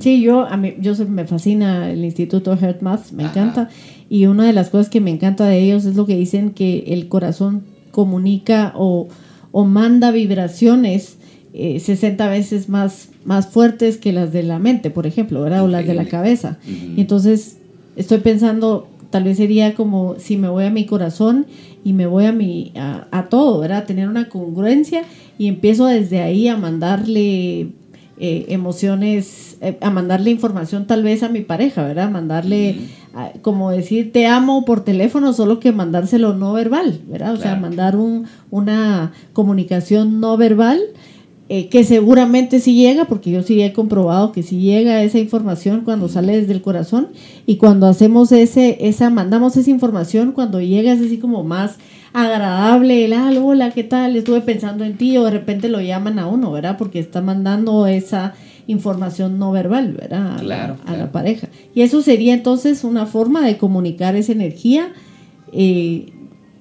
Sí, 0.00 0.20
yo, 0.20 0.46
a 0.46 0.56
mí, 0.56 0.74
yo 0.80 0.94
me 1.08 1.24
fascina 1.24 1.90
el 1.90 2.04
Instituto 2.04 2.56
HeartMath, 2.56 3.10
me 3.12 3.24
encanta. 3.24 3.68
Y 4.08 4.26
una 4.26 4.46
de 4.46 4.52
las 4.52 4.70
cosas 4.70 4.90
que 4.90 5.00
me 5.00 5.10
encanta 5.10 5.46
de 5.46 5.58
ellos 5.58 5.84
es 5.84 5.96
lo 5.96 6.06
que 6.06 6.16
dicen 6.16 6.50
que 6.50 6.84
el 6.88 7.08
corazón 7.08 7.64
comunica 7.90 8.72
o, 8.76 9.08
manda 9.52 10.12
vibraciones 10.12 11.16
60 11.52 12.26
eh, 12.26 12.28
veces 12.28 12.68
más, 12.68 13.08
más 13.24 13.48
fuertes 13.48 13.96
que 13.96 14.12
las 14.12 14.32
de 14.32 14.44
la 14.44 14.60
mente, 14.60 14.90
por 14.90 15.06
ejemplo, 15.06 15.42
¿verdad? 15.42 15.64
O 15.64 15.68
las 15.68 15.84
de 15.84 15.94
la 15.94 16.04
cabeza. 16.04 16.58
Y 16.66 17.00
entonces 17.00 17.56
estoy 17.98 18.18
pensando, 18.18 18.88
tal 19.10 19.24
vez 19.24 19.36
sería 19.36 19.74
como 19.74 20.16
si 20.18 20.36
me 20.36 20.48
voy 20.48 20.64
a 20.64 20.70
mi 20.70 20.86
corazón 20.86 21.46
y 21.84 21.92
me 21.92 22.06
voy 22.06 22.26
a, 22.26 22.32
mi, 22.32 22.72
a, 22.76 23.26
todo, 23.28 23.60
¿verdad? 23.60 23.84
Tener 23.84 24.08
una 24.08 24.28
congruencia 24.28 25.02
y 25.38 25.48
empiezo 25.48 25.86
desde 25.86 26.20
ahí 26.20 26.48
a 26.48 26.56
mandarle 26.56 27.72
eh, 28.18 28.46
emociones, 28.48 29.58
eh, 29.60 29.78
a 29.80 29.90
mandarle 29.90 30.30
información 30.30 30.86
tal 30.86 31.02
vez 31.02 31.22
a 31.22 31.28
mi 31.28 31.40
pareja, 31.40 31.84
¿verdad? 31.84 32.10
Mandarle 32.10 32.76
como 33.42 33.70
decir 33.70 34.12
te 34.12 34.26
amo 34.26 34.64
por 34.64 34.84
teléfono, 34.84 35.32
solo 35.32 35.58
que 35.58 35.72
mandárselo 35.72 36.34
no 36.34 36.52
verbal, 36.52 37.00
¿verdad? 37.08 37.34
O 37.34 37.36
sea, 37.36 37.56
mandar 37.56 37.96
un, 37.96 38.26
una 38.50 39.12
comunicación 39.32 40.20
no 40.20 40.36
verbal 40.36 40.80
eh, 41.50 41.68
que 41.68 41.82
seguramente 41.82 42.60
sí 42.60 42.74
llega, 42.74 43.06
porque 43.06 43.30
yo 43.30 43.42
sí 43.42 43.62
he 43.62 43.72
comprobado 43.72 44.32
que 44.32 44.42
sí 44.42 44.60
llega 44.60 45.02
esa 45.02 45.18
información 45.18 45.80
cuando 45.82 46.08
sale 46.08 46.38
desde 46.38 46.52
el 46.52 46.60
corazón 46.60 47.08
y 47.46 47.56
cuando 47.56 47.86
hacemos 47.86 48.32
ese, 48.32 48.76
esa, 48.86 49.08
mandamos 49.08 49.56
esa 49.56 49.70
información, 49.70 50.32
cuando 50.32 50.60
llega 50.60 50.92
es 50.92 51.00
así 51.00 51.16
como 51.16 51.44
más 51.44 51.78
agradable, 52.12 53.06
el 53.06 53.12
ah, 53.14 53.30
hola, 53.42 53.70
¿qué 53.70 53.84
tal? 53.84 54.16
Estuve 54.16 54.42
pensando 54.42 54.84
en 54.84 54.98
ti, 54.98 55.16
o 55.16 55.24
de 55.24 55.30
repente 55.30 55.68
lo 55.68 55.80
llaman 55.80 56.18
a 56.18 56.26
uno, 56.26 56.52
¿verdad? 56.52 56.76
Porque 56.76 56.98
está 56.98 57.22
mandando 57.22 57.86
esa 57.86 58.34
información 58.66 59.38
no 59.38 59.50
verbal, 59.50 59.94
¿verdad? 59.94 60.38
A, 60.38 60.42
la, 60.42 60.76
a 60.84 60.96
la 60.96 61.12
pareja. 61.12 61.48
Y 61.74 61.80
eso 61.80 62.02
sería 62.02 62.34
entonces 62.34 62.84
una 62.84 63.06
forma 63.06 63.40
de 63.46 63.56
comunicar 63.56 64.16
esa 64.16 64.32
energía 64.32 64.92
eh, 65.52 66.12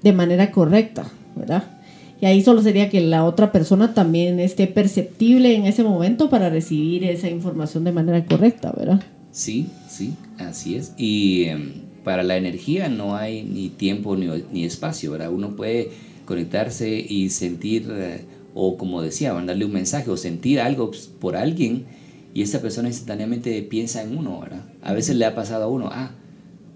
de 0.02 0.14
manera 0.14 0.52
correcta, 0.52 1.08
¿verdad? 1.36 1.77
Y 2.20 2.26
ahí 2.26 2.42
solo 2.42 2.62
sería 2.62 2.90
que 2.90 3.02
la 3.02 3.26
otra 3.26 3.52
persona 3.52 3.94
también 3.94 4.40
esté 4.40 4.68
perceptible 4.68 5.56
en 5.56 5.66
ese 5.66 5.84
momento 5.84 6.30
para 6.30 6.50
recibir 6.50 7.04
esa 7.04 7.30
información 7.30 7.84
de 7.84 7.92
manera 7.92 8.26
correcta, 8.26 8.74
¿verdad? 8.76 9.02
Sí, 9.32 9.68
sí, 9.88 10.16
así 10.40 10.76
es. 10.76 10.94
Y 10.98 11.44
em, 11.44 11.74
para 12.04 12.24
la 12.24 12.38
energía 12.38 12.90
no 12.90 13.16
hay 13.16 13.44
ni 13.44 13.70
tiempo 13.70 14.16
ni, 14.16 14.28
ni, 14.52 14.64
espacio, 14.64 15.12
¿verdad? 15.12 15.32
Uno 15.32 15.56
puede 15.56 15.92
conectarse 16.26 16.98
y 16.98 17.30
sentir, 17.30 17.88
eh, 17.92 18.22
o 18.56 18.78
como 18.78 19.04
decía, 19.04 19.34
mandarle 19.34 19.66
un 19.66 19.74
mensaje 19.74 20.10
o 20.10 20.18
sentir 20.18 20.60
algo 20.60 20.92
por 21.20 21.36
alguien 21.36 21.86
y 22.34 22.42
esa 22.42 22.62
persona 22.62 22.88
instantáneamente 22.88 23.62
piensa 23.62 24.02
en 24.02 24.18
uno, 24.18 24.40
¿verdad? 24.40 24.64
A 24.82 24.94
veces 24.94 25.16
le 25.16 25.26
ha 25.26 25.36
pasado 25.36 25.66
a 25.66 25.68
uno, 25.68 25.90
ah, 25.92 26.12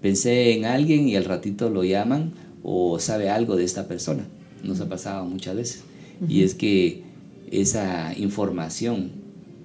pensé 0.00 0.52
en 0.54 0.64
alguien 0.66 1.08
y 1.08 1.16
al 1.16 1.24
ratito 1.24 1.68
lo 1.68 1.82
llaman 1.82 2.32
o 2.62 2.98
sabe 2.98 3.28
algo 3.28 3.56
de 3.56 3.64
esta 3.64 3.88
persona. 3.88 4.24
Nos 4.62 4.80
ha 4.80 4.88
pasado 4.88 5.24
muchas 5.24 5.56
veces. 5.56 5.84
Y 6.28 6.42
es 6.42 6.54
que 6.54 7.02
esa 7.50 8.16
información 8.16 9.10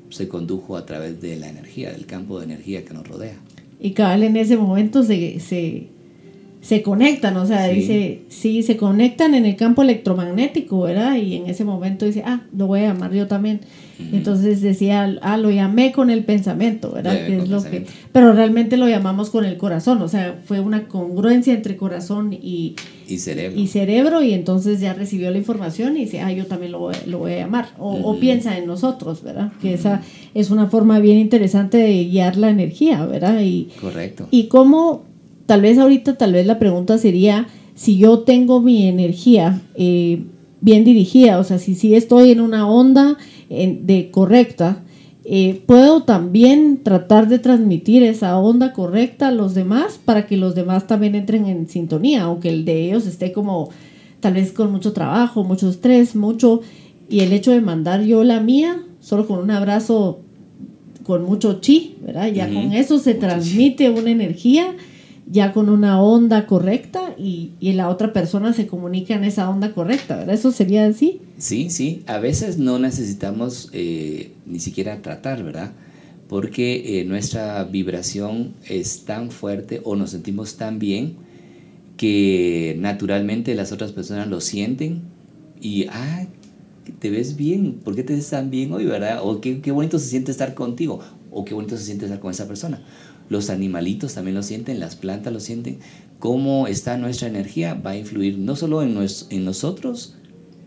se 0.10 0.28
condujo 0.28 0.78
a 0.78 0.86
través 0.86 1.22
de 1.22 1.36
la 1.38 1.50
energía, 1.50 1.92
del 1.92 2.06
campo 2.06 2.40
de 2.40 2.46
energía 2.46 2.84
que 2.86 2.94
nos 2.94 3.08
rodea. 3.08 3.36
Y 3.80 3.92
cabal 3.92 4.24
en 4.24 4.38
ese 4.38 4.58
momento 4.58 5.04
se, 5.04 5.40
se, 5.40 5.88
se 6.62 6.82
conectan, 6.82 7.38
o 7.38 7.46
sea, 7.46 7.68
dice, 7.68 8.22
sí, 8.30 8.64
se 8.64 8.76
conectan 8.76 9.36
en 9.36 9.46
el 9.46 9.56
campo 9.56 9.84
electromagnético, 9.84 10.82
¿verdad? 10.82 11.16
Y 11.16 11.36
en 11.36 11.48
ese 11.48 11.64
momento 11.64 12.06
dice, 12.06 12.24
ah, 12.26 12.42
lo 12.56 12.68
voy 12.68 12.82
a 12.82 12.94
llamar 12.94 13.14
yo 13.14 13.28
también. 13.28 13.62
Entonces 14.12 14.62
decía, 14.62 15.18
ah, 15.22 15.38
lo 15.38 15.50
llamé 15.52 15.92
con 15.92 16.10
el 16.10 16.24
pensamiento, 16.24 16.92
¿verdad? 16.92 17.16
es 17.16 17.50
lo 17.50 17.64
que, 17.64 17.86
pero 18.12 18.34
realmente 18.34 18.78
lo 18.78 18.88
llamamos 18.88 19.30
con 19.30 19.46
el 19.46 19.58
corazón, 19.58 20.02
o 20.02 20.08
sea, 20.08 20.40
fue 20.46 20.60
una 20.60 20.88
congruencia 20.88 21.54
entre 21.54 21.78
corazón 21.78 22.34
y, 22.34 22.76
y 23.08 23.20
cerebro. 23.20 23.60
Y 23.60 23.68
cerebro, 23.68 24.24
y 24.24 24.34
entonces 24.34 24.80
ya 24.80 24.94
recibió 24.94 25.32
la 25.32 25.38
información 25.38 25.98
y 25.98 26.02
dice, 26.02 26.22
ah, 26.22 26.32
yo 26.32 26.46
también 26.46 26.72
lo 26.72 26.80
voy, 26.80 26.96
lo 27.06 27.20
voy 27.20 27.34
a 27.34 27.38
llamar. 27.38 27.70
O, 27.80 28.18
piensa 28.20 28.58
en 28.58 28.66
nosotros, 28.66 29.24
¿verdad? 29.24 29.52
Que 29.62 29.74
esa 29.74 30.02
es 30.34 30.50
una 30.50 30.68
forma 30.68 31.00
bien 31.00 31.18
interesante 31.18 31.78
de 31.78 32.06
guiar 32.06 32.38
la 32.38 32.50
energía, 32.50 33.06
¿verdad? 33.06 33.42
Y, 33.42 33.70
Correcto. 33.80 34.28
Y 34.32 34.48
cómo, 34.48 35.04
tal 35.46 35.62
vez 35.62 35.78
ahorita, 35.78 36.18
tal 36.18 36.34
vez 36.34 36.46
la 36.46 36.60
pregunta 36.60 36.98
sería, 36.98 37.48
si 37.76 37.98
yo 37.98 38.20
tengo 38.20 38.62
mi 38.62 38.88
energía 38.88 39.62
eh, 39.76 40.24
bien 40.62 40.84
dirigida, 40.84 41.40
o 41.40 41.44
sea, 41.44 41.60
si, 41.60 41.76
si 41.76 41.96
estoy 41.96 42.32
en 42.32 42.42
una 42.42 42.68
onda 42.68 43.18
de 43.50 44.10
correcta, 44.12 44.84
eh, 45.30 45.62
puedo 45.66 46.04
también 46.04 46.84
tratar 46.84 47.28
de 47.28 47.38
transmitir 47.38 48.02
esa 48.02 48.40
onda 48.40 48.72
correcta 48.72 49.28
a 49.28 49.32
los 49.32 49.54
demás 49.54 50.00
para 50.06 50.26
que 50.26 50.38
los 50.38 50.56
demás 50.56 50.88
también 50.88 51.16
entren 51.16 51.48
en 51.48 51.68
sintonía, 51.68 52.24
aunque 52.24 52.48
el 52.48 52.64
de 52.64 52.86
ellos 52.86 53.06
esté 53.06 53.34
como 53.34 53.70
tal 54.22 54.36
vez 54.36 54.54
con 54.54 54.72
mucho 54.72 54.94
trabajo, 54.94 55.44
mucho 55.44 55.70
estrés, 55.70 56.16
mucho, 56.16 56.62
y 57.10 57.20
el 57.20 57.34
hecho 57.34 57.52
de 57.52 57.60
mandar 57.60 58.04
yo 58.04 58.24
la 58.24 58.40
mía, 58.40 58.82
solo 59.02 59.28
con 59.28 59.40
un 59.40 59.52
abrazo 59.52 60.22
con 61.04 61.24
mucho 61.24 61.60
chi, 61.60 61.98
¿verdad? 62.06 62.28
Ya 62.32 62.48
con 62.48 62.72
eso 62.72 62.98
se 62.98 63.14
transmite 63.14 63.90
una 63.90 64.12
energía 64.12 64.78
ya 65.30 65.52
con 65.52 65.70
una 65.70 66.02
onda 66.02 66.46
correcta 66.48 67.14
y, 67.18 67.52
y, 67.60 67.74
la 67.74 67.90
otra 67.90 68.14
persona 68.14 68.54
se 68.54 68.68
comunica 68.68 69.14
en 69.14 69.24
esa 69.24 69.50
onda 69.50 69.74
correcta, 69.74 70.16
¿verdad? 70.16 70.36
Eso 70.36 70.52
sería 70.52 70.86
así. 70.86 71.22
Sí, 71.38 71.70
sí, 71.70 72.04
a 72.08 72.18
veces 72.20 72.58
no 72.58 72.80
necesitamos 72.80 73.70
eh, 73.74 74.32
ni 74.46 74.60
siquiera 74.60 75.02
tratar, 75.02 75.44
¿verdad? 75.44 75.74
Porque 76.30 77.02
eh, 77.02 77.06
nuestra 77.06 77.64
vibración 77.66 78.54
es 78.68 79.04
tan 79.04 79.32
fuerte 79.32 79.82
o 79.84 79.96
nos 79.96 80.12
sentimos 80.12 80.56
tan 80.56 80.80
bien 80.80 81.16
que 81.98 82.76
naturalmente 82.80 83.54
las 83.56 83.72
otras 83.72 83.92
personas 83.92 84.28
lo 84.28 84.40
sienten 84.40 85.02
y, 85.60 85.88
ah, 85.90 86.26
te 87.00 87.10
ves 87.10 87.36
bien, 87.36 87.80
¿por 87.84 87.96
qué 87.96 88.04
te 88.04 88.14
ves 88.14 88.30
tan 88.30 88.50
bien 88.50 88.72
hoy, 88.72 88.86
verdad? 88.86 89.20
O 89.24 89.42
qué, 89.42 89.60
qué 89.60 89.72
bonito 89.72 90.00
se 90.00 90.08
siente 90.08 90.32
estar 90.32 90.54
contigo, 90.54 91.02
o 91.32 91.44
qué 91.44 91.54
bonito 91.54 91.76
se 91.76 91.84
siente 91.84 92.06
estar 92.06 92.22
con 92.22 92.32
esa 92.32 92.48
persona 92.48 92.82
los 93.30 93.50
animalitos 93.50 94.14
también 94.14 94.36
lo 94.36 94.44
sienten, 94.44 94.80
las 94.80 94.96
plantas 94.96 95.34
lo 95.34 95.40
sienten, 95.40 95.80
cómo 96.20 96.68
está 96.68 96.98
nuestra 96.98 97.28
energía 97.28 97.74
va 97.74 97.92
a 97.92 97.98
influir 97.98 98.38
no 98.38 98.56
solo 98.56 98.82
en, 98.84 98.98
en 99.30 99.46
nosotros, 99.46 100.16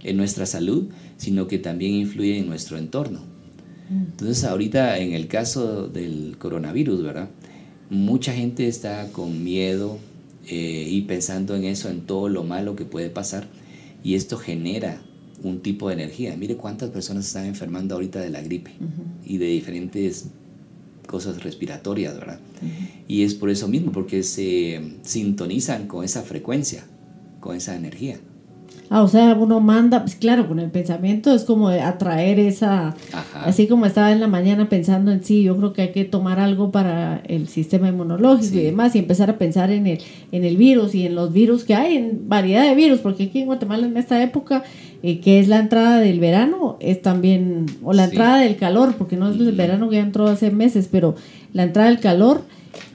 en 0.03 0.17
nuestra 0.17 0.47
salud, 0.47 0.89
sino 1.17 1.47
que 1.47 1.59
también 1.59 1.93
influye 1.93 2.39
en 2.39 2.47
nuestro 2.47 2.79
entorno. 2.79 3.21
Mm. 3.91 4.05
Entonces 4.11 4.45
ahorita 4.45 4.99
en 4.99 5.13
el 5.13 5.27
caso 5.27 5.89
del 5.89 6.37
coronavirus, 6.39 7.03
¿verdad? 7.03 7.31
Mucha 7.91 8.33
gente 8.33 8.69
está 8.69 9.11
con 9.13 9.43
miedo 9.43 9.99
eh, 10.47 10.87
y 10.89 11.03
pensando 11.03 11.57
en 11.57 11.65
eso, 11.65 11.91
en 11.91 12.03
todo 12.03 12.29
lo 12.29 12.45
malo 12.45 12.77
que 12.77 12.85
puede 12.85 13.11
pasar, 13.11 13.49
y 14.03 14.15
esto 14.15 14.39
genera 14.39 15.03
un 15.43 15.61
tipo 15.61 15.89
de 15.89 15.95
energía. 15.95 16.37
Mire 16.37 16.57
cuántas 16.57 16.91
personas 16.91 17.27
están 17.27 17.47
enfermando 17.47 17.95
ahorita 17.95 18.21
de 18.21 18.31
la 18.31 18.43
gripe 18.43 18.71
y 19.25 19.39
de 19.39 19.47
diferentes 19.47 20.27
cosas 21.11 21.43
respiratorias, 21.43 22.15
¿verdad? 22.15 22.39
Y 23.09 23.25
es 23.25 23.35
por 23.35 23.51
eso 23.51 23.67
mismo, 23.67 23.91
porque 23.91 24.23
se 24.23 24.81
sintonizan 25.03 25.89
con 25.89 26.05
esa 26.05 26.23
frecuencia, 26.23 26.85
con 27.41 27.57
esa 27.57 27.75
energía. 27.75 28.19
Ah, 28.93 29.03
o 29.03 29.09
sea, 29.09 29.35
uno 29.35 29.61
manda, 29.61 30.01
pues 30.01 30.17
claro, 30.17 30.49
con 30.49 30.59
el 30.59 30.71
pensamiento 30.71 31.33
es 31.33 31.45
como 31.45 31.69
atraer 31.69 32.41
esa, 32.41 32.97
así 33.35 33.69
como 33.69 33.87
estaba 33.87 34.11
en 34.11 34.19
la 34.19 34.27
mañana 34.27 34.69
pensando 34.69 35.13
en 35.13 35.23
sí, 35.23 35.45
yo 35.45 35.57
creo 35.57 35.73
que 35.73 35.83
hay 35.83 35.93
que 35.93 36.05
tomar 36.05 36.41
algo 36.41 36.73
para 36.73 37.23
el 37.29 37.47
sistema 37.47 37.89
inmunológico 37.89 38.57
y 38.57 38.63
demás, 38.63 38.97
y 38.97 38.99
empezar 38.99 39.31
a 39.31 39.39
pensar 39.39 39.71
en 39.71 39.87
el, 39.87 40.01
en 40.33 40.45
el 40.45 40.57
virus 40.57 40.97
y 40.97 41.07
en 41.07 41.15
los 41.15 41.33
virus 41.33 41.63
que 41.63 41.77
hay, 41.77 41.97
en 41.97 42.29
variedad 42.29 42.65
de 42.65 42.75
virus, 42.75 42.99
porque 42.99 43.25
aquí 43.25 43.41
en 43.41 43.47
Guatemala 43.47 43.87
en 43.87 43.97
esta 43.97 44.21
época 44.25 44.65
eh, 45.03 45.21
que 45.21 45.41
es 45.41 45.49
la 45.49 45.59
entrada 45.59 45.99
del 45.99 46.21
verano, 46.21 46.77
es 46.81 47.01
también, 47.03 47.67
o 47.83 47.93
la 47.93 48.05
entrada 48.05 48.39
del 48.39 48.57
calor, 48.57 48.95
porque 48.97 49.17
no 49.17 49.31
es 49.31 49.41
el 49.41 49.53
verano 49.53 49.89
que 49.89 49.97
ya 49.97 50.03
entró 50.03 50.27
hace 50.27 50.51
meses, 50.51 50.89
pero 50.91 51.15
la 51.53 51.63
entrada 51.63 51.89
del 51.89 52.01
calor 52.01 52.43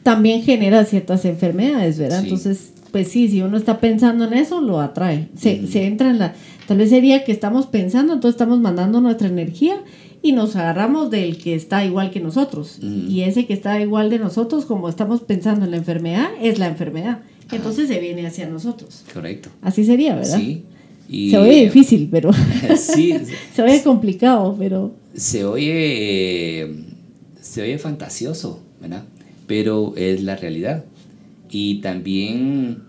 también 0.03 0.43
genera 0.43 0.85
ciertas 0.85 1.25
enfermedades, 1.25 1.97
¿verdad? 1.97 2.23
Entonces, 2.23 2.73
pues 2.91 3.07
sí, 3.07 3.27
si 3.27 3.41
uno 3.41 3.57
está 3.57 3.79
pensando 3.79 4.25
en 4.25 4.33
eso, 4.33 4.61
lo 4.61 4.79
atrae. 4.79 5.29
Se, 5.35 5.67
se 5.67 5.85
entra 5.85 6.09
en 6.09 6.19
la... 6.19 6.33
Tal 6.67 6.77
vez 6.77 6.89
sería 6.89 7.23
que 7.23 7.31
estamos 7.31 7.67
pensando, 7.67 8.13
entonces 8.13 8.35
estamos 8.35 8.59
mandando 8.59 9.01
nuestra 9.01 9.27
energía 9.27 9.77
y 10.21 10.31
nos 10.31 10.55
agarramos 10.55 11.11
del 11.11 11.37
que 11.37 11.53
está 11.53 11.85
igual 11.85 12.09
que 12.09 12.19
nosotros. 12.19 12.79
Y 12.81 13.21
ese 13.21 13.45
que 13.45 13.53
está 13.53 13.79
igual 13.79 14.09
de 14.09 14.17
nosotros, 14.17 14.65
como 14.65 14.89
estamos 14.89 15.21
pensando 15.21 15.65
en 15.65 15.71
la 15.71 15.77
enfermedad, 15.77 16.29
es 16.41 16.57
la 16.57 16.67
enfermedad. 16.67 17.19
Entonces 17.51 17.87
se 17.87 17.99
viene 17.99 18.25
hacia 18.25 18.47
nosotros. 18.47 19.03
Correcto. 19.13 19.49
Así 19.61 19.85
sería, 19.85 20.15
¿verdad? 20.15 20.37
Sí. 20.39 20.65
Se 21.09 21.37
oye 21.37 21.65
difícil, 21.65 22.09
pero 22.11 22.31
sí, 22.77 23.13
se 23.53 23.61
oye 23.61 23.81
complicado, 23.83 24.55
pero 24.57 24.93
se 25.15 25.45
oye 25.45 26.69
se 27.41 27.61
oye 27.61 27.77
fantasioso, 27.77 28.61
¿verdad? 28.81 29.03
Pero 29.47 29.93
es 29.95 30.23
la 30.23 30.35
realidad. 30.35 30.85
Y 31.49 31.75
también 31.75 32.83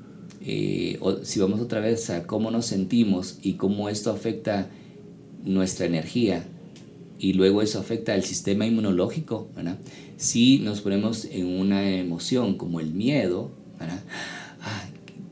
eh, 0.49 0.99
si 1.23 1.41
vamos 1.41 1.61
otra 1.61 1.81
vez 1.81 2.09
a 2.11 2.25
cómo 2.25 2.51
nos 2.51 2.67
sentimos 2.67 3.39
y 3.43 3.55
cómo 3.55 3.89
esto 3.89 4.11
afecta 4.11 4.69
nuestra 5.45 5.87
energía 5.87 6.45
y 7.19 7.33
luego 7.33 7.63
eso 7.63 7.79
afecta 7.79 8.15
al 8.15 8.23
sistema 8.23 8.67
inmunológico, 8.67 9.49
¿verdad? 9.57 9.79
Si 10.17 10.59
nos 10.61 10.81
ponemos 10.81 11.25
en 11.27 11.47
una 11.47 11.91
emoción 11.91 12.57
como 12.57 12.81
el 12.81 12.93
miedo, 12.93 13.51
¿verdad? 13.79 14.01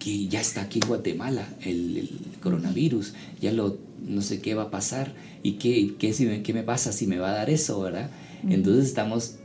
Que 0.04 0.28
ya 0.28 0.42
está 0.42 0.60
aquí 0.60 0.80
en 0.82 0.88
Guatemala 0.88 1.48
el, 1.64 2.10
coronavirus, 2.42 3.14
ya 3.40 3.52
lo, 3.52 3.78
no 4.06 4.20
sé 4.20 4.42
qué 4.42 4.54
va 4.54 4.64
a 4.64 4.70
pasar 4.70 5.14
y 5.42 5.52
qué, 5.52 5.94
qué, 5.98 6.12
si 6.12 6.26
me, 6.26 6.42
qué 6.42 6.52
me 6.52 6.62
pasa 6.62 6.92
si 6.92 7.06
me 7.06 7.16
va 7.16 7.30
a 7.30 7.34
dar 7.34 7.48
eso, 7.48 7.80
¿verdad? 7.80 8.10
Entonces 8.46 8.84
estamos, 8.84 9.36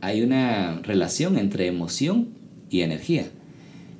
hay 0.00 0.22
una 0.22 0.80
relación 0.82 1.38
entre 1.38 1.68
emoción 1.68 2.30
y 2.70 2.80
energía. 2.80 3.30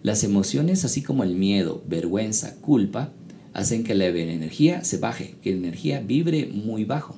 Las 0.03 0.24
emociones, 0.24 0.84
así 0.84 1.01
como 1.01 1.22
el 1.22 1.36
miedo, 1.36 1.84
vergüenza, 1.86 2.57
culpa, 2.57 3.12
hacen 3.53 3.84
que 3.84 3.95
la 3.95 4.07
energía 4.07 4.82
se 4.82 4.99
baje, 4.99 5.36
que 5.42 5.53
la 5.53 5.59
energía 5.59 6.01
vibre 6.01 6.47
muy 6.47 6.84
bajo. 6.84 7.14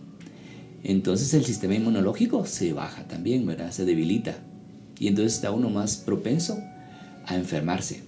Entonces 0.84 1.32
el 1.32 1.46
sistema 1.46 1.76
inmunológico 1.76 2.44
se 2.44 2.74
baja 2.74 3.08
también, 3.08 3.46
¿verdad? 3.46 3.72
Se 3.72 3.86
debilita. 3.86 4.36
Y 4.98 5.08
entonces 5.08 5.32
está 5.32 5.50
uno 5.50 5.70
más 5.70 5.96
propenso 5.96 6.58
a 7.24 7.36
enfermarse. 7.36 8.05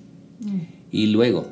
Y 0.90 1.06
luego, 1.08 1.50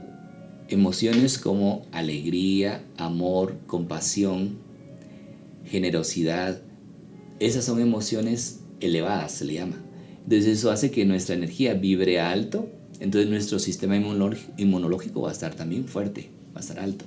emociones 0.68 1.38
como 1.38 1.86
alegría, 1.92 2.82
amor, 2.96 3.58
compasión, 3.66 4.58
generosidad, 5.64 6.60
esas 7.40 7.64
son 7.64 7.80
emociones 7.80 8.60
elevadas, 8.80 9.32
se 9.32 9.44
le 9.44 9.54
llama. 9.54 9.76
Entonces 10.24 10.58
eso 10.58 10.70
hace 10.70 10.90
que 10.90 11.04
nuestra 11.04 11.34
energía 11.34 11.74
vibre 11.74 12.20
alto, 12.20 12.68
entonces 13.00 13.30
nuestro 13.30 13.58
sistema 13.58 13.96
inmunológico 13.96 15.22
va 15.22 15.30
a 15.30 15.32
estar 15.32 15.54
también 15.54 15.86
fuerte, 15.86 16.30
va 16.54 16.58
a 16.58 16.60
estar 16.60 16.78
alto. 16.78 17.04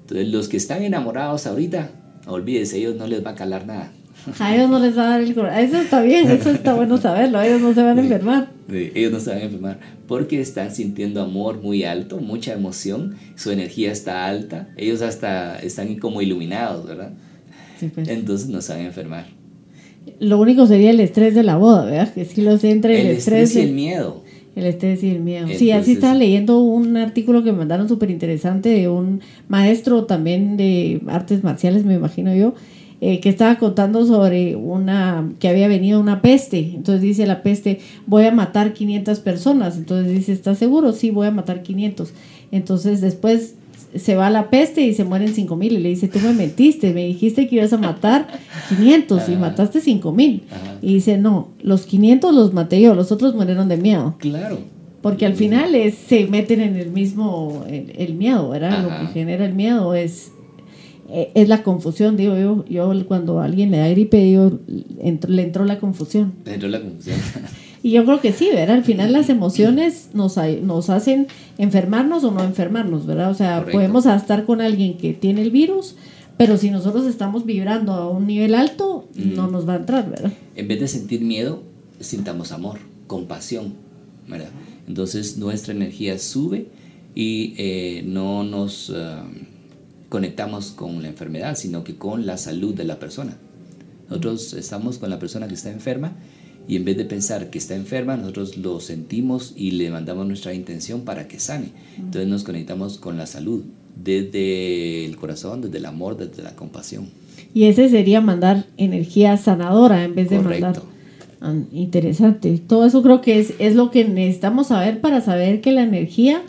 Entonces 0.00 0.28
los 0.28 0.48
que 0.48 0.56
están 0.56 0.82
enamorados 0.82 1.46
ahorita, 1.46 1.90
olvídese, 2.26 2.78
ellos 2.78 2.96
no 2.96 3.06
les 3.06 3.24
va 3.24 3.30
a 3.30 3.34
calar 3.34 3.66
nada. 3.66 3.92
A 4.38 4.54
ellos 4.54 4.68
no 4.70 4.78
les 4.78 4.96
va 4.96 5.02
a 5.02 5.10
dar 5.10 5.20
el 5.20 5.34
corazón. 5.34 5.58
Eso 5.64 5.78
está 5.78 6.00
bien, 6.02 6.30
eso 6.30 6.50
está 6.50 6.74
bueno 6.74 6.96
saberlo. 6.96 7.40
Ellos 7.40 7.60
no 7.60 7.74
se 7.74 7.82
van 7.82 7.98
a 7.98 8.02
enfermar. 8.02 8.55
Ellos 8.68 9.12
no 9.12 9.20
se 9.20 9.30
van 9.30 9.38
a 9.38 9.42
enfermar 9.42 9.78
porque 10.08 10.40
están 10.40 10.74
sintiendo 10.74 11.22
amor 11.22 11.62
muy 11.62 11.84
alto, 11.84 12.18
mucha 12.18 12.52
emoción, 12.52 13.16
su 13.36 13.50
energía 13.50 13.92
está 13.92 14.26
alta, 14.26 14.68
ellos 14.76 15.02
hasta 15.02 15.58
están 15.58 15.96
como 15.96 16.20
iluminados, 16.20 16.86
¿verdad? 16.86 17.12
Sí, 17.78 17.90
pues. 17.94 18.08
Entonces 18.08 18.48
no 18.48 18.60
se 18.60 18.72
van 18.72 18.82
a 18.82 18.86
enfermar. 18.86 19.26
Lo 20.20 20.40
único 20.40 20.66
sería 20.66 20.90
el 20.90 21.00
estrés 21.00 21.34
de 21.34 21.42
la 21.42 21.56
boda, 21.56 21.84
¿verdad? 21.84 22.14
Que 22.14 22.24
si 22.24 22.42
los 22.42 22.62
entre 22.64 23.00
el, 23.00 23.06
el 23.08 23.16
estrés, 23.16 23.54
y 23.56 23.60
el 23.60 23.72
miedo. 23.72 24.22
El 24.54 24.64
estrés 24.64 25.02
y 25.02 25.10
el 25.10 25.20
miedo. 25.20 25.48
sí, 25.48 25.70
así 25.70 25.92
estaba 25.92 26.14
leyendo 26.14 26.60
un 26.60 26.96
artículo 26.96 27.44
que 27.44 27.52
me 27.52 27.58
mandaron 27.58 27.88
súper 27.88 28.10
interesante 28.10 28.70
de 28.70 28.88
un 28.88 29.20
maestro 29.48 30.04
también 30.04 30.56
de 30.56 31.02
artes 31.08 31.44
marciales, 31.44 31.84
me 31.84 31.94
imagino 31.94 32.34
yo, 32.34 32.54
eh, 33.00 33.20
que 33.20 33.28
estaba 33.28 33.56
contando 33.56 34.06
sobre 34.06 34.56
una, 34.56 35.30
que 35.38 35.48
había 35.48 35.68
venido 35.68 36.00
una 36.00 36.22
peste. 36.22 36.72
Entonces 36.74 37.02
dice 37.02 37.26
la 37.26 37.42
peste, 37.42 37.80
voy 38.06 38.24
a 38.24 38.32
matar 38.32 38.72
500 38.72 39.20
personas. 39.20 39.76
Entonces 39.76 40.12
dice, 40.12 40.32
¿estás 40.32 40.58
seguro? 40.58 40.92
Sí, 40.92 41.10
voy 41.10 41.26
a 41.26 41.30
matar 41.30 41.62
500. 41.62 42.12
Entonces 42.52 43.00
después 43.00 43.54
se 43.94 44.14
va 44.14 44.30
la 44.30 44.50
peste 44.50 44.82
y 44.82 44.94
se 44.94 45.04
mueren 45.04 45.34
5 45.34 45.56
mil. 45.56 45.72
Y 45.74 45.78
le 45.78 45.90
dice, 45.90 46.08
tú 46.08 46.20
me 46.20 46.32
mentiste, 46.32 46.92
me 46.92 47.04
dijiste 47.06 47.48
que 47.48 47.56
ibas 47.56 47.72
a 47.72 47.78
matar 47.78 48.28
500 48.70 49.28
y 49.28 49.36
mataste 49.36 49.80
5 49.80 50.12
mil. 50.12 50.44
Y 50.82 50.94
dice, 50.94 51.18
no, 51.18 51.48
los 51.62 51.86
500 51.86 52.34
los 52.34 52.52
maté 52.52 52.80
yo, 52.80 52.94
los 52.94 53.12
otros 53.12 53.34
murieron 53.34 53.68
de 53.68 53.76
miedo. 53.76 54.16
Claro. 54.18 54.58
Porque 55.02 55.26
al 55.26 55.34
final 55.34 55.74
es, 55.74 55.94
se 55.94 56.26
meten 56.26 56.60
en 56.60 56.76
el 56.76 56.90
mismo, 56.90 57.64
el, 57.68 58.14
miedo, 58.14 58.48
¿verdad? 58.48 58.82
Lo 58.82 58.88
que 58.88 59.12
genera 59.12 59.44
el 59.44 59.54
miedo 59.54 59.94
es 59.94 60.32
es 61.10 61.48
la 61.48 61.62
confusión, 61.62 62.16
digo 62.16 62.36
yo, 62.36 62.64
yo 62.66 63.06
cuando 63.06 63.40
alguien 63.40 63.70
le 63.70 63.78
da 63.78 63.88
gripe, 63.88 64.18
digo, 64.18 64.58
le 64.66 65.42
entró 65.42 65.64
la 65.64 65.78
confusión. 65.78 66.34
Le 66.44 66.54
entró 66.54 66.68
la 66.68 66.80
confusión. 66.80 67.16
y 67.82 67.90
yo 67.92 68.04
creo 68.04 68.20
que 68.20 68.32
sí, 68.32 68.48
¿verdad? 68.52 68.76
Al 68.76 68.84
final 68.84 69.12
las 69.12 69.28
emociones 69.28 70.10
nos, 70.14 70.36
nos 70.62 70.90
hacen 70.90 71.28
enfermarnos 71.58 72.24
o 72.24 72.30
no 72.30 72.42
enfermarnos, 72.42 73.06
¿verdad? 73.06 73.30
O 73.30 73.34
sea, 73.34 73.64
podemos 73.64 74.06
estar 74.06 74.44
con 74.44 74.60
alguien 74.60 74.96
que 74.96 75.12
tiene 75.12 75.42
el 75.42 75.50
virus, 75.50 75.96
pero 76.36 76.56
si 76.56 76.70
nosotros 76.70 77.06
estamos 77.06 77.46
vibrando 77.46 77.92
a 77.92 78.10
un 78.10 78.26
nivel 78.26 78.54
alto, 78.54 79.08
no 79.14 79.46
nos 79.48 79.68
va 79.68 79.74
a 79.74 79.76
entrar, 79.76 80.10
¿verdad? 80.10 80.32
En 80.54 80.68
vez 80.68 80.80
de 80.80 80.88
sentir 80.88 81.20
miedo, 81.20 81.62
sintamos 82.00 82.52
amor, 82.52 82.78
compasión, 83.06 83.74
¿verdad? 84.28 84.50
Entonces 84.88 85.38
nuestra 85.38 85.72
energía 85.72 86.18
sube 86.18 86.66
y 87.14 87.54
eh, 87.58 88.02
no 88.06 88.42
nos... 88.44 88.90
Ah, 88.90 89.24
conectamos 90.08 90.70
con 90.70 91.02
la 91.02 91.08
enfermedad, 91.08 91.56
sino 91.56 91.84
que 91.84 91.96
con 91.96 92.26
la 92.26 92.36
salud 92.36 92.74
de 92.74 92.84
la 92.84 92.98
persona. 92.98 93.36
Nosotros 94.08 94.52
estamos 94.54 94.98
con 94.98 95.10
la 95.10 95.18
persona 95.18 95.48
que 95.48 95.54
está 95.54 95.70
enferma 95.70 96.12
y 96.68 96.76
en 96.76 96.84
vez 96.84 96.96
de 96.96 97.04
pensar 97.04 97.50
que 97.50 97.58
está 97.58 97.74
enferma, 97.74 98.16
nosotros 98.16 98.56
lo 98.56 98.80
sentimos 98.80 99.52
y 99.56 99.72
le 99.72 99.90
mandamos 99.90 100.26
nuestra 100.26 100.52
intención 100.52 101.02
para 101.02 101.28
que 101.28 101.38
sane. 101.38 101.70
Entonces 101.96 102.26
nos 102.28 102.44
conectamos 102.44 102.98
con 102.98 103.16
la 103.16 103.26
salud 103.26 103.62
desde 104.02 105.04
el 105.04 105.16
corazón, 105.16 105.62
desde 105.62 105.78
el 105.78 105.86
amor, 105.86 106.16
desde 106.16 106.42
la 106.42 106.54
compasión. 106.54 107.08
Y 107.54 107.64
ese 107.64 107.88
sería 107.88 108.20
mandar 108.20 108.66
energía 108.76 109.36
sanadora 109.36 110.04
en 110.04 110.14
vez 110.14 110.30
de 110.30 110.40
mandar... 110.40 110.82
Ah, 111.40 111.54
interesante. 111.70 112.58
Todo 112.66 112.86
eso 112.86 113.02
creo 113.02 113.20
que 113.20 113.38
es, 113.38 113.52
es 113.58 113.74
lo 113.74 113.90
que 113.90 114.04
necesitamos 114.04 114.68
saber 114.68 115.00
para 115.00 115.20
saber 115.20 115.60
que 115.60 115.70
la 115.70 115.82
energía 115.82 116.42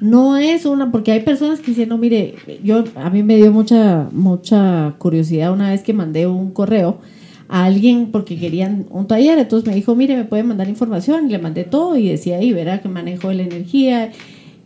no 0.00 0.36
es 0.36 0.66
una, 0.66 0.90
porque 0.90 1.12
hay 1.12 1.20
personas 1.20 1.60
que 1.60 1.68
dicen, 1.68 1.88
no, 1.88 1.98
mire, 1.98 2.34
yo, 2.62 2.84
a 2.96 3.10
mí 3.10 3.22
me 3.22 3.36
dio 3.36 3.52
mucha, 3.52 4.08
mucha 4.12 4.94
curiosidad 4.98 5.52
una 5.52 5.70
vez 5.70 5.82
que 5.82 5.92
mandé 5.92 6.26
un 6.26 6.50
correo 6.52 6.98
a 7.48 7.64
alguien 7.64 8.10
porque 8.10 8.38
querían 8.38 8.86
un 8.90 9.06
taller, 9.06 9.38
entonces 9.38 9.68
me 9.68 9.74
dijo, 9.74 9.94
mire, 9.94 10.16
me 10.16 10.24
puede 10.24 10.42
mandar 10.42 10.68
información, 10.68 11.26
y 11.26 11.32
le 11.32 11.38
mandé 11.38 11.64
todo 11.64 11.96
y 11.96 12.08
decía 12.08 12.38
ahí, 12.38 12.52
verá 12.52 12.80
que 12.80 12.88
manejo 12.88 13.32
la 13.32 13.42
energía 13.42 14.12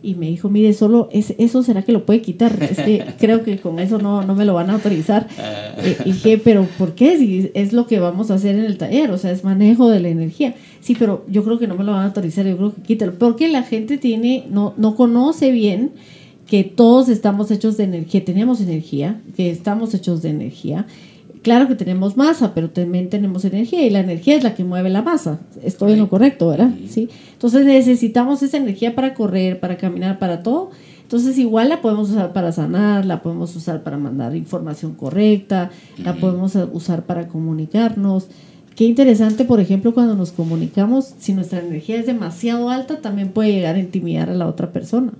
y 0.01 0.15
me 0.15 0.27
dijo, 0.27 0.49
mire, 0.49 0.73
solo 0.73 1.09
es, 1.11 1.33
eso 1.37 1.61
será 1.61 1.83
que 1.83 1.91
lo 1.91 2.05
puede 2.05 2.21
quitar. 2.21 2.57
Es 2.63 2.77
que 2.77 3.05
creo 3.19 3.43
que 3.43 3.57
con 3.59 3.79
eso 3.79 3.97
no, 3.97 4.23
no 4.23 4.35
me 4.35 4.45
lo 4.45 4.53
van 4.53 4.69
a 4.69 4.73
autorizar. 4.73 5.27
Ah. 5.37 5.73
Eh, 5.77 5.97
y 6.05 6.11
dije, 6.13 6.37
pero 6.37 6.65
¿por 6.77 6.95
qué? 6.95 7.17
Si 7.17 7.51
es 7.53 7.73
lo 7.73 7.87
que 7.87 7.99
vamos 7.99 8.31
a 8.31 8.35
hacer 8.35 8.55
en 8.55 8.65
el 8.65 8.77
taller, 8.77 9.11
o 9.11 9.17
sea, 9.17 9.31
es 9.31 9.43
manejo 9.43 9.89
de 9.89 9.99
la 9.99 10.09
energía. 10.09 10.55
Sí, 10.79 10.95
pero 10.97 11.25
yo 11.27 11.43
creo 11.43 11.59
que 11.59 11.67
no 11.67 11.75
me 11.75 11.83
lo 11.83 11.91
van 11.91 12.03
a 12.03 12.05
autorizar, 12.05 12.45
yo 12.45 12.57
creo 12.57 12.73
que 12.73 12.81
quítalo. 12.81 13.13
Porque 13.15 13.47
la 13.47 13.63
gente 13.63 13.97
tiene, 13.97 14.45
no, 14.49 14.73
no 14.77 14.95
conoce 14.95 15.51
bien 15.51 15.91
que 16.47 16.63
todos 16.63 17.09
estamos 17.09 17.51
hechos 17.51 17.77
de 17.77 17.83
energía, 17.83 18.25
tenemos 18.25 18.59
energía, 18.61 19.21
que 19.35 19.51
estamos 19.51 19.93
hechos 19.93 20.21
de 20.21 20.29
energía 20.29 20.87
claro 21.41 21.67
que 21.67 21.75
tenemos 21.75 22.17
masa, 22.17 22.53
pero 22.53 22.69
también 22.69 23.09
tenemos 23.09 23.45
energía 23.45 23.85
y 23.85 23.89
la 23.89 23.99
energía 23.99 24.35
es 24.35 24.43
la 24.43 24.55
que 24.55 24.63
mueve 24.63 24.89
la 24.89 25.01
masa. 25.01 25.39
Estoy 25.63 25.93
en 25.93 25.99
lo 25.99 26.09
correcto, 26.09 26.49
¿verdad? 26.49 26.71
Sí. 26.87 27.09
Entonces 27.33 27.65
necesitamos 27.65 28.43
esa 28.43 28.57
energía 28.57 28.95
para 28.95 29.13
correr, 29.13 29.59
para 29.59 29.77
caminar, 29.77 30.19
para 30.19 30.43
todo. 30.43 30.71
Entonces 31.01 31.37
igual 31.39 31.69
la 31.69 31.81
podemos 31.81 32.11
usar 32.11 32.33
para 32.33 32.51
sanar, 32.51 33.05
la 33.05 33.23
podemos 33.23 33.55
usar 33.55 33.81
para 33.81 33.97
mandar 33.97 34.35
información 34.35 34.93
correcta, 34.93 35.71
la 35.97 36.15
podemos 36.15 36.55
usar 36.71 37.03
para 37.03 37.27
comunicarnos. 37.27 38.27
Qué 38.75 38.85
interesante, 38.85 39.43
por 39.43 39.59
ejemplo, 39.59 39.93
cuando 39.93 40.15
nos 40.15 40.31
comunicamos, 40.31 41.15
si 41.17 41.33
nuestra 41.33 41.59
energía 41.59 41.99
es 41.99 42.05
demasiado 42.05 42.69
alta, 42.69 43.01
también 43.01 43.29
puede 43.29 43.51
llegar 43.51 43.75
a 43.75 43.79
intimidar 43.79 44.29
a 44.29 44.35
la 44.35 44.47
otra 44.47 44.71
persona. 44.71 45.13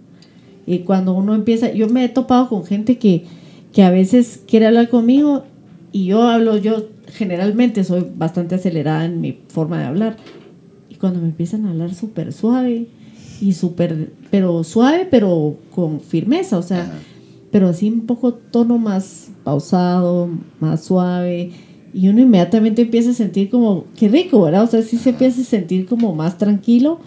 Y 0.67 0.80
cuando 0.80 1.13
uno 1.13 1.34
empieza, 1.34 1.72
yo 1.72 1.89
me 1.89 2.05
he 2.05 2.09
topado 2.09 2.47
con 2.49 2.63
gente 2.63 2.99
que, 2.99 3.26
que 3.74 3.82
a 3.82 3.89
veces 3.89 4.41
quiere 4.47 4.67
hablar 4.67 4.89
conmigo 4.89 5.43
y 5.91 6.05
yo 6.05 6.23
hablo, 6.23 6.57
yo 6.57 6.87
generalmente 7.07 7.83
soy 7.83 8.05
bastante 8.15 8.55
acelerada 8.55 9.05
en 9.05 9.21
mi 9.21 9.39
forma 9.47 9.79
de 9.79 9.85
hablar. 9.85 10.17
Y 10.89 10.95
cuando 10.95 11.19
me 11.19 11.27
empiezan 11.27 11.65
a 11.65 11.71
hablar 11.71 11.93
súper 11.93 12.33
suave 12.33 12.87
y 13.41 13.53
súper, 13.53 14.11
pero 14.29 14.63
suave, 14.63 15.07
pero 15.09 15.57
con 15.71 16.01
firmeza, 16.01 16.57
o 16.57 16.61
sea, 16.61 16.91
pero 17.51 17.69
así 17.69 17.89
un 17.89 18.05
poco 18.05 18.33
tono 18.33 18.77
más 18.77 19.29
pausado, 19.43 20.29
más 20.59 20.83
suave. 20.83 21.51
Y 21.93 22.07
uno 22.09 22.21
inmediatamente 22.21 22.83
empieza 22.83 23.09
a 23.11 23.13
sentir 23.13 23.49
como, 23.49 23.85
qué 23.97 24.09
rico, 24.09 24.41
¿verdad? 24.43 24.63
O 24.63 24.67
sea, 24.67 24.83
sí 24.83 24.97
se 24.97 25.09
empieza 25.09 25.41
a 25.41 25.45
sentir 25.45 25.87
como 25.87 26.13
más 26.13 26.37
tranquilo 26.37 26.99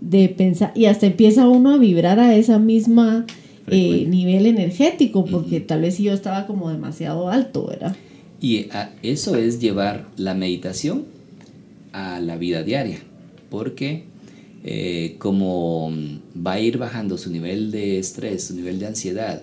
de 0.00 0.28
pensar, 0.28 0.70
y 0.76 0.84
hasta 0.84 1.06
empieza 1.06 1.48
uno 1.48 1.74
a 1.74 1.78
vibrar 1.78 2.20
a 2.20 2.36
esa 2.36 2.60
misma 2.60 3.26
eh, 3.66 4.06
nivel 4.08 4.46
energético, 4.46 5.24
porque 5.24 5.58
tal 5.58 5.80
vez 5.80 5.98
yo 5.98 6.12
estaba 6.12 6.46
como 6.46 6.70
demasiado 6.70 7.28
alto, 7.28 7.66
¿verdad? 7.66 7.96
Y 8.40 8.68
eso 9.02 9.36
es 9.36 9.60
llevar 9.60 10.08
la 10.16 10.34
meditación 10.34 11.06
a 11.92 12.20
la 12.20 12.36
vida 12.36 12.62
diaria, 12.62 13.00
porque 13.50 14.04
eh, 14.64 15.16
como 15.18 15.90
va 16.36 16.52
a 16.52 16.60
ir 16.60 16.78
bajando 16.78 17.18
su 17.18 17.30
nivel 17.30 17.70
de 17.70 17.98
estrés, 17.98 18.44
su 18.44 18.54
nivel 18.54 18.78
de 18.78 18.86
ansiedad, 18.86 19.42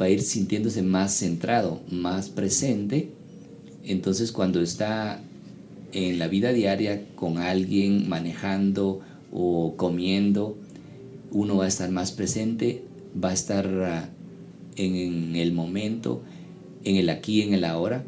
va 0.00 0.06
a 0.06 0.10
ir 0.10 0.20
sintiéndose 0.22 0.82
más 0.82 1.14
centrado, 1.14 1.80
más 1.90 2.28
presente. 2.28 3.10
Entonces 3.84 4.32
cuando 4.32 4.60
está 4.60 5.22
en 5.92 6.18
la 6.18 6.28
vida 6.28 6.52
diaria 6.52 7.04
con 7.14 7.38
alguien 7.38 8.08
manejando 8.08 9.00
o 9.32 9.74
comiendo, 9.76 10.56
uno 11.30 11.56
va 11.56 11.64
a 11.64 11.68
estar 11.68 11.90
más 11.90 12.12
presente, 12.12 12.82
va 13.22 13.30
a 13.30 13.34
estar 13.34 13.66
ah, 13.84 14.08
en 14.76 15.36
el 15.36 15.52
momento, 15.52 16.22
en 16.84 16.96
el 16.96 17.08
aquí, 17.10 17.42
en 17.42 17.54
el 17.54 17.64
ahora, 17.64 18.04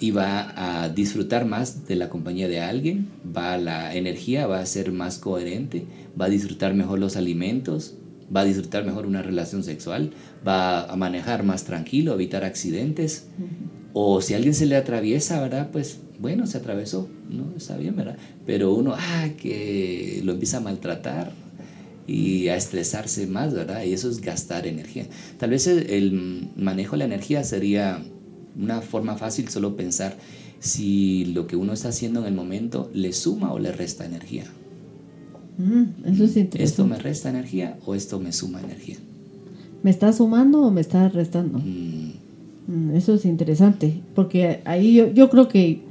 y 0.00 0.10
va 0.10 0.82
a 0.82 0.88
disfrutar 0.88 1.46
más 1.46 1.86
de 1.86 1.96
la 1.96 2.08
compañía 2.08 2.48
de 2.48 2.60
alguien, 2.60 3.08
va 3.36 3.56
la 3.56 3.94
energía 3.94 4.46
va 4.46 4.60
a 4.60 4.66
ser 4.66 4.92
más 4.92 5.18
coherente, 5.18 5.86
va 6.20 6.26
a 6.26 6.28
disfrutar 6.28 6.74
mejor 6.74 6.98
los 6.98 7.16
alimentos, 7.16 7.94
va 8.34 8.40
a 8.40 8.44
disfrutar 8.44 8.84
mejor 8.84 9.06
una 9.06 9.22
relación 9.22 9.64
sexual, 9.64 10.12
va 10.46 10.84
a 10.84 10.96
manejar 10.96 11.44
más 11.44 11.64
tranquilo, 11.64 12.14
evitar 12.14 12.44
accidentes. 12.44 13.28
O 13.92 14.20
si 14.20 14.34
alguien 14.34 14.54
se 14.54 14.66
le 14.66 14.76
atraviesa, 14.76 15.40
¿verdad? 15.40 15.70
Pues 15.72 16.00
bueno, 16.18 16.46
se 16.46 16.58
atravesó, 16.58 17.08
¿no? 17.30 17.54
Está 17.56 17.76
bien, 17.76 17.96
¿verdad? 17.96 18.18
Pero 18.44 18.74
uno, 18.74 18.94
ah, 18.94 19.28
que 19.38 20.20
lo 20.24 20.32
empieza 20.32 20.58
a 20.58 20.60
maltratar 20.60 21.32
y 22.06 22.48
a 22.48 22.56
estresarse 22.56 23.26
más, 23.26 23.52
¿verdad? 23.52 23.84
Y 23.84 23.92
eso 23.92 24.08
es 24.08 24.20
gastar 24.20 24.66
energía. 24.66 25.06
Tal 25.38 25.50
vez 25.50 25.66
el, 25.66 26.50
manejo 26.56 26.92
de 26.92 26.98
la 26.98 27.04
energía 27.04 27.42
sería 27.44 28.02
una 28.58 28.80
forma 28.80 29.16
fácil 29.16 29.48
solo 29.48 29.76
pensar 29.76 30.16
si 30.60 31.26
lo 31.26 31.46
que 31.46 31.56
uno 31.56 31.72
está 31.72 31.88
haciendo 31.88 32.20
en 32.20 32.26
el 32.26 32.34
momento 32.34 32.90
le 32.94 33.12
suma 33.12 33.52
o 33.52 33.58
le 33.58 33.72
resta 33.72 34.06
energía. 34.06 34.44
Mm, 35.58 36.06
eso 36.06 36.24
es 36.24 36.36
interesante. 36.36 36.62
¿Esto 36.62 36.86
me 36.86 36.98
resta 36.98 37.28
energía 37.28 37.78
o 37.84 37.94
esto 37.94 38.20
me 38.20 38.32
suma 38.32 38.60
energía? 38.60 38.96
¿Me 39.82 39.90
está 39.90 40.12
sumando 40.12 40.62
o 40.62 40.70
me 40.70 40.80
está 40.80 41.08
restando? 41.08 41.58
Mm. 41.58 42.12
Mm, 42.66 42.96
eso 42.96 43.14
es 43.14 43.24
interesante, 43.24 44.00
porque 44.14 44.60
ahí 44.64 44.94
yo, 44.94 45.12
yo, 45.12 45.30
creo 45.30 45.48
que 45.48 45.82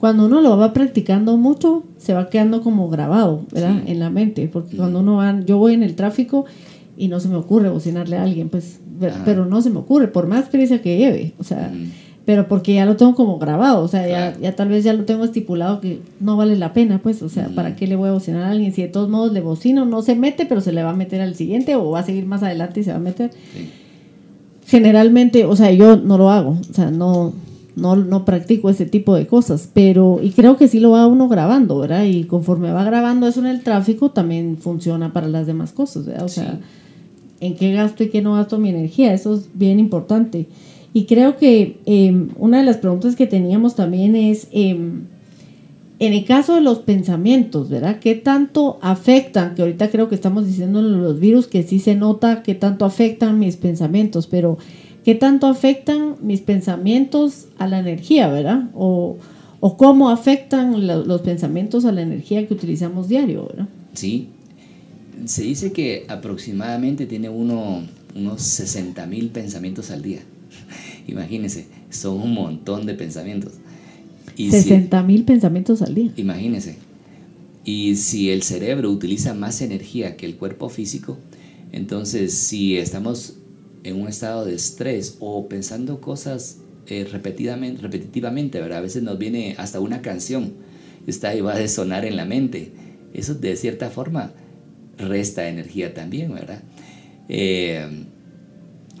cuando 0.00 0.26
uno 0.26 0.40
lo 0.40 0.56
va 0.56 0.72
practicando 0.72 1.36
mucho, 1.36 1.84
se 1.98 2.14
va 2.14 2.28
quedando 2.28 2.62
como 2.62 2.88
grabado, 2.88 3.42
¿verdad? 3.52 3.82
En 3.86 4.00
la 4.00 4.10
mente, 4.10 4.48
porque 4.52 4.76
cuando 4.76 5.00
uno 5.00 5.16
va, 5.16 5.40
yo 5.40 5.58
voy 5.58 5.74
en 5.74 5.82
el 5.82 5.94
tráfico 5.94 6.46
y 6.96 7.08
no 7.08 7.20
se 7.20 7.28
me 7.28 7.36
ocurre 7.36 7.68
bocinarle 7.68 8.16
a 8.16 8.22
alguien, 8.22 8.48
pues, 8.48 8.80
pero 9.24 9.46
no 9.46 9.60
se 9.62 9.70
me 9.70 9.78
ocurre, 9.78 10.08
por 10.08 10.26
más 10.26 10.40
experiencia 10.40 10.82
que 10.82 10.96
lleve, 10.96 11.34
o 11.38 11.44
sea 11.44 11.70
pero 12.30 12.46
porque 12.46 12.74
ya 12.74 12.86
lo 12.86 12.96
tengo 12.96 13.16
como 13.16 13.38
grabado, 13.38 13.82
o 13.82 13.88
sea, 13.88 14.06
ya, 14.06 14.38
ya 14.38 14.54
tal 14.54 14.68
vez 14.68 14.84
ya 14.84 14.92
lo 14.92 15.04
tengo 15.04 15.24
estipulado 15.24 15.80
que 15.80 16.00
no 16.20 16.36
vale 16.36 16.56
la 16.56 16.72
pena, 16.72 17.00
pues, 17.02 17.22
o 17.22 17.28
sea, 17.28 17.48
¿para 17.48 17.74
qué 17.74 17.88
le 17.88 17.96
voy 17.96 18.08
a 18.08 18.12
bocinar 18.12 18.44
a 18.44 18.50
alguien? 18.50 18.72
Si 18.72 18.82
de 18.82 18.88
todos 18.88 19.08
modos 19.08 19.32
le 19.32 19.40
bocino, 19.40 19.84
no 19.84 20.00
se 20.02 20.14
mete, 20.14 20.46
pero 20.46 20.60
se 20.60 20.70
le 20.72 20.84
va 20.84 20.90
a 20.90 20.94
meter 20.94 21.20
al 21.20 21.34
siguiente 21.34 21.74
o 21.74 21.90
va 21.90 21.98
a 21.98 22.04
seguir 22.04 22.26
más 22.26 22.44
adelante 22.44 22.80
y 22.80 22.84
se 22.84 22.90
va 22.92 22.98
a 22.98 23.00
meter. 23.00 23.30
Generalmente, 24.64 25.44
o 25.44 25.56
sea, 25.56 25.72
yo 25.72 25.96
no 25.96 26.18
lo 26.18 26.30
hago, 26.30 26.58
o 26.70 26.72
sea, 26.72 26.92
no, 26.92 27.32
no, 27.76 27.96
no 27.96 28.24
practico 28.24 28.70
ese 28.70 28.86
tipo 28.86 29.14
de 29.14 29.26
cosas, 29.26 29.68
pero, 29.72 30.20
y 30.22 30.30
creo 30.30 30.56
que 30.56 30.68
sí 30.68 30.80
lo 30.80 30.90
va 30.90 31.06
uno 31.06 31.28
grabando, 31.28 31.78
¿verdad? 31.78 32.04
Y 32.04 32.24
conforme 32.24 32.72
va 32.72 32.84
grabando 32.84 33.26
eso 33.26 33.40
en 33.40 33.46
el 33.46 33.62
tráfico, 33.62 34.10
también 34.10 34.58
funciona 34.58 35.12
para 35.12 35.28
las 35.28 35.46
demás 35.46 35.72
cosas, 35.72 36.06
¿verdad? 36.06 36.24
O 36.24 36.28
sea, 36.28 36.60
en 37.40 37.56
qué 37.56 37.72
gasto 37.72 38.04
y 38.04 38.08
qué 38.08 38.22
no 38.22 38.34
gasto 38.34 38.58
mi 38.58 38.68
energía, 38.68 39.14
eso 39.14 39.34
es 39.34 39.48
bien 39.54 39.78
importante. 39.80 40.46
Y 40.92 41.04
creo 41.04 41.36
que 41.36 41.78
em, 41.86 42.30
una 42.36 42.58
de 42.58 42.64
las 42.64 42.78
preguntas 42.78 43.16
que 43.16 43.26
teníamos 43.26 43.76
también 43.76 44.16
es, 44.16 44.48
em, 44.52 45.04
en 46.00 46.12
el 46.14 46.24
caso 46.24 46.54
de 46.54 46.62
los 46.62 46.80
pensamientos, 46.80 47.68
¿verdad? 47.68 47.98
¿Qué 48.00 48.14
tanto 48.14 48.78
afectan? 48.82 49.54
Que 49.54 49.62
ahorita 49.62 49.90
creo 49.90 50.08
que 50.08 50.14
estamos 50.14 50.46
diciendo 50.46 50.80
en 50.80 51.00
los 51.02 51.20
virus 51.20 51.46
que 51.46 51.62
sí 51.62 51.78
se 51.78 51.94
nota 51.94 52.42
qué 52.42 52.54
tanto 52.54 52.84
afectan 52.84 53.38
mis 53.38 53.56
pensamientos, 53.56 54.26
pero 54.26 54.58
¿qué 55.04 55.14
tanto 55.14 55.46
afectan 55.46 56.16
mis 56.22 56.40
pensamientos 56.40 57.46
a 57.58 57.66
la 57.66 57.78
energía, 57.78 58.28
¿verdad? 58.28 58.70
O, 58.74 59.18
o 59.60 59.76
cómo 59.76 60.10
afectan 60.10 60.86
los 60.86 61.20
pensamientos 61.22 61.84
a 61.84 61.92
la 61.92 62.02
energía 62.02 62.46
que 62.46 62.54
utilizamos 62.54 63.08
diario, 63.08 63.46
¿verdad? 63.46 63.68
Sí, 63.94 64.28
se 65.24 65.42
dice 65.42 65.72
que 65.72 66.06
aproximadamente 66.08 67.06
tiene 67.06 67.28
uno 67.28 67.82
unos 68.14 68.42
60 68.42 69.06
mil 69.06 69.28
pensamientos 69.28 69.90
al 69.90 70.02
día. 70.02 70.20
Imagínense, 71.06 71.66
son 71.90 72.20
un 72.20 72.34
montón 72.34 72.86
de 72.86 72.94
pensamientos. 72.94 73.52
Y 74.36 74.50
60 74.50 75.02
mil 75.02 75.24
pensamientos 75.24 75.82
al 75.82 75.94
día. 75.94 76.12
Imagínense. 76.16 76.76
Y 77.64 77.96
si 77.96 78.30
el 78.30 78.42
cerebro 78.42 78.90
utiliza 78.90 79.34
más 79.34 79.60
energía 79.60 80.16
que 80.16 80.26
el 80.26 80.36
cuerpo 80.36 80.68
físico, 80.68 81.18
entonces 81.72 82.34
si 82.34 82.76
estamos 82.76 83.34
en 83.84 84.00
un 84.00 84.08
estado 84.08 84.44
de 84.44 84.54
estrés 84.54 85.16
o 85.20 85.48
pensando 85.48 86.00
cosas 86.00 86.58
eh, 86.86 87.06
repetidamente, 87.10 87.82
repetitivamente, 87.82 88.60
¿verdad? 88.60 88.78
A 88.78 88.82
veces 88.82 89.02
nos 89.02 89.18
viene 89.18 89.54
hasta 89.58 89.80
una 89.80 90.02
canción, 90.02 90.54
está 91.06 91.30
ahí 91.30 91.40
va 91.40 91.54
a 91.54 91.68
sonar 91.68 92.04
en 92.04 92.16
la 92.16 92.24
mente. 92.24 92.72
Eso 93.14 93.34
de 93.34 93.56
cierta 93.56 93.90
forma 93.90 94.32
resta 94.98 95.48
energía 95.48 95.94
también, 95.94 96.32
¿verdad? 96.32 96.62
Eh, 97.28 98.06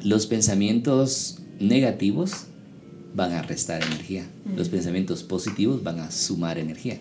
los 0.02 0.26
pensamientos 0.26 1.40
negativos 1.58 2.46
van 3.14 3.32
a 3.32 3.42
restar 3.42 3.82
energía. 3.82 4.24
Los 4.56 4.68
pensamientos 4.68 5.22
positivos 5.22 5.82
van 5.82 6.00
a 6.00 6.10
sumar 6.10 6.58
energía. 6.58 6.98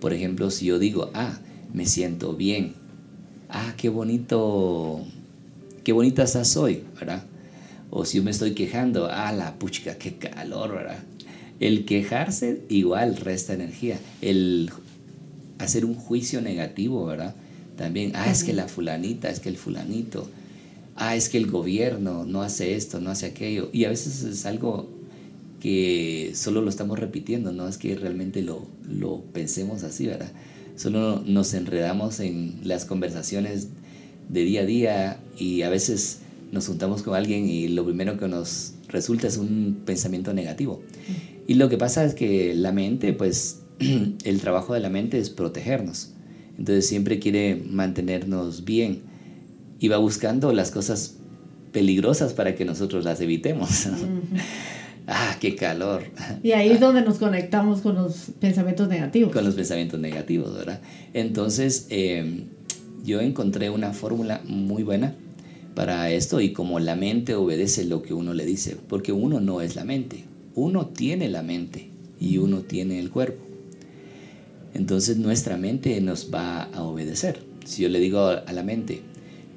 Por 0.00 0.12
ejemplo, 0.12 0.50
si 0.50 0.66
yo 0.66 0.78
digo, 0.78 1.10
ah, 1.14 1.38
me 1.72 1.86
siento 1.86 2.34
bien, 2.34 2.74
ah, 3.48 3.74
qué 3.76 3.88
bonito, 3.88 5.04
qué 5.84 5.92
bonita 5.92 6.22
estás 6.22 6.56
hoy, 6.56 6.84
¿verdad? 6.98 7.24
O 7.90 8.04
si 8.04 8.18
yo 8.18 8.22
me 8.22 8.30
estoy 8.30 8.52
quejando, 8.52 9.08
ah, 9.10 9.32
la 9.32 9.58
puchica, 9.58 9.96
qué 9.96 10.14
calor, 10.14 10.74
¿verdad? 10.74 10.98
El 11.60 11.84
quejarse 11.84 12.62
igual 12.68 13.16
resta 13.16 13.52
energía. 13.52 13.98
El 14.20 14.70
hacer 15.58 15.84
un 15.84 15.94
juicio 15.94 16.40
negativo, 16.40 17.04
¿verdad? 17.04 17.34
También, 17.76 18.12
ah, 18.14 18.30
es 18.30 18.44
que 18.44 18.52
la 18.52 18.68
fulanita, 18.68 19.30
es 19.30 19.40
que 19.40 19.48
el 19.48 19.56
fulanito, 19.56 20.28
ah, 20.96 21.16
es 21.16 21.28
que 21.28 21.38
el 21.38 21.50
gobierno 21.50 22.24
no 22.24 22.42
hace 22.42 22.74
esto, 22.76 23.00
no 23.00 23.10
hace 23.10 23.26
aquello. 23.26 23.68
Y 23.72 23.84
a 23.84 23.88
veces 23.88 24.24
es 24.24 24.46
algo 24.46 24.88
que 25.60 26.32
solo 26.34 26.60
lo 26.60 26.70
estamos 26.70 26.98
repitiendo, 26.98 27.52
no 27.52 27.68
es 27.68 27.78
que 27.78 27.94
realmente 27.94 28.42
lo, 28.42 28.66
lo 28.88 29.20
pensemos 29.32 29.84
así, 29.84 30.06
¿verdad? 30.06 30.32
Solo 30.76 31.22
nos 31.24 31.54
enredamos 31.54 32.18
en 32.20 32.60
las 32.64 32.84
conversaciones 32.84 33.68
de 34.28 34.44
día 34.44 34.62
a 34.62 34.64
día 34.64 35.20
y 35.38 35.62
a 35.62 35.70
veces 35.70 36.20
nos 36.52 36.66
juntamos 36.66 37.02
con 37.02 37.14
alguien 37.14 37.48
y 37.48 37.68
lo 37.68 37.84
primero 37.84 38.18
que 38.18 38.28
nos 38.28 38.74
resulta 38.88 39.26
es 39.26 39.38
un 39.38 39.82
pensamiento 39.84 40.32
negativo. 40.34 40.82
Y 41.46 41.54
lo 41.54 41.68
que 41.68 41.78
pasa 41.78 42.04
es 42.04 42.14
que 42.14 42.54
la 42.54 42.72
mente, 42.72 43.12
pues 43.12 43.62
el 44.24 44.40
trabajo 44.40 44.74
de 44.74 44.80
la 44.80 44.90
mente 44.90 45.18
es 45.18 45.30
protegernos. 45.30 46.12
Entonces 46.58 46.86
siempre 46.86 47.18
quiere 47.18 47.56
mantenernos 47.56 48.64
bien 48.64 49.02
y 49.80 49.88
va 49.88 49.96
buscando 49.96 50.52
las 50.52 50.70
cosas 50.70 51.16
peligrosas 51.72 52.34
para 52.34 52.54
que 52.54 52.64
nosotros 52.64 53.04
las 53.04 53.20
evitemos. 53.20 53.88
ah, 55.06 55.36
qué 55.40 55.56
calor. 55.56 56.04
Y 56.42 56.52
ahí 56.52 56.70
es 56.70 56.80
donde 56.80 57.02
nos 57.02 57.18
conectamos 57.18 57.80
con 57.80 57.96
los 57.96 58.30
pensamientos 58.38 58.88
negativos. 58.88 59.32
Con 59.32 59.44
los 59.44 59.54
pensamientos 59.54 59.98
negativos, 59.98 60.54
¿verdad? 60.54 60.80
Entonces, 61.14 61.86
em, 61.88 62.44
yo 63.04 63.20
encontré 63.20 63.70
una 63.70 63.92
fórmula 63.92 64.42
muy 64.46 64.82
buena 64.82 65.14
para 65.74 66.10
esto 66.10 66.40
y 66.40 66.52
como 66.52 66.80
la 66.80 66.96
mente 66.96 67.34
obedece 67.34 67.84
lo 67.84 68.02
que 68.02 68.14
uno 68.14 68.34
le 68.34 68.44
dice, 68.44 68.76
porque 68.88 69.12
uno 69.12 69.40
no 69.40 69.60
es 69.60 69.76
la 69.76 69.84
mente, 69.84 70.24
uno 70.54 70.86
tiene 70.86 71.28
la 71.28 71.42
mente 71.42 71.88
y 72.20 72.38
uno 72.38 72.60
tiene 72.60 72.98
el 72.98 73.10
cuerpo. 73.10 73.42
Entonces 74.74 75.16
nuestra 75.16 75.56
mente 75.56 76.00
nos 76.00 76.30
va 76.32 76.62
a 76.62 76.82
obedecer. 76.82 77.42
Si 77.64 77.82
yo 77.82 77.88
le 77.88 78.00
digo 78.00 78.20
a 78.20 78.52
la 78.52 78.62
mente, 78.62 79.02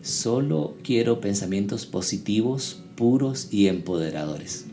Solo 0.05 0.75
quiero 0.83 1.19
pensamientos 1.19 1.87
positivos, 1.87 2.79
puros 2.95 3.47
y 3.49 3.65
empoderadores. 3.69 4.65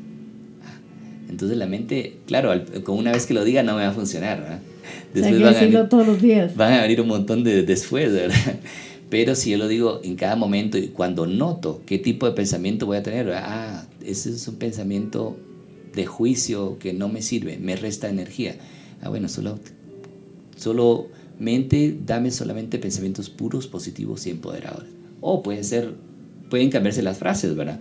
Entonces 1.30 1.56
la 1.56 1.66
mente, 1.66 2.18
claro, 2.26 2.52
con 2.84 2.98
una 2.98 3.12
vez 3.12 3.24
que 3.24 3.32
lo 3.32 3.42
diga 3.42 3.62
no 3.62 3.74
me 3.74 3.80
va 3.80 3.88
a 3.88 3.94
funcionar. 3.94 4.60
Después 5.14 5.40
van, 5.40 5.54
a 5.54 5.60
venir, 5.60 5.88
todos 5.88 6.06
los 6.06 6.20
días. 6.20 6.56
van 6.56 6.72
a 6.74 6.82
venir 6.82 7.00
un 7.00 7.08
montón 7.08 7.44
de 7.44 7.62
después, 7.62 8.12
¿verdad? 8.12 8.36
Pero 9.10 9.34
si 9.34 9.50
yo 9.50 9.58
lo 9.58 9.68
digo 9.68 10.00
en 10.02 10.16
cada 10.16 10.36
momento 10.36 10.78
y 10.78 10.88
cuando 10.88 11.26
noto 11.26 11.82
qué 11.84 11.98
tipo 11.98 12.24
de 12.26 12.32
pensamiento 12.32 12.86
voy 12.86 12.96
a 12.96 13.02
tener, 13.02 13.30
ah, 13.32 13.86
ese 14.04 14.30
es 14.30 14.48
un 14.48 14.56
pensamiento 14.56 15.36
de 15.94 16.06
juicio 16.06 16.78
que 16.78 16.94
no 16.94 17.08
me 17.08 17.20
sirve, 17.20 17.58
me 17.58 17.76
resta 17.76 18.08
energía. 18.08 18.56
Ah, 19.02 19.10
bueno, 19.10 19.28
solo, 19.28 19.58
solo 20.56 21.08
mente, 21.38 21.96
dame 22.06 22.30
solamente 22.30 22.78
pensamientos 22.78 23.28
puros, 23.28 23.66
positivos 23.66 24.26
y 24.26 24.30
empoderadores. 24.30 24.90
O 25.20 25.42
pueden 25.42 25.64
ser, 25.64 25.92
pueden 26.48 26.70
cambiarse 26.70 27.02
las 27.02 27.18
frases, 27.18 27.54
¿verdad? 27.54 27.80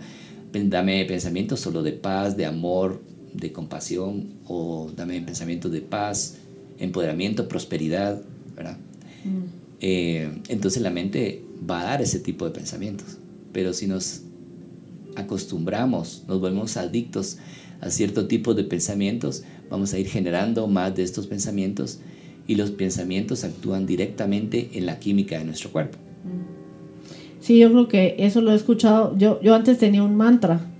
Dame 0.52 1.04
pensamientos 1.06 1.60
solo 1.60 1.82
de 1.82 1.92
paz, 1.92 2.36
de 2.36 2.44
amor, 2.44 3.00
de 3.32 3.52
compasión, 3.52 4.34
o 4.46 4.90
dame 4.94 5.20
pensamientos 5.22 5.72
de 5.72 5.80
paz, 5.80 6.36
empoderamiento, 6.78 7.48
prosperidad, 7.48 8.22
¿verdad? 8.56 8.76
Mm. 9.24 9.62
Eh, 9.80 10.30
entonces 10.48 10.82
la 10.82 10.90
mente 10.90 11.42
va 11.68 11.80
a 11.80 11.84
dar 11.84 12.02
ese 12.02 12.20
tipo 12.20 12.44
de 12.44 12.52
pensamientos. 12.52 13.18
Pero 13.52 13.72
si 13.72 13.86
nos 13.86 14.22
acostumbramos, 15.16 16.24
nos 16.28 16.40
volvemos 16.40 16.76
adictos 16.76 17.38
a 17.80 17.90
cierto 17.90 18.26
tipo 18.26 18.54
de 18.54 18.64
pensamientos, 18.64 19.42
vamos 19.68 19.92
a 19.92 19.98
ir 19.98 20.06
generando 20.06 20.66
más 20.68 20.94
de 20.94 21.02
estos 21.02 21.26
pensamientos 21.26 21.98
y 22.46 22.54
los 22.54 22.70
pensamientos 22.70 23.44
actúan 23.44 23.86
directamente 23.86 24.70
en 24.74 24.86
la 24.86 24.98
química 24.98 25.38
de 25.38 25.44
nuestro 25.44 25.70
cuerpo. 25.70 25.98
Sí, 27.40 27.58
yo 27.58 27.70
creo 27.70 27.88
que 27.88 28.14
eso 28.18 28.40
lo 28.40 28.52
he 28.52 28.54
escuchado. 28.54 29.16
Yo, 29.18 29.40
yo 29.42 29.54
antes 29.54 29.78
tenía 29.78 30.02
un 30.04 30.16
mantra 30.16 30.71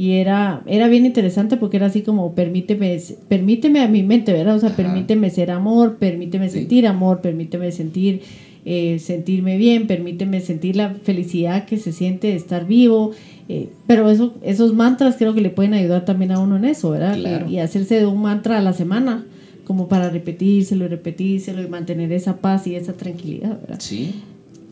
y 0.00 0.12
era, 0.12 0.62
era 0.64 0.88
bien 0.88 1.04
interesante 1.04 1.58
porque 1.58 1.76
era 1.76 1.88
así 1.88 2.00
como 2.00 2.34
permíteme, 2.34 2.98
permíteme 3.28 3.80
a 3.80 3.86
mi 3.86 4.02
mente, 4.02 4.32
¿verdad? 4.32 4.56
O 4.56 4.58
sea, 4.58 4.74
permíteme 4.74 5.28
ser 5.28 5.50
amor, 5.50 5.98
permíteme 5.98 6.48
sentir 6.48 6.86
amor, 6.86 7.20
permíteme 7.20 7.70
sentir, 7.70 8.22
eh, 8.64 8.98
sentirme 8.98 9.58
bien, 9.58 9.86
permíteme 9.86 10.40
sentir 10.40 10.76
la 10.76 10.94
felicidad 10.94 11.66
que 11.66 11.76
se 11.76 11.92
siente 11.92 12.28
de 12.28 12.36
estar 12.36 12.66
vivo. 12.66 13.10
Eh, 13.50 13.68
pero 13.86 14.10
eso, 14.10 14.32
esos 14.40 14.72
mantras 14.72 15.16
creo 15.18 15.34
que 15.34 15.42
le 15.42 15.50
pueden 15.50 15.74
ayudar 15.74 16.06
también 16.06 16.32
a 16.32 16.38
uno 16.38 16.56
en 16.56 16.64
eso, 16.64 16.88
¿verdad? 16.88 17.18
Y, 17.46 17.56
y 17.56 17.58
hacerse 17.58 17.96
de 17.96 18.06
un 18.06 18.22
mantra 18.22 18.56
a 18.56 18.62
la 18.62 18.72
semana 18.72 19.26
como 19.66 19.86
para 19.86 20.08
repetírselo 20.08 20.86
y 20.86 20.88
repetírselo 20.88 21.62
y 21.62 21.68
mantener 21.68 22.10
esa 22.12 22.38
paz 22.38 22.66
y 22.66 22.74
esa 22.74 22.94
tranquilidad, 22.94 23.60
¿verdad? 23.60 23.80
Sí. 23.80 24.14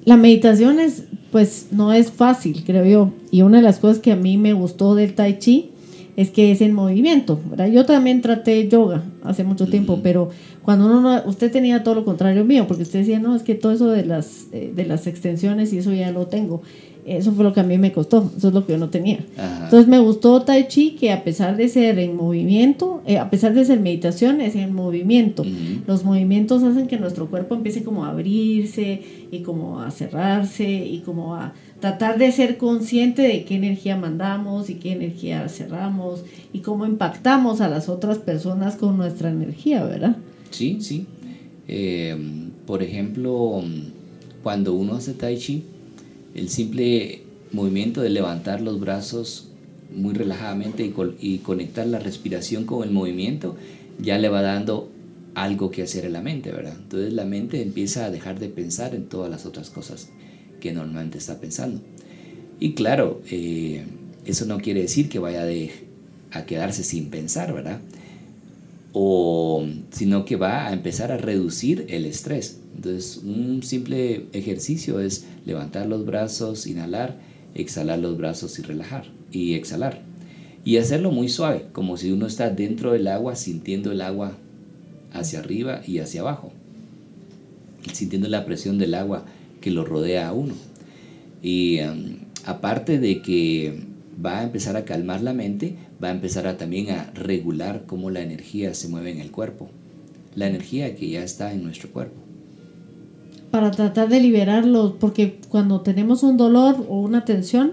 La 0.08 0.16
meditación 0.16 0.80
es, 0.80 1.02
pues, 1.30 1.66
no 1.70 1.92
es 1.92 2.10
fácil, 2.10 2.64
creo 2.64 2.86
yo. 2.86 3.12
Y 3.30 3.42
una 3.42 3.58
de 3.58 3.62
las 3.62 3.78
cosas 3.78 3.98
que 3.98 4.10
a 4.10 4.16
mí 4.16 4.38
me 4.38 4.54
gustó 4.54 4.94
del 4.94 5.12
Tai 5.12 5.38
Chi 5.38 5.70
es 6.16 6.30
que 6.30 6.50
es 6.50 6.62
en 6.62 6.72
movimiento, 6.72 7.38
¿verdad? 7.50 7.66
Yo 7.66 7.84
también 7.84 8.22
traté 8.22 8.66
yoga 8.68 9.02
hace 9.22 9.44
mucho 9.44 9.66
tiempo, 9.66 10.00
pero 10.02 10.30
cuando 10.62 10.86
uno 10.86 11.02
no, 11.02 11.22
usted 11.26 11.52
tenía 11.52 11.82
todo 11.82 11.94
lo 11.94 12.06
contrario 12.06 12.46
mío, 12.46 12.64
porque 12.66 12.84
usted 12.84 13.00
decía, 13.00 13.18
no, 13.20 13.36
es 13.36 13.42
que 13.42 13.54
todo 13.54 13.72
eso 13.72 13.90
de 13.90 14.06
las, 14.06 14.46
eh, 14.52 14.72
de 14.74 14.86
las 14.86 15.06
extensiones 15.06 15.74
y 15.74 15.78
eso 15.78 15.92
ya 15.92 16.10
lo 16.10 16.26
tengo. 16.26 16.62
Eso 17.08 17.32
fue 17.32 17.44
lo 17.44 17.52
que 17.52 17.60
a 17.60 17.64
mí 17.64 17.78
me 17.78 17.92
costó, 17.92 18.30
eso 18.36 18.48
es 18.48 18.54
lo 18.54 18.66
que 18.66 18.72
yo 18.72 18.78
no 18.78 18.90
tenía. 18.90 19.18
Entonces 19.64 19.88
me 19.88 19.98
gustó 19.98 20.42
Tai 20.42 20.68
Chi 20.68 20.92
que 20.92 21.12
a 21.12 21.24
pesar 21.24 21.56
de 21.56 21.68
ser 21.68 21.98
en 21.98 22.16
movimiento, 22.16 23.02
eh, 23.06 23.18
a 23.18 23.30
pesar 23.30 23.54
de 23.54 23.64
ser 23.64 23.80
meditación, 23.80 24.40
es 24.40 24.54
en 24.54 24.74
movimiento. 24.74 25.44
Los 25.86 26.04
movimientos 26.04 26.62
hacen 26.62 26.86
que 26.86 26.98
nuestro 26.98 27.28
cuerpo 27.28 27.54
empiece 27.54 27.82
como 27.82 28.04
a 28.04 28.10
abrirse 28.10 29.02
y 29.30 29.40
como 29.40 29.80
a 29.80 29.90
cerrarse 29.90 30.68
y 30.68 31.00
como 31.00 31.34
a 31.34 31.54
tratar 31.80 32.18
de 32.18 32.32
ser 32.32 32.56
consciente 32.58 33.22
de 33.22 33.44
qué 33.44 33.54
energía 33.54 33.96
mandamos 33.96 34.68
y 34.68 34.74
qué 34.74 34.92
energía 34.92 35.48
cerramos 35.48 36.24
y 36.52 36.60
cómo 36.60 36.86
impactamos 36.86 37.60
a 37.60 37.68
las 37.68 37.88
otras 37.88 38.18
personas 38.18 38.76
con 38.76 38.96
nuestra 38.96 39.30
energía, 39.30 39.84
¿verdad? 39.84 40.16
Sí, 40.50 40.78
sí. 40.80 41.06
Eh, 41.68 42.16
por 42.66 42.82
ejemplo, 42.82 43.62
cuando 44.42 44.74
uno 44.74 44.94
hace 44.94 45.12
Tai 45.12 45.36
Chi, 45.36 45.64
el 46.38 46.48
simple 46.48 47.22
movimiento 47.52 48.00
de 48.00 48.10
levantar 48.10 48.60
los 48.60 48.78
brazos 48.80 49.48
muy 49.94 50.14
relajadamente 50.14 50.92
y, 51.18 51.38
conectar 51.38 51.86
la 51.86 51.98
respiración 51.98 52.64
con 52.64 52.86
el 52.86 52.90
movimiento 52.90 53.56
ya 53.98 54.18
le 54.18 54.28
va 54.28 54.42
dando 54.42 54.90
algo 55.34 55.70
que 55.70 55.82
hacer 55.82 56.04
en 56.04 56.12
la 56.12 56.20
mente, 56.20 56.52
¿verdad? 56.52 56.76
Entonces 56.76 57.12
la 57.12 57.24
mente 57.24 57.62
empieza 57.62 58.04
a 58.04 58.10
dejar 58.10 58.38
de 58.38 58.48
pensar 58.48 58.94
en 58.94 59.06
todas 59.06 59.30
las 59.30 59.46
otras 59.46 59.70
cosas 59.70 60.10
que 60.60 60.72
normalmente 60.72 61.18
está 61.18 61.40
pensando. 61.40 61.80
Y 62.60 62.74
claro, 62.74 63.22
eh, 63.30 63.84
eso 64.24 64.44
no 64.46 64.58
quiere 64.58 64.82
decir 64.82 65.08
que 65.08 65.18
vaya 65.18 65.46
a 66.32 66.44
quedarse 66.44 66.84
sin 66.84 67.08
pensar, 67.08 67.52
¿verdad? 67.52 67.80
O, 68.92 69.66
sino 69.90 70.24
que 70.24 70.36
va 70.36 70.66
a 70.66 70.72
empezar 70.72 71.12
a 71.12 71.18
reducir 71.18 71.86
el 71.88 72.04
estrés. 72.04 72.60
Entonces, 72.74 73.18
un 73.24 73.62
simple 73.62 74.26
ejercicio 74.32 75.00
es 75.00 75.26
levantar 75.44 75.86
los 75.86 76.06
brazos, 76.06 76.66
inhalar, 76.66 77.18
exhalar 77.54 77.98
los 77.98 78.16
brazos 78.16 78.58
y 78.58 78.62
relajar 78.62 79.04
y 79.30 79.54
exhalar. 79.54 80.00
Y 80.64 80.76
hacerlo 80.76 81.10
muy 81.10 81.28
suave, 81.28 81.66
como 81.72 81.96
si 81.96 82.12
uno 82.12 82.26
está 82.26 82.50
dentro 82.50 82.92
del 82.92 83.08
agua 83.08 83.36
sintiendo 83.36 83.92
el 83.92 84.00
agua 84.00 84.36
hacia 85.12 85.38
arriba 85.38 85.82
y 85.86 85.98
hacia 85.98 86.20
abajo, 86.20 86.52
sintiendo 87.92 88.28
la 88.28 88.44
presión 88.44 88.78
del 88.78 88.94
agua 88.94 89.24
que 89.60 89.70
lo 89.70 89.84
rodea 89.84 90.28
a 90.28 90.32
uno. 90.32 90.54
Y 91.42 91.80
um, 91.80 92.16
aparte 92.44 92.98
de 92.98 93.22
que 93.22 93.82
va 94.24 94.40
a 94.40 94.42
empezar 94.42 94.76
a 94.76 94.84
calmar 94.84 95.22
la 95.22 95.32
mente, 95.32 95.76
va 96.02 96.08
a 96.08 96.12
empezar 96.12 96.46
a 96.46 96.56
también 96.56 96.90
a 96.90 97.10
regular 97.14 97.84
cómo 97.86 98.10
la 98.10 98.20
energía 98.20 98.74
se 98.74 98.88
mueve 98.88 99.10
en 99.10 99.20
el 99.20 99.30
cuerpo, 99.30 99.68
la 100.34 100.46
energía 100.46 100.94
que 100.94 101.08
ya 101.08 101.22
está 101.22 101.52
en 101.52 101.64
nuestro 101.64 101.90
cuerpo 101.90 102.28
para 103.50 103.70
tratar 103.70 104.08
de 104.08 104.20
liberarlo, 104.20 104.96
porque 104.98 105.38
cuando 105.48 105.80
tenemos 105.80 106.22
un 106.22 106.36
dolor 106.36 106.84
o 106.88 107.00
una 107.00 107.24
tensión, 107.24 107.72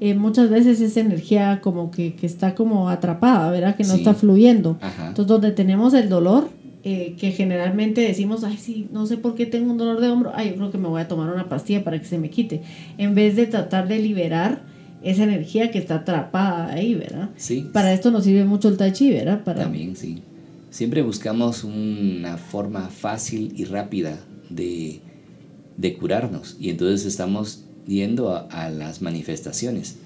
eh, 0.00 0.14
muchas 0.14 0.48
veces 0.48 0.80
esa 0.80 1.00
energía 1.00 1.60
como 1.60 1.90
que, 1.90 2.14
está 2.22 2.54
como 2.54 2.88
atrapada, 2.88 3.50
¿verdad? 3.50 3.76
Que 3.76 3.84
no 3.84 3.94
está 3.94 4.14
fluyendo. 4.14 4.78
Entonces, 4.82 5.26
donde 5.26 5.50
tenemos 5.50 5.92
el 5.94 6.08
dolor, 6.08 6.48
eh, 6.84 7.16
que 7.18 7.32
generalmente 7.32 8.02
decimos, 8.02 8.44
ay, 8.44 8.56
sí, 8.56 8.88
no 8.92 9.06
sé 9.06 9.16
por 9.16 9.34
qué 9.34 9.46
tengo 9.46 9.72
un 9.72 9.78
dolor 9.78 10.00
de 10.00 10.08
hombro, 10.08 10.30
ay, 10.34 10.50
yo 10.50 10.56
creo 10.56 10.70
que 10.70 10.78
me 10.78 10.88
voy 10.88 11.00
a 11.00 11.08
tomar 11.08 11.32
una 11.32 11.48
pastilla 11.48 11.82
para 11.82 11.98
que 11.98 12.06
se 12.06 12.18
me 12.18 12.30
quite, 12.30 12.62
en 12.96 13.14
vez 13.16 13.34
de 13.34 13.46
tratar 13.46 13.88
de 13.88 13.98
liberar 13.98 14.62
esa 15.10 15.24
energía 15.24 15.70
que 15.70 15.78
está 15.78 15.96
atrapada 15.96 16.72
ahí, 16.72 16.94
¿verdad? 16.94 17.30
Sí. 17.36 17.68
Para 17.72 17.92
esto 17.92 18.10
nos 18.10 18.24
sirve 18.24 18.44
mucho 18.44 18.68
el 18.68 18.76
tai 18.76 18.92
chi, 18.92 19.10
¿verdad? 19.10 19.44
Para... 19.44 19.62
También, 19.62 19.96
sí. 19.96 20.22
Siempre 20.70 21.02
buscamos 21.02 21.64
una 21.64 22.36
forma 22.36 22.88
fácil 22.88 23.52
y 23.56 23.64
rápida 23.64 24.18
de 24.50 25.00
de 25.78 25.96
curarnos 25.96 26.56
y 26.60 26.68
entonces 26.68 27.06
estamos 27.06 27.64
yendo 27.86 28.46
a, 28.50 28.68
las 28.68 29.00
manifestaciones, 29.00 29.96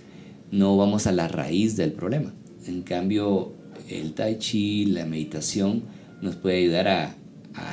no 0.53 0.77
vamos 0.77 1.09
a 1.09 1.13
la 1.13 1.27
raíz 1.27 1.77
del 1.77 1.93
problema. 1.93 2.33
En 2.67 2.83
cambio, 2.83 3.53
el 3.89 4.13
tai 4.13 4.39
chi, 4.39 4.85
la 4.85 5.05
meditación, 5.05 5.83
nos 6.21 6.37
puede 6.37 6.59
ayudar 6.59 6.89
a, 6.89 7.17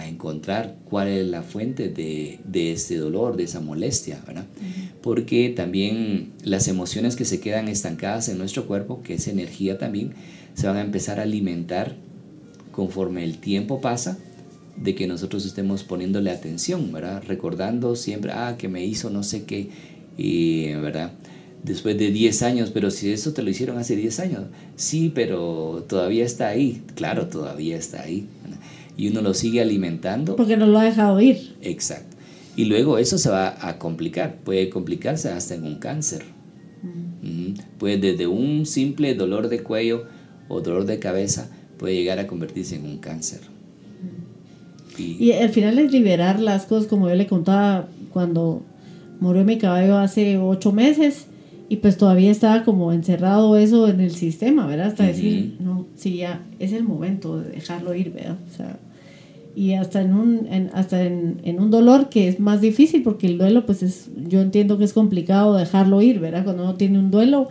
encontrar 0.07 0.77
cuál 0.85 1.07
es 1.07 1.25
la 1.27 1.43
fuente 1.43 1.89
de, 1.89 2.39
de 2.43 2.73
este 2.73 2.97
dolor, 2.97 3.37
de 3.37 3.43
esa 3.43 3.59
molestia, 3.59 4.21
¿verdad? 4.27 4.45
Porque 5.01 5.49
también 5.49 6.33
las 6.43 6.67
emociones 6.67 7.15
que 7.15 7.25
se 7.25 7.39
quedan 7.39 7.67
estancadas 7.67 8.29
en 8.29 8.37
nuestro 8.37 8.65
cuerpo, 8.65 9.01
que 9.03 9.13
es 9.15 9.27
energía 9.27 9.77
también, 9.77 10.13
se 10.53 10.67
van 10.67 10.77
a 10.77 10.81
empezar 10.81 11.19
a 11.19 11.23
alimentar 11.23 11.95
conforme 12.71 13.23
el 13.23 13.37
tiempo 13.37 13.81
pasa 13.81 14.17
de 14.75 14.95
que 14.95 15.07
nosotros 15.07 15.45
estemos 15.45 15.83
poniéndole 15.83 16.31
atención, 16.31 16.91
¿verdad? 16.91 17.23
Recordando 17.27 17.95
siempre, 17.95 18.31
ah, 18.33 18.55
que 18.57 18.67
me 18.67 18.85
hizo 18.85 19.09
no 19.09 19.23
sé 19.23 19.43
qué, 19.43 19.69
y, 20.17 20.73
¿verdad? 20.75 21.11
Después 21.63 21.97
de 21.97 22.11
10 22.11 22.41
años, 22.43 22.71
pero 22.73 22.89
si 22.89 23.11
eso 23.11 23.33
te 23.33 23.43
lo 23.43 23.49
hicieron 23.49 23.77
hace 23.77 23.95
10 23.95 24.19
años, 24.21 24.43
sí, 24.77 25.11
pero 25.13 25.85
todavía 25.89 26.25
está 26.25 26.47
ahí, 26.47 26.81
claro, 26.95 27.27
todavía 27.27 27.75
está 27.75 28.01
ahí. 28.01 28.27
Y 28.99 29.07
uno 29.07 29.21
lo 29.21 29.33
sigue 29.33 29.61
alimentando. 29.61 30.35
Porque 30.35 30.57
no 30.57 30.67
lo 30.67 30.77
ha 30.77 30.83
dejado 30.83 31.21
ir. 31.21 31.55
Exacto. 31.61 32.17
Y 32.57 32.65
luego 32.65 32.97
eso 32.97 33.17
se 33.17 33.29
va 33.29 33.55
a 33.65 33.79
complicar, 33.79 34.39
puede 34.43 34.69
complicarse 34.69 35.29
hasta 35.29 35.55
en 35.55 35.63
un 35.63 35.75
cáncer. 35.75 36.25
Mm. 37.21 37.53
Puede 37.77 37.95
desde 37.95 38.27
un 38.27 38.65
simple 38.65 39.15
dolor 39.15 39.47
de 39.47 39.63
cuello 39.63 40.03
o 40.49 40.59
dolor 40.59 40.83
de 40.83 40.99
cabeza, 40.99 41.49
puede 41.77 41.95
llegar 41.95 42.19
a 42.19 42.27
convertirse 42.27 42.75
en 42.75 42.83
un 42.83 42.97
cáncer. 42.97 43.39
Y 44.97 45.31
al 45.31 45.51
final 45.51 45.79
es 45.79 45.93
liberar 45.93 46.41
las 46.41 46.65
cosas, 46.65 46.89
como 46.89 47.07
yo 47.07 47.15
le 47.15 47.25
contaba 47.25 47.87
cuando 48.11 48.63
murió 49.21 49.45
mi 49.45 49.57
caballo 49.57 49.97
hace 49.97 50.37
ocho 50.37 50.73
meses 50.73 51.27
y 51.69 51.77
pues 51.77 51.95
todavía 51.95 52.31
estaba 52.31 52.65
como 52.65 52.91
encerrado 52.91 53.55
eso 53.55 53.87
en 53.87 54.01
el 54.01 54.11
sistema, 54.11 54.67
¿verdad? 54.67 54.87
Hasta 54.87 55.05
decir, 55.05 55.55
no, 55.61 55.85
sí, 55.95 56.17
ya 56.17 56.43
es 56.59 56.73
el 56.73 56.83
momento 56.83 57.39
de 57.39 57.51
dejarlo 57.51 57.95
ir, 57.95 58.11
¿verdad? 58.11 58.37
O 58.51 58.57
sea, 58.57 58.79
y 59.59 59.73
hasta 59.73 59.99
en 59.99 60.13
un, 60.13 60.69
hasta 60.71 61.03
en, 61.03 61.41
en, 61.43 61.59
un 61.59 61.69
dolor 61.69 62.07
que 62.07 62.29
es 62.29 62.39
más 62.39 62.61
difícil 62.61 63.03
porque 63.03 63.27
el 63.27 63.37
duelo 63.37 63.65
pues 63.65 63.83
es, 63.83 64.05
yo 64.15 64.39
entiendo 64.39 64.77
que 64.77 64.85
es 64.85 64.93
complicado 64.93 65.53
dejarlo 65.53 66.01
ir, 66.01 66.21
¿verdad? 66.21 66.45
Cuando 66.45 66.63
uno 66.63 66.75
tiene 66.75 66.97
un 66.97 67.11
duelo, 67.11 67.49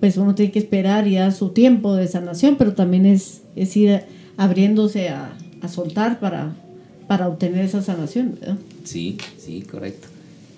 pues 0.00 0.16
uno 0.16 0.34
tiene 0.34 0.52
que 0.52 0.58
esperar 0.58 1.06
y 1.06 1.16
dar 1.16 1.34
su 1.34 1.50
tiempo 1.50 1.94
de 1.96 2.08
sanación, 2.08 2.56
pero 2.56 2.72
también 2.72 3.04
es, 3.04 3.42
es 3.56 3.76
ir 3.76 4.04
abriéndose 4.38 5.10
a, 5.10 5.36
a 5.60 5.68
soltar 5.68 6.18
para, 6.18 6.56
para 7.08 7.28
obtener 7.28 7.66
esa 7.66 7.82
sanación, 7.82 8.38
¿verdad? 8.40 8.56
Sí, 8.84 9.18
sí, 9.36 9.60
correcto. 9.70 10.08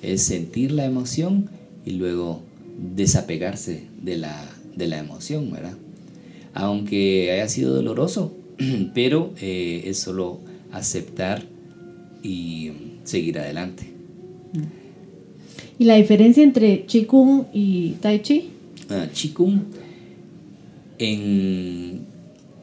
Es 0.03 0.22
sentir 0.22 0.70
la 0.70 0.84
emoción 0.84 1.51
y 1.84 1.95
luego 1.95 2.43
desapegarse 2.95 3.82
de 4.01 4.18
la, 4.18 4.49
de 4.76 4.87
la 4.87 4.99
emoción, 4.99 5.51
¿verdad? 5.51 5.74
Aunque 6.55 7.32
haya 7.32 7.49
sido 7.49 7.74
doloroso, 7.74 8.37
pero 8.95 9.32
eh, 9.41 9.82
es 9.87 9.99
solo 9.99 10.45
aceptar 10.77 11.45
y 12.22 12.72
seguir 13.05 13.39
adelante. 13.39 13.93
¿Y 15.79 15.85
la 15.85 15.97
diferencia 15.97 16.43
entre 16.43 16.85
Qigong 16.87 17.47
y 17.53 17.93
Tai 18.01 18.22
Chi? 18.22 18.51
Ah, 18.89 19.07
Qigong 19.12 19.62
en 20.99 22.07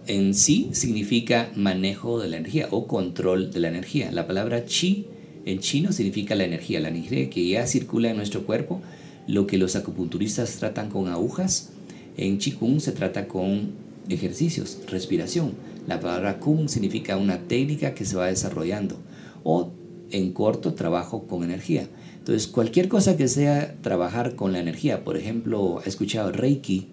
en 0.07 0.33
sí 0.33 0.69
significa 0.73 1.49
manejo 1.55 2.19
de 2.19 2.27
la 2.27 2.37
energía 2.37 2.67
o 2.71 2.87
control 2.87 3.51
de 3.51 3.59
la 3.59 3.69
energía. 3.69 4.11
La 4.11 4.27
palabra 4.27 4.65
chi 4.65 5.05
en 5.45 5.59
chino 5.59 5.91
significa 5.91 6.35
la 6.35 6.43
energía, 6.43 6.79
la 6.79 6.89
energía 6.89 7.29
que 7.29 7.47
ya 7.47 7.67
circula 7.67 8.09
en 8.09 8.17
nuestro 8.17 8.45
cuerpo, 8.45 8.81
Lo 9.25 9.47
que 9.47 9.57
los 9.57 9.77
acupunturistas 9.77 10.57
tratan 10.57 10.89
con 10.89 11.07
agujas, 11.07 11.69
en 12.17 12.39
Qigong 12.39 12.81
se 12.81 12.91
trata 12.91 13.25
con 13.29 13.71
ejercicios, 14.09 14.79
respiración. 14.87 15.53
La 15.87 15.99
palabra 15.99 16.39
Kung 16.39 16.69
significa 16.69 17.17
una 17.17 17.39
técnica 17.47 17.93
que 17.93 18.05
se 18.05 18.15
va 18.15 18.27
desarrollando. 18.27 18.97
O 19.43 19.71
en 20.11 20.31
corto, 20.31 20.73
trabajo 20.73 21.27
con 21.27 21.43
energía. 21.43 21.89
Entonces, 22.19 22.47
cualquier 22.47 22.87
cosa 22.87 23.17
que 23.17 23.27
sea 23.27 23.75
trabajar 23.81 24.35
con 24.35 24.53
la 24.53 24.59
energía, 24.59 25.03
por 25.03 25.17
ejemplo, 25.17 25.81
he 25.85 25.89
escuchado 25.89 26.31
Reiki, 26.31 26.87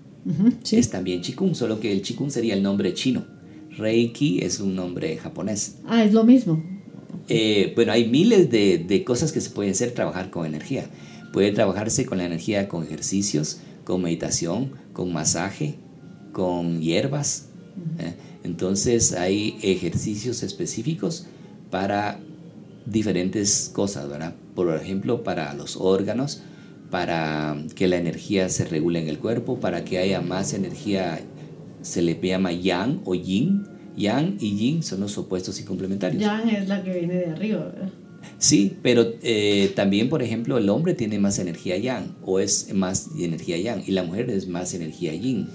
es 0.71 0.91
también 0.91 1.23
Qigong, 1.23 1.55
solo 1.55 1.81
que 1.81 1.93
el 1.93 2.03
Qigong 2.03 2.31
sería 2.31 2.55
el 2.55 2.63
nombre 2.63 2.93
chino. 2.95 3.25
Reiki 3.77 4.41
es 4.41 4.61
un 4.61 4.75
nombre 4.75 5.17
japonés. 5.17 5.79
Ah, 5.87 6.05
es 6.05 6.13
lo 6.13 6.25
mismo. 6.25 6.63
Eh, 7.29 7.73
bueno, 7.77 7.93
hay 7.93 8.09
miles 8.09 8.51
de, 8.51 8.79
de, 8.79 9.05
cosas 9.05 9.33
que 9.33 9.41
se 9.41 9.51
pueden 9.51 9.73
hacer 9.73 9.93
trabajar 9.93 10.31
con 10.31 10.47
energía. 10.47 10.87
Puede 11.33 11.53
trabajarse 11.53 12.05
con 12.07 12.19
la 12.19 12.25
energía 12.25 12.69
con 12.69 12.83
ejercicios, 12.83 13.61
con 13.85 14.03
meditación, 14.03 14.73
con 14.93 15.13
masaje, 15.13 15.77
con 16.33 16.81
hierbas. 16.81 17.49
¿eh? 17.99 18.15
Entonces 18.45 19.13
hay 19.13 19.59
ejercicios 19.63 20.43
específicos 20.43 21.27
para 21.71 22.21
diferentes 22.87 23.71
cosas, 23.73 24.09
¿verdad? 24.09 24.35
Por 24.55 24.75
ejemplo, 24.75 25.23
para 25.23 25.53
los 25.55 25.77
órganos, 25.77 26.43
para 26.91 27.57
que 27.75 27.87
la 27.87 27.97
energía 27.97 28.49
se 28.49 28.65
regule 28.65 29.01
en 29.01 29.09
el 29.09 29.19
cuerpo, 29.19 29.61
para 29.61 29.85
que 29.85 29.99
haya 29.99 30.21
más 30.21 30.55
energía, 30.55 31.21
se 31.83 32.03
le 32.03 32.19
llama 32.21 32.53
yang 32.53 33.01
o 33.05 33.15
yin. 33.15 33.67
Yang 33.97 34.39
y 34.41 34.57
yin 34.57 34.83
son 34.83 35.01
los 35.01 35.19
opuestos 35.19 35.61
y 35.61 35.65
complementarios. 35.65 36.23
Yang 36.23 36.49
es 36.51 36.69
la 36.69 36.83
que 36.83 36.99
viene 36.99 37.15
de 37.15 37.27
arriba, 37.27 37.65
¿verdad? 37.65 37.91
Sí, 38.39 38.77
pero 38.83 39.15
eh, 39.23 39.73
también, 39.75 40.09
por 40.09 40.23
ejemplo, 40.23 40.59
el 40.59 40.69
hombre 40.69 40.95
tiene 40.95 41.19
más 41.19 41.39
energía 41.39 41.77
yang 41.77 42.17
o 42.23 42.41
es 42.41 42.73
más 42.73 43.11
energía 43.19 43.59
yang 43.59 43.83
y 43.87 43.93
la 43.93 44.03
mujer 44.03 44.31
es 44.31 44.49
más 44.49 44.75
energía 44.75 45.15
yin. 45.15 45.49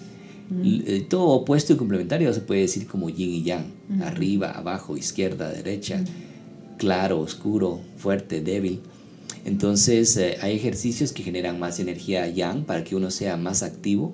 Mm. 0.49 0.81
Eh, 0.85 1.05
todo 1.09 1.27
opuesto 1.29 1.73
y 1.73 1.75
complementario 1.75 2.31
se 2.33 2.41
puede 2.41 2.61
decir 2.61 2.87
como 2.87 3.09
yin 3.09 3.31
y 3.31 3.43
yang, 3.43 3.65
mm. 3.89 4.03
arriba, 4.03 4.51
abajo, 4.51 4.95
izquierda, 4.97 5.49
derecha, 5.51 5.97
mm. 5.97 6.77
claro, 6.77 7.19
oscuro, 7.19 7.81
fuerte, 7.97 8.41
débil. 8.41 8.81
Entonces 9.45 10.17
eh, 10.17 10.37
hay 10.41 10.55
ejercicios 10.55 11.13
que 11.13 11.23
generan 11.23 11.59
más 11.59 11.79
energía 11.79 12.27
yang 12.27 12.65
para 12.65 12.83
que 12.83 12.95
uno 12.95 13.11
sea 13.11 13.37
más 13.37 13.63
activo 13.63 14.13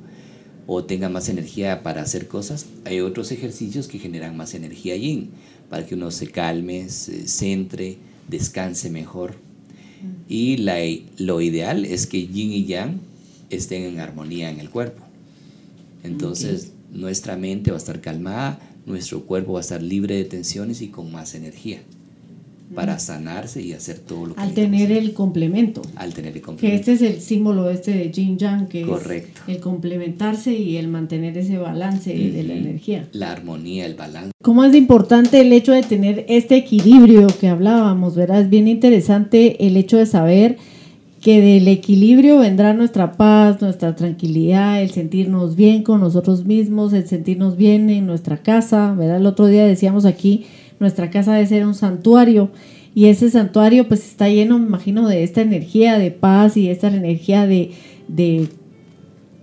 o 0.68 0.84
tenga 0.84 1.10
más 1.10 1.30
energía 1.30 1.84
para 1.84 2.02
hacer 2.02 2.28
cosas. 2.28 2.66
Hay 2.86 3.00
otros 3.00 3.32
ejercicios 3.32 3.88
que 3.88 4.00
generan 4.00 4.38
más 4.38 4.54
energía 4.54 4.96
yin 4.96 5.32
para 5.70 5.86
que 5.86 5.96
uno 5.96 6.12
se 6.12 6.28
calme, 6.28 6.90
se 6.90 7.28
centre, 7.28 7.98
descanse 8.28 8.90
mejor. 8.90 9.36
Y 10.28 10.58
la, 10.58 10.78
lo 11.18 11.42
ideal 11.42 11.86
es 11.86 12.08
que 12.08 12.28
yin 12.28 12.52
y 12.52 12.66
yang 12.66 13.02
estén 13.50 13.84
en 13.84 14.00
armonía 14.00 14.50
en 14.50 14.60
el 14.60 14.70
cuerpo. 14.70 15.11
Entonces 16.04 16.74
nuestra 16.92 17.38
mente 17.38 17.72
va 17.72 17.78
a 17.78 17.80
estar 17.80 18.02
calmada, 18.02 18.60
nuestro 18.86 19.26
cuerpo 19.26 19.54
va 19.54 19.60
a 19.60 19.62
estar 19.62 19.82
libre 19.82 20.16
de 20.16 20.26
tensiones 20.26 20.82
y 20.82 20.88
con 20.88 21.12
más 21.12 21.36
energía 21.36 21.80
para 22.74 23.00
sanarse 23.00 23.62
y 23.62 23.74
hacer 23.74 24.00
todo 24.00 24.28
lo 24.28 24.36
que 24.36 24.42
al 24.42 24.54
tener 24.54 24.92
el 24.92 25.14
complemento. 25.14 25.82
Al 25.96 26.14
tener 26.14 26.36
el 26.36 26.42
complemento. 26.42 26.86
que 26.86 26.94
este 26.94 26.94
es 26.94 27.14
el 27.16 27.22
símbolo 27.22 27.70
este 27.70 27.92
de 27.92 28.12
yin 28.12 28.38
yang 28.38 28.68
que 28.68 28.84
Correcto. 28.84 29.42
es 29.48 29.56
el 29.56 29.62
complementarse 29.62 30.54
y 30.54 30.78
el 30.78 30.88
mantener 30.88 31.38
ese 31.38 31.58
balance 31.58 32.14
de 32.14 32.44
la 32.44 32.54
energía. 32.54 33.08
La 33.12 33.32
armonía 33.32 33.86
el 33.86 33.96
balance. 33.96 34.32
Cómo 34.42 34.64
es 34.64 34.74
importante 34.76 35.42
el 35.42 35.52
hecho 35.54 35.74
de 35.74 35.84
tener 35.84 36.26
este 36.30 36.56
equilibrio 36.56 37.28
que 37.40 37.50
hablábamos 37.50 38.16
verdad 38.16 38.42
es 38.42 38.50
bien 38.50 38.68
interesante 38.68 39.68
el 39.68 39.76
hecho 39.78 39.98
de 39.98 40.06
saber 40.06 40.58
que 41.22 41.40
del 41.40 41.68
equilibrio 41.68 42.40
vendrá 42.40 42.74
nuestra 42.74 43.14
paz, 43.14 43.62
nuestra 43.62 43.96
tranquilidad, 43.96 44.82
el 44.82 44.90
sentirnos 44.90 45.56
bien 45.56 45.84
con 45.84 46.02
nosotros 46.02 46.46
mismos, 46.46 46.94
el 46.94 47.08
sentirnos 47.08 47.58
bien 47.58 47.92
en 47.92 48.08
nuestra 48.08 48.38
casa, 48.38 48.96
¿verdad? 48.96 49.18
El 49.18 49.28
otro 49.28 49.46
día 49.46 49.66
decíamos 49.66 50.06
aquí 50.06 50.46
nuestra 50.80 51.12
casa 51.12 51.34
debe 51.34 51.46
ser 51.46 51.66
un 51.68 51.76
santuario 51.76 52.50
y 52.96 53.06
ese 53.06 53.30
santuario 53.30 53.88
pues 53.88 54.06
está 54.06 54.30
lleno, 54.30 54.58
me 54.58 54.66
imagino, 54.66 55.08
de 55.08 55.24
esta 55.24 55.42
energía 55.42 56.00
de 56.00 56.10
paz 56.10 56.58
y 56.58 56.70
esta 56.70 56.88
energía 56.88 57.46
de, 57.46 57.70
de, 58.08 58.48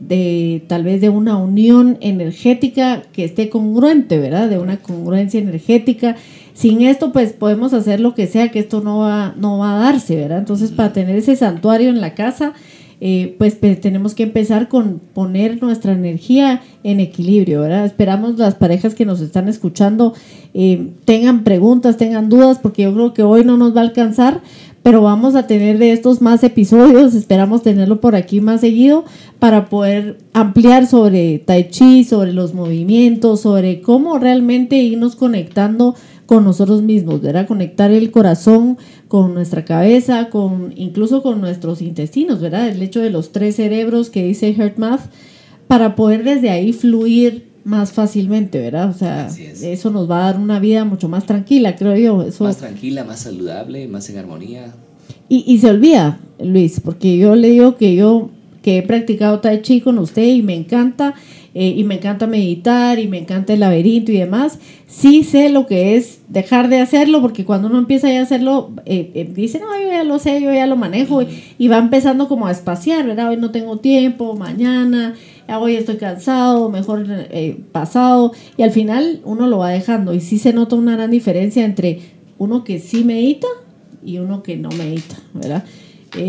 de 0.01 0.65
tal 0.67 0.83
vez 0.83 1.01
de 1.01 1.11
una 1.11 1.37
unión 1.37 1.97
energética 2.01 3.05
que 3.13 3.25
esté 3.25 3.51
congruente, 3.51 4.19
¿verdad? 4.19 4.51
De 4.51 4.59
una 4.59 4.79
congruencia 4.79 5.41
energética. 5.41 6.17
Sin 6.59 6.83
esto 6.83 7.13
pues 7.13 7.35
podemos 7.35 7.73
hacer 7.73 8.01
lo 8.01 8.15
que 8.17 8.27
sea, 8.27 8.51
que 8.51 8.59
esto 8.59 8.81
no 8.81 8.99
va, 8.99 9.33
no 9.39 9.59
va 9.59 9.77
a 9.77 9.79
darse, 9.79 10.17
¿verdad? 10.17 10.39
Entonces 10.39 10.73
para 10.73 10.93
tener 10.93 11.15
ese 11.15 11.37
santuario 11.37 11.89
en 11.89 12.01
la 12.01 12.17
casa 12.17 12.53
eh, 13.01 13.37
pues 13.39 13.61
tenemos 13.61 14.15
que 14.15 14.25
empezar 14.25 14.67
con 14.67 15.01
poner 15.15 15.63
nuestra 15.63 15.93
energía 15.93 16.63
en 16.83 16.99
equilibrio, 16.99 17.61
¿verdad? 17.61 17.85
Esperamos 17.85 18.39
las 18.39 18.57
parejas 18.57 18.97
que 18.97 19.07
nos 19.07 19.21
están 19.21 19.49
escuchando 19.49 20.15
eh, 20.53 20.95
tengan 21.05 21.45
preguntas, 21.45 21.97
tengan 21.97 22.29
dudas, 22.29 22.59
porque 22.59 22.83
yo 22.83 22.93
creo 22.93 23.15
que 23.15 23.23
hoy 23.23 23.45
no 23.45 23.57
nos 23.57 23.77
va 23.77 23.83
a 23.83 23.85
alcanzar, 23.85 24.41
pero 24.83 25.01
vamos 25.01 25.37
a 25.37 25.47
tener 25.47 25.79
de 25.79 25.93
estos 25.93 26.21
más 26.21 26.43
episodios, 26.43 27.15
esperamos 27.15 27.63
tenerlo 27.63 28.01
por 28.01 28.17
aquí 28.17 28.41
más 28.41 28.63
seguido 28.63 29.05
para 29.39 29.67
poder 29.67 30.19
ampliar 30.33 30.89
sobre 30.89 31.39
tai 31.39 31.69
chi, 31.69 32.03
sobre 32.03 32.33
los 32.33 32.53
movimientos, 32.53 33.43
sobre 33.43 33.81
cómo 33.81 34.19
realmente 34.19 34.77
irnos 34.77 35.15
conectando 35.15 35.95
con 36.29 36.45
nosotros 36.45 36.83
mismos, 36.83 37.23
¿verdad? 37.23 37.47
Conectar 37.47 37.91
el 37.91 38.11
corazón 38.11 38.77
con 39.09 39.33
nuestra 39.33 39.65
cabeza, 39.65 40.29
con 40.29 40.75
incluso 40.77 41.23
con 41.23 41.41
nuestros 41.41 41.81
intestinos, 41.81 42.39
¿verdad? 42.39 42.69
El 42.69 42.83
hecho 42.83 43.01
de 43.01 43.09
los 43.09 43.33
tres 43.33 43.57
cerebros 43.57 44.11
que 44.11 44.25
dice 44.25 44.53
HeartMath, 44.53 45.01
para 45.69 45.97
poder 45.97 46.25
desde 46.25 46.51
ahí 46.51 46.75
fluir 46.75 47.49
más 47.65 47.93
fácilmente, 47.93 48.61
¿verdad? 48.61 48.91
O 48.91 48.93
sea, 48.93 49.29
eso 49.29 49.89
nos 49.89 50.11
va 50.11 50.19
a 50.19 50.33
dar 50.33 50.39
una 50.39 50.61
vida 50.61 50.85
mucho 50.85 51.09
más 51.09 51.25
tranquila, 51.25 51.77
creo 51.77 51.97
yo. 51.97 52.23
Eso... 52.23 52.45
Más 52.45 52.59
tranquila, 52.59 53.05
más 53.05 53.21
saludable, 53.21 53.89
más 53.89 54.11
en 54.11 54.19
armonía. 54.19 54.75
Y, 55.31 55.45
y 55.47 55.57
se 55.61 55.71
olvida, 55.71 56.21
Luis, 56.39 56.81
porque 56.85 57.17
yo 57.17 57.37
le 57.37 57.49
digo 57.49 57.77
que 57.77 57.95
yo 57.95 58.29
que 58.63 58.77
he 58.77 58.83
practicado 58.83 59.41
Tai 59.41 59.63
Chi 59.63 59.81
con 59.81 59.99
usted 59.99 60.27
y 60.27 60.43
me 60.43 60.55
encanta 60.55 61.15
eh, 61.61 61.75
y 61.77 61.83
me 61.83 61.97
encanta 61.97 62.29
meditar 62.29 63.01
y 63.01 63.09
me 63.09 63.19
encanta 63.19 63.53
el 63.53 63.59
laberinto 63.59 64.13
y 64.13 64.19
demás, 64.19 64.61
sí 64.87 65.25
sé 65.25 65.49
lo 65.49 65.67
que 65.67 65.97
es 65.97 66.21
dejar 66.29 66.69
de 66.69 66.81
hacerlo, 66.81 67.21
porque 67.21 67.45
cuando 67.45 67.67
uno 67.67 67.79
empieza 67.79 68.07
a 68.07 68.23
hacerlo, 68.23 68.71
eh, 68.87 69.11
eh, 69.15 69.29
dice, 69.35 69.59
no, 69.59 69.67
yo 69.77 69.89
ya 69.89 70.05
lo 70.05 70.21
sé, 70.21 70.41
yo 70.41 70.55
ya 70.55 70.69
lo 70.69 70.77
manejo, 70.77 71.21
y, 71.59 71.67
va 71.67 71.79
empezando 71.79 72.29
como 72.29 72.47
a 72.47 72.53
espaciar, 72.53 73.05
¿verdad? 73.09 73.31
Hoy 73.31 73.39
no 73.39 73.51
tengo 73.51 73.79
tiempo, 73.79 74.37
mañana, 74.37 75.17
hoy 75.49 75.75
estoy 75.75 75.97
cansado, 75.97 76.71
mejor 76.71 77.05
pasado, 77.73 78.31
y 78.57 78.63
al 78.63 78.71
final 78.71 79.21
uno 79.25 79.49
lo 79.49 79.59
va 79.59 79.71
dejando, 79.71 80.15
y 80.15 80.21
sí 80.21 80.39
se 80.39 80.53
nota 80.53 80.77
una 80.77 80.93
gran 80.93 81.11
diferencia 81.11 81.65
entre 81.65 82.03
uno 82.39 82.63
que 82.63 82.79
sí 82.79 83.03
medita 83.03 83.49
y 84.05 84.19
uno 84.19 84.45
que 84.45 84.57
no 84.57 84.69
medita, 84.69 85.17
¿verdad? 85.35 85.65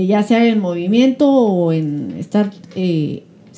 ya 0.07 0.23
sea 0.23 0.45
en 0.45 0.59
movimiento 0.59 1.31
o 1.31 1.71
en 1.71 2.15
estar 2.17 2.51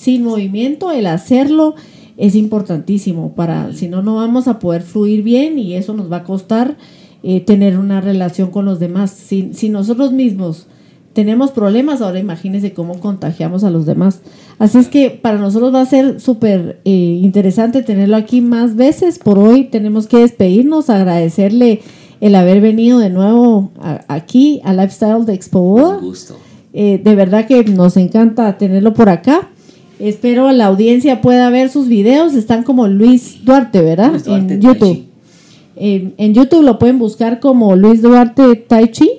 sin 0.01 0.23
movimiento, 0.23 0.91
el 0.91 1.05
hacerlo 1.05 1.75
es 2.17 2.33
importantísimo 2.33 3.35
para, 3.35 3.71
si 3.73 3.87
no, 3.87 4.01
no 4.01 4.15
vamos 4.15 4.47
a 4.47 4.57
poder 4.57 4.81
fluir 4.81 5.21
bien 5.21 5.59
y 5.59 5.75
eso 5.75 5.93
nos 5.93 6.11
va 6.11 6.17
a 6.17 6.23
costar 6.23 6.75
eh, 7.21 7.39
tener 7.41 7.77
una 7.77 8.01
relación 8.01 8.49
con 8.49 8.65
los 8.65 8.79
demás. 8.79 9.11
Si, 9.11 9.53
si 9.53 9.69
nosotros 9.69 10.11
mismos 10.11 10.65
tenemos 11.13 11.51
problemas, 11.51 12.01
ahora 12.01 12.17
imagínense 12.17 12.73
cómo 12.73 12.99
contagiamos 12.99 13.63
a 13.63 13.69
los 13.69 13.85
demás. 13.85 14.21
Así 14.57 14.79
es 14.79 14.87
que 14.87 15.11
para 15.11 15.37
nosotros 15.37 15.71
va 15.71 15.81
a 15.81 15.85
ser 15.85 16.19
súper 16.19 16.81
eh, 16.83 17.19
interesante 17.21 17.83
tenerlo 17.83 18.15
aquí 18.15 18.41
más 18.41 18.75
veces. 18.75 19.19
Por 19.19 19.37
hoy 19.37 19.65
tenemos 19.65 20.07
que 20.07 20.17
despedirnos, 20.17 20.89
agradecerle 20.89 21.81
el 22.21 22.33
haber 22.33 22.59
venido 22.59 22.97
de 22.97 23.11
nuevo 23.11 23.71
aquí 24.07 24.61
a 24.63 24.73
Lifestyle 24.73 25.25
de 25.25 25.33
Expo 25.35 25.59
Un 25.59 26.01
gusto. 26.01 26.37
Eh, 26.73 27.01
de 27.03 27.15
verdad 27.15 27.47
que 27.47 27.63
nos 27.65 27.97
encanta 27.97 28.57
tenerlo 28.57 28.93
por 28.93 29.09
acá. 29.09 29.50
Espero 30.01 30.51
la 30.51 30.65
audiencia 30.65 31.21
pueda 31.21 31.49
ver 31.49 31.69
sus 31.69 31.87
videos. 31.87 32.33
Están 32.33 32.63
como 32.63 32.87
Luis 32.87 33.45
Duarte, 33.45 33.81
¿verdad? 33.81 34.21
en 34.27 34.59
YouTube. 34.59 35.05
En, 35.75 36.33
YouTube 36.33 36.63
lo 36.63 36.79
pueden 36.79 36.99
buscar 36.99 37.39
como 37.39 37.75
Luis 37.75 38.01
Duarte 38.01 38.55
Tai 38.55 38.91
Chi. 38.91 39.09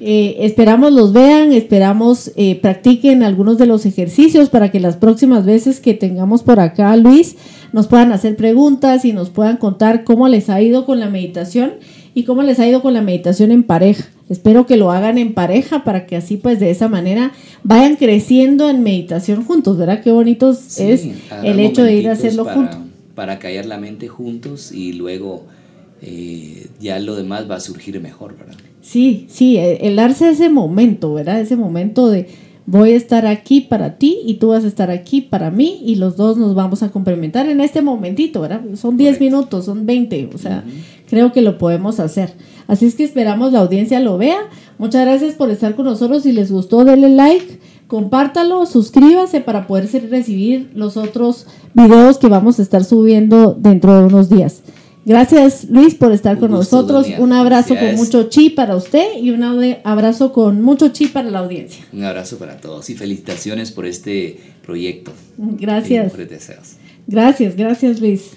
Eh, 0.00 0.36
esperamos 0.40 0.92
los 0.92 1.12
vean, 1.12 1.52
esperamos 1.52 2.30
eh, 2.36 2.60
practiquen 2.60 3.24
algunos 3.24 3.58
de 3.58 3.66
los 3.66 3.86
ejercicios 3.86 4.48
para 4.48 4.70
que 4.70 4.78
las 4.78 4.96
próximas 4.96 5.44
veces 5.44 5.80
que 5.80 5.94
tengamos 5.94 6.44
por 6.44 6.60
acá 6.60 6.96
Luis 6.96 7.34
nos 7.72 7.88
puedan 7.88 8.12
hacer 8.12 8.36
preguntas 8.36 9.04
y 9.04 9.12
nos 9.12 9.30
puedan 9.30 9.56
contar 9.56 10.04
cómo 10.04 10.28
les 10.28 10.48
ha 10.48 10.62
ido 10.62 10.86
con 10.86 11.00
la 11.00 11.10
meditación 11.10 11.72
y 12.14 12.22
cómo 12.22 12.44
les 12.44 12.60
ha 12.60 12.68
ido 12.68 12.82
con 12.82 12.94
la 12.94 13.02
meditación 13.02 13.50
en 13.50 13.64
pareja. 13.64 14.04
Espero 14.28 14.66
que 14.66 14.76
lo 14.76 14.90
hagan 14.90 15.18
en 15.18 15.34
pareja 15.34 15.84
para 15.84 16.06
que 16.06 16.16
así 16.16 16.36
pues 16.36 16.58
de 16.58 16.70
esa 16.70 16.88
manera 16.88 17.32
vayan 17.62 17.96
creciendo 17.96 18.70
en 18.70 18.82
meditación 18.82 19.44
juntos, 19.44 19.76
¿verdad? 19.76 20.02
Qué 20.02 20.12
bonito 20.12 20.50
es 20.50 20.80
el 20.80 21.60
hecho 21.60 21.82
de 21.82 21.94
ir 21.94 22.08
a 22.08 22.12
hacerlo 22.12 22.44
juntos. 22.44 22.78
Para 23.14 23.38
callar 23.38 23.66
la 23.66 23.78
mente 23.78 24.08
juntos 24.08 24.72
y 24.72 24.94
luego 24.94 25.44
eh, 26.02 26.68
ya 26.80 26.98
lo 26.98 27.16
demás 27.16 27.48
va 27.50 27.56
a 27.56 27.60
surgir 27.60 28.00
mejor, 28.00 28.36
¿verdad? 28.36 28.54
Sí, 28.80 29.26
sí, 29.28 29.56
el 29.58 29.96
darse 29.96 30.30
ese 30.30 30.48
momento, 30.48 31.14
¿verdad? 31.14 31.40
Ese 31.40 31.56
momento 31.56 32.10
de 32.10 32.28
voy 32.66 32.92
a 32.92 32.96
estar 32.96 33.26
aquí 33.26 33.60
para 33.60 33.98
ti 33.98 34.20
y 34.24 34.34
tú 34.34 34.48
vas 34.48 34.64
a 34.64 34.68
estar 34.68 34.90
aquí 34.90 35.20
para 35.20 35.50
mí 35.50 35.82
y 35.84 35.96
los 35.96 36.16
dos 36.16 36.36
nos 36.36 36.54
vamos 36.54 36.82
a 36.82 36.90
complementar 36.90 37.48
en 37.48 37.60
este 37.60 37.82
momentito, 37.82 38.40
¿verdad? 38.40 38.62
Son 38.74 38.96
10 38.96 39.20
minutos, 39.20 39.66
son 39.66 39.86
20, 39.86 40.30
o 40.34 40.38
sea, 40.38 40.64
creo 41.08 41.32
que 41.32 41.42
lo 41.42 41.58
podemos 41.58 42.00
hacer. 42.00 42.32
Así 42.66 42.86
es 42.86 42.94
que 42.94 43.04
esperamos 43.04 43.52
la 43.52 43.60
audiencia 43.60 44.00
lo 44.00 44.18
vea. 44.18 44.38
Muchas 44.78 45.04
gracias 45.04 45.34
por 45.34 45.50
estar 45.50 45.74
con 45.74 45.86
nosotros. 45.86 46.22
Si 46.22 46.32
les 46.32 46.50
gustó, 46.50 46.84
denle 46.84 47.08
like, 47.10 47.58
compártalo, 47.86 48.66
suscríbase 48.66 49.40
para 49.40 49.66
poder 49.66 49.88
recibir 50.10 50.70
los 50.74 50.96
otros 50.96 51.46
videos 51.74 52.18
que 52.18 52.28
vamos 52.28 52.58
a 52.58 52.62
estar 52.62 52.84
subiendo 52.84 53.54
dentro 53.58 53.98
de 53.98 54.04
unos 54.06 54.28
días. 54.28 54.62
Gracias 55.06 55.66
Luis 55.68 55.94
por 55.94 56.12
estar 56.12 56.38
con 56.38 56.50
nosotros. 56.50 57.06
Un 57.18 57.32
abrazo 57.32 57.76
con 57.76 57.94
mucho 57.96 58.24
chi 58.30 58.50
para 58.50 58.74
usted 58.74 59.18
y 59.20 59.30
un 59.30 59.42
abrazo 59.84 60.32
con 60.32 60.62
mucho 60.62 60.88
chi 60.88 61.08
para 61.08 61.30
la 61.30 61.40
audiencia. 61.40 61.84
Un 61.92 62.04
abrazo 62.04 62.38
para 62.38 62.56
todos 62.56 62.88
y 62.88 62.94
felicitaciones 62.94 63.70
por 63.70 63.84
este 63.84 64.40
proyecto. 64.64 65.12
Gracias. 65.36 66.12
Gracias, 67.06 67.54
gracias 67.54 68.00
Luis. 68.00 68.30